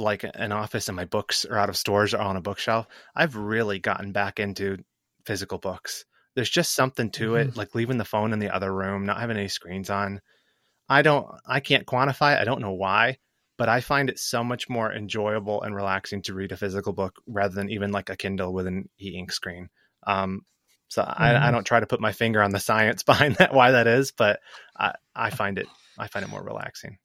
like 0.00 0.24
an 0.24 0.52
office 0.52 0.88
and 0.88 0.96
my 0.96 1.04
books 1.04 1.44
are 1.44 1.58
out 1.58 1.68
of 1.68 1.76
stores 1.76 2.14
or 2.14 2.18
on 2.20 2.36
a 2.36 2.40
bookshelf, 2.40 2.86
I've 3.14 3.36
really 3.36 3.78
gotten 3.78 4.12
back 4.12 4.40
into 4.40 4.78
physical 5.26 5.58
books. 5.58 6.04
there's 6.36 6.50
just 6.50 6.74
something 6.74 7.10
to 7.10 7.34
Mhm. 7.34 7.36
it, 7.36 7.56
like 7.56 7.74
leaving 7.74 7.98
the 7.98 8.04
phone 8.04 8.32
in 8.32 8.38
the 8.38 8.54
other 8.54 8.72
room, 8.72 9.04
not 9.04 9.18
having 9.20 9.36
any 9.36 9.48
screens 9.48 9.90
on. 9.90 10.20
I 10.88 11.02
don't, 11.02 11.26
I 11.46 11.60
can't 11.60 11.86
quantify 11.86 12.34
it. 12.36 12.40
I 12.40 12.44
don't 12.44 12.60
know 12.60 12.72
why, 12.72 13.18
but 13.58 13.68
I 13.68 13.80
find 13.80 14.10
it 14.10 14.18
so 14.18 14.44
much 14.44 14.68
more 14.68 14.92
enjoyable 14.92 15.62
and 15.62 15.74
relaxing 15.74 16.22
to 16.22 16.34
read 16.34 16.52
a 16.52 16.56
physical 16.56 16.92
book 16.92 17.16
rather 17.26 17.54
than 17.54 17.70
even 17.70 17.92
like 17.92 18.10
a 18.10 18.16
Kindle 18.16 18.52
with 18.52 18.66
an 18.66 18.88
e-ink 19.00 19.32
screen. 19.32 19.68
Um, 20.06 20.42
so 20.88 21.02
I, 21.02 21.48
I 21.48 21.50
Mhm. 21.50 21.52
don't 21.52 21.64
try 21.66 21.80
to 21.80 21.86
put 21.86 22.00
my 22.00 22.12
finger 22.12 22.42
on 22.42 22.50
the 22.52 22.60
science 22.60 23.02
behind 23.04 23.36
that, 23.36 23.54
why 23.54 23.72
that 23.72 23.86
is, 23.86 24.12
but 24.12 24.40
I, 24.78 24.94
I 25.14 25.30
find 25.30 25.58
it, 25.58 25.68
I 25.98 26.08
find 26.08 26.24
it 26.24 26.28
more 26.30 26.42
relaxing. 26.42 26.98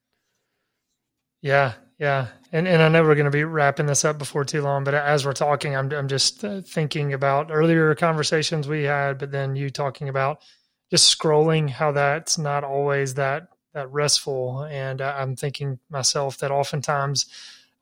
Yeah, 1.46 1.74
yeah, 2.00 2.30
and 2.52 2.68
and 2.68 2.82
I 2.82 2.90
know 2.90 3.04
we're 3.04 3.14
going 3.14 3.26
to 3.26 3.30
be 3.30 3.44
wrapping 3.44 3.86
this 3.86 4.04
up 4.04 4.18
before 4.18 4.44
too 4.46 4.64
long, 4.64 4.84
but 4.84 4.96
as 4.96 5.28
we're 5.28 5.34
talking, 5.34 5.76
I'm 5.76 5.92
I'm 5.92 6.08
just 6.08 6.44
uh, 6.44 6.62
thinking 6.62 7.14
about 7.14 7.52
earlier 7.52 7.94
conversations 7.94 8.68
we 8.68 8.82
had, 8.86 9.20
but 9.20 9.30
then 9.30 9.56
you 9.56 9.70
talking 9.70 10.10
about 10.10 10.42
just 10.90 11.16
scrolling, 11.16 11.70
how 11.70 11.92
that's 11.92 12.40
not 12.40 12.64
always 12.64 13.14
that 13.14 13.50
that 13.76 13.92
restful, 13.92 14.64
and 14.64 15.02
I'm 15.02 15.36
thinking 15.36 15.78
myself 15.88 16.40
that 16.40 16.50
oftentimes 16.50 17.28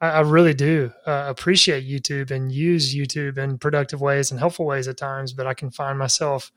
I, 0.02 0.10
I 0.10 0.20
really 0.24 0.54
do 0.54 0.92
uh, 1.08 1.28
appreciate 1.30 1.88
YouTube 1.88 2.32
and 2.32 2.52
use 2.52 2.94
YouTube 2.94 3.38
in 3.38 3.58
productive 3.58 4.02
ways 4.02 4.30
and 4.30 4.42
helpful 4.42 4.66
ways 4.66 4.90
at 4.90 4.98
times, 4.98 5.32
but 5.32 5.48
I 5.48 5.54
can 5.54 5.72
find 5.72 5.98
myself, 5.98 6.52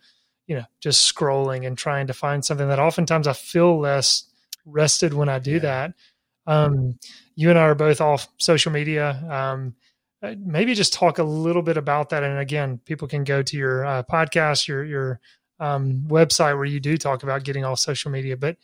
you 0.48 0.56
know, 0.56 0.64
just 0.80 1.14
scrolling 1.14 1.68
and 1.68 1.78
trying 1.78 2.08
to 2.08 2.12
find 2.14 2.44
something 2.44 2.66
that 2.66 2.80
oftentimes 2.80 3.28
I 3.28 3.32
feel 3.32 3.78
less 3.78 4.24
rested 4.64 5.14
when 5.14 5.28
I 5.28 5.38
do 5.38 5.52
Yeah. 5.52 5.58
that. 5.60 5.92
Um, 6.46 6.98
you 7.34 7.50
and 7.50 7.58
I 7.58 7.62
are 7.62 7.74
both 7.74 8.00
off 8.00 8.28
social 8.38 8.72
media. 8.72 9.10
Um, 9.28 9.74
uh, 10.22 10.34
maybe 10.38 10.74
just 10.74 10.92
talk 10.92 11.18
a 11.18 11.22
little 11.24 11.62
bit 11.62 11.76
about 11.76 12.10
that. 12.10 12.22
And 12.22 12.38
again, 12.38 12.78
people 12.84 13.06
can 13.08 13.24
go 13.24 13.42
to 13.42 13.56
your 13.56 13.84
uh, 13.84 14.02
podcast, 14.04 14.66
your 14.66 14.84
your 14.84 15.20
um, 15.60 16.04
website 16.08 16.56
where 16.56 16.64
you 16.64 16.80
do 16.80 16.96
talk 16.96 17.22
about 17.22 17.44
getting 17.44 17.64
off 17.64 17.78
social 17.78 18.10
media. 18.10 18.36
But 18.36 18.56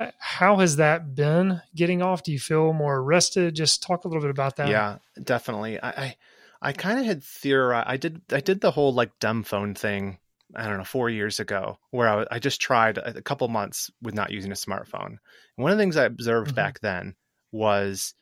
uh, 0.00 0.10
how 0.18 0.56
has 0.56 0.76
that 0.76 1.14
been 1.14 1.60
getting 1.74 2.02
off? 2.02 2.22
Do 2.22 2.32
you 2.32 2.38
feel 2.40 2.72
more 2.72 3.02
rested? 3.02 3.54
Just 3.54 3.82
talk 3.82 4.04
a 4.04 4.08
little 4.08 4.22
bit 4.22 4.30
about 4.30 4.56
that. 4.56 4.68
Yeah, 4.68 4.98
definitely. 5.22 5.78
I 5.80 5.90
I, 5.90 6.16
I 6.62 6.72
kind 6.72 6.98
of 6.98 7.04
had 7.04 7.22
theorized. 7.22 7.88
I 7.88 7.96
did 7.96 8.20
I 8.32 8.40
did 8.40 8.60
the 8.60 8.70
whole 8.70 8.92
like 8.92 9.18
dumb 9.20 9.42
phone 9.44 9.74
thing. 9.74 10.18
I 10.54 10.66
don't 10.66 10.78
know 10.78 10.84
four 10.84 11.10
years 11.10 11.40
ago, 11.40 11.78
where 11.90 12.08
I, 12.08 12.26
I 12.32 12.38
just 12.38 12.60
tried 12.60 12.98
a, 12.98 13.18
a 13.18 13.22
couple 13.22 13.46
months 13.48 13.90
with 14.00 14.14
not 14.14 14.30
using 14.30 14.52
a 14.52 14.54
smartphone. 14.54 15.06
And 15.06 15.18
one 15.56 15.72
of 15.72 15.78
the 15.78 15.82
things 15.82 15.96
I 15.96 16.04
observed 16.04 16.52
Mhm. 16.52 16.56
back 16.56 16.80
then 16.80 17.14
was 17.56 18.14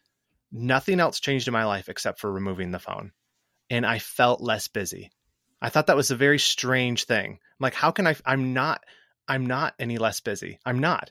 nothing 0.53 1.01
else 1.01 1.21
changed 1.21 1.49
in 1.49 1.53
my 1.53 1.65
life 1.65 1.89
except 1.89 2.21
for 2.21 2.33
removing 2.33 2.71
the 2.71 2.79
phone, 2.79 3.13
and 3.71 3.85
I 3.85 3.99
felt 3.99 4.41
less 4.41 4.69
busy. 4.69 5.11
I 5.61 5.69
thought 5.69 5.87
that 5.87 5.97
was 5.97 6.11
a 6.11 6.17
very 6.17 6.39
strange 6.39 7.05
thing. 7.05 7.33
I'm 7.33 7.63
like, 7.63 7.75
how 7.75 7.91
can 7.91 8.07
I? 8.07 8.17
I'm 8.25 8.53
not. 8.53 8.83
I'm 9.27 9.47
not 9.47 9.75
any 9.79 9.99
less 9.99 10.21
busy. 10.21 10.59
I'm 10.65 10.79
not. 10.79 11.11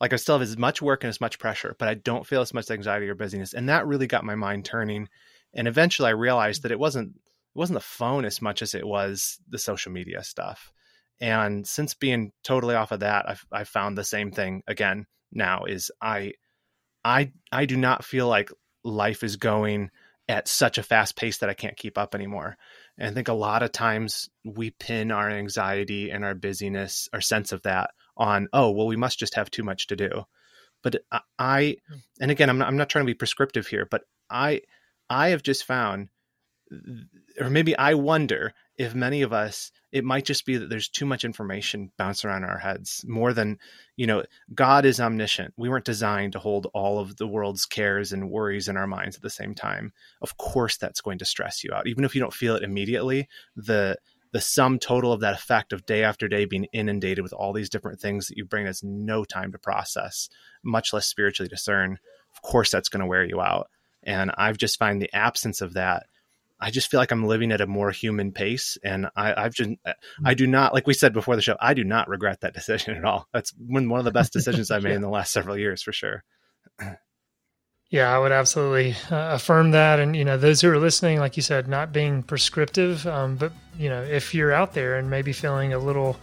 Like 0.00 0.12
I 0.12 0.16
still 0.16 0.34
have 0.34 0.42
as 0.42 0.58
much 0.58 0.82
work 0.82 1.04
and 1.04 1.08
as 1.08 1.20
much 1.20 1.38
pressure, 1.38 1.76
but 1.78 1.86
I 1.88 1.94
don't 1.94 2.26
feel 2.26 2.40
as 2.40 2.52
much 2.52 2.70
anxiety 2.70 3.08
or 3.08 3.14
busyness, 3.14 3.54
and 3.54 3.68
that 3.68 3.86
really 3.86 4.08
got 4.08 4.24
my 4.24 4.34
mind 4.34 4.64
turning. 4.64 5.08
And 5.54 5.68
eventually, 5.68 6.08
I 6.08 6.12
realized 6.12 6.64
that 6.64 6.72
it 6.72 6.78
wasn't 6.78 7.14
it 7.14 7.58
wasn't 7.58 7.76
the 7.76 7.84
phone 7.84 8.24
as 8.24 8.42
much 8.42 8.62
as 8.62 8.74
it 8.74 8.86
was 8.86 9.38
the 9.48 9.58
social 9.58 9.92
media 9.92 10.24
stuff. 10.24 10.72
And 11.20 11.64
since 11.66 11.94
being 11.94 12.32
totally 12.42 12.74
off 12.74 12.90
of 12.90 13.00
that, 13.00 13.28
I've 13.28 13.46
I've 13.52 13.68
found 13.68 13.96
the 13.96 14.04
same 14.04 14.32
thing 14.32 14.62
again. 14.66 15.06
Now 15.30 15.64
is 15.64 15.92
I 16.00 16.32
I 17.04 17.32
I 17.50 17.66
do 17.66 17.76
not 17.76 18.04
feel 18.04 18.28
like 18.28 18.50
life 18.84 19.22
is 19.22 19.36
going 19.36 19.90
at 20.28 20.48
such 20.48 20.78
a 20.78 20.82
fast 20.82 21.16
pace 21.16 21.38
that 21.38 21.50
I 21.50 21.54
can't 21.54 21.76
keep 21.76 21.98
up 21.98 22.14
anymore. 22.14 22.56
And 22.98 23.10
I 23.10 23.12
think 23.12 23.28
a 23.28 23.34
lot 23.34 23.62
of 23.62 23.72
times 23.72 24.28
we 24.44 24.70
pin 24.70 25.10
our 25.10 25.28
anxiety 25.28 26.10
and 26.10 26.24
our 26.24 26.34
busyness, 26.34 27.08
our 27.12 27.20
sense 27.20 27.52
of 27.52 27.62
that 27.62 27.90
on, 28.16 28.48
oh, 28.52 28.70
well, 28.70 28.86
we 28.86 28.96
must 28.96 29.18
just 29.18 29.34
have 29.34 29.50
too 29.50 29.62
much 29.62 29.88
to 29.88 29.96
do. 29.96 30.24
But 30.82 30.96
I- 31.10 31.20
I, 31.38 31.76
hmm. 31.88 31.98
and 32.20 32.30
again, 32.30 32.48
I'm 32.50 32.58
not, 32.58 32.68
I'm 32.68 32.76
not 32.76 32.88
trying 32.88 33.04
to 33.04 33.10
be 33.10 33.14
prescriptive 33.14 33.66
here, 33.66 33.86
but 33.90 34.02
I, 34.30 34.62
I 35.10 35.30
have 35.30 35.42
just 35.42 35.64
found, 35.64 36.08
or 37.40 37.50
maybe 37.50 37.76
I 37.76 37.94
wonder 37.94 38.52
if 38.76 38.94
many 38.94 39.22
of 39.22 39.32
us, 39.32 39.70
it 39.90 40.04
might 40.04 40.24
just 40.24 40.46
be 40.46 40.56
that 40.56 40.70
there's 40.70 40.88
too 40.88 41.06
much 41.06 41.24
information 41.24 41.92
bouncing 41.98 42.30
around 42.30 42.44
our 42.44 42.58
heads 42.58 43.04
more 43.06 43.32
than, 43.32 43.58
you 43.96 44.06
know, 44.06 44.24
God 44.54 44.84
is 44.84 45.00
omniscient. 45.00 45.54
We 45.56 45.68
weren't 45.68 45.84
designed 45.84 46.32
to 46.32 46.38
hold 46.38 46.68
all 46.72 46.98
of 46.98 47.16
the 47.16 47.26
world's 47.26 47.66
cares 47.66 48.12
and 48.12 48.30
worries 48.30 48.68
in 48.68 48.76
our 48.76 48.86
minds 48.86 49.16
at 49.16 49.22
the 49.22 49.30
same 49.30 49.54
time. 49.54 49.92
Of 50.20 50.36
course, 50.36 50.76
that's 50.76 51.00
going 51.00 51.18
to 51.18 51.24
stress 51.24 51.62
you 51.62 51.70
out. 51.72 51.86
Even 51.86 52.04
if 52.04 52.14
you 52.14 52.20
don't 52.20 52.34
feel 52.34 52.56
it 52.56 52.62
immediately, 52.62 53.28
the 53.56 53.96
the 54.32 54.40
sum 54.40 54.78
total 54.78 55.12
of 55.12 55.20
that 55.20 55.34
effect 55.34 55.74
of 55.74 55.84
day 55.84 56.02
after 56.02 56.26
day 56.26 56.46
being 56.46 56.66
inundated 56.72 57.22
with 57.22 57.34
all 57.34 57.52
these 57.52 57.68
different 57.68 58.00
things 58.00 58.26
that 58.28 58.36
your 58.36 58.46
brain 58.46 58.64
has 58.66 58.82
no 58.82 59.24
time 59.24 59.52
to 59.52 59.58
process, 59.58 60.30
much 60.64 60.92
less 60.92 61.06
spiritually 61.06 61.48
discern, 61.48 61.98
of 62.34 62.42
course, 62.42 62.70
that's 62.70 62.88
going 62.88 63.02
to 63.02 63.06
wear 63.06 63.24
you 63.24 63.40
out. 63.40 63.68
And 64.02 64.32
I've 64.36 64.56
just 64.56 64.78
find 64.78 65.00
the 65.00 65.14
absence 65.14 65.60
of 65.60 65.74
that. 65.74 66.06
I 66.62 66.70
just 66.70 66.90
feel 66.90 67.00
like 67.00 67.10
I'm 67.10 67.26
living 67.26 67.50
at 67.50 67.60
a 67.60 67.66
more 67.66 67.90
human 67.90 68.30
pace, 68.32 68.78
and 68.84 69.08
I, 69.16 69.34
I've 69.34 69.54
just, 69.54 69.70
I 70.24 70.34
do 70.34 70.46
not, 70.46 70.72
like 70.72 70.86
we 70.86 70.94
said 70.94 71.12
before 71.12 71.34
the 71.34 71.42
show, 71.42 71.56
I 71.60 71.74
do 71.74 71.82
not 71.82 72.08
regret 72.08 72.40
that 72.42 72.54
decision 72.60 72.96
at 72.96 73.04
all. 73.04 73.26
That's 73.32 73.52
one 73.58 73.88
one 73.88 73.98
of 73.98 74.04
the 74.04 74.12
best 74.12 74.32
decisions 74.32 74.70
I've 74.70 74.84
made 74.84 74.90
Yeah. 74.92 74.96
in 74.96 75.02
the 75.02 75.08
last 75.08 75.32
several 75.32 75.58
years, 75.58 75.82
for 75.82 75.92
sure. 75.92 76.24
Yeah, 77.90 78.14
I 78.14 78.18
would 78.18 78.32
absolutely 78.32 78.92
uh, 79.10 79.34
affirm 79.34 79.72
that. 79.72 80.00
And, 80.00 80.16
you 80.16 80.24
know, 80.24 80.38
those 80.38 80.62
who 80.62 80.70
are 80.70 80.78
listening, 80.78 81.18
like 81.18 81.36
you 81.36 81.42
said, 81.42 81.68
not 81.68 81.92
being 81.92 82.22
prescriptive, 82.22 83.06
um, 83.06 83.36
but, 83.36 83.52
you 83.78 83.90
know, 83.90 84.02
if 84.02 84.34
you're 84.34 84.50
out 84.50 84.72
there 84.72 84.96
and 84.96 85.10
maybe 85.10 85.34
feeling 85.34 85.74
a 85.74 85.78
little 85.78 86.16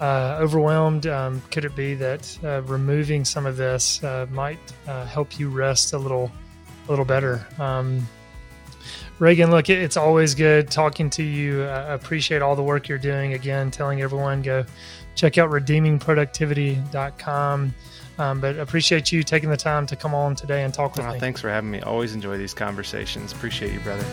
uh, 0.00 0.38
overwhelmed, 0.40 1.06
um, 1.06 1.42
could 1.50 1.66
it 1.66 1.76
be 1.76 1.92
that 1.96 2.38
uh, 2.42 2.62
removing 2.62 3.26
some 3.26 3.44
of 3.44 3.58
this 3.58 4.02
uh, 4.02 4.28
might 4.30 4.58
uh, 4.88 5.04
help 5.04 5.38
you 5.38 5.50
rest 5.50 5.92
a 5.92 5.98
little, 5.98 6.32
a 6.88 6.90
little 6.90 7.04
better? 7.04 7.46
Um, 7.58 8.08
Reagan, 9.20 9.50
look, 9.50 9.68
it's 9.68 9.96
always 9.98 10.34
good 10.34 10.70
talking 10.70 11.10
to 11.10 11.22
you. 11.22 11.64
I 11.64 11.92
appreciate 11.92 12.40
all 12.42 12.56
the 12.56 12.62
work 12.62 12.88
you're 12.88 12.96
doing. 12.98 13.34
Again, 13.34 13.70
telling 13.70 14.00
everyone 14.00 14.40
go 14.40 14.64
check 15.14 15.36
out 15.36 15.50
redeemingproductivity.com. 15.50 17.74
Um, 18.18 18.40
but 18.40 18.58
appreciate 18.58 19.12
you 19.12 19.22
taking 19.22 19.50
the 19.50 19.56
time 19.58 19.84
to 19.86 19.94
come 19.96 20.14
on 20.14 20.34
today 20.34 20.64
and 20.64 20.72
talk 20.72 20.96
with 20.96 21.04
Oh, 21.04 21.12
me. 21.12 21.20
thanks 21.20 21.38
for 21.40 21.50
having 21.50 21.70
me. 21.70 21.80
Always 21.82 22.14
enjoy 22.14 22.38
these 22.38 22.54
conversations. 22.54 23.32
Appreciate 23.32 23.72
you, 23.74 23.80
brother. 23.80 24.04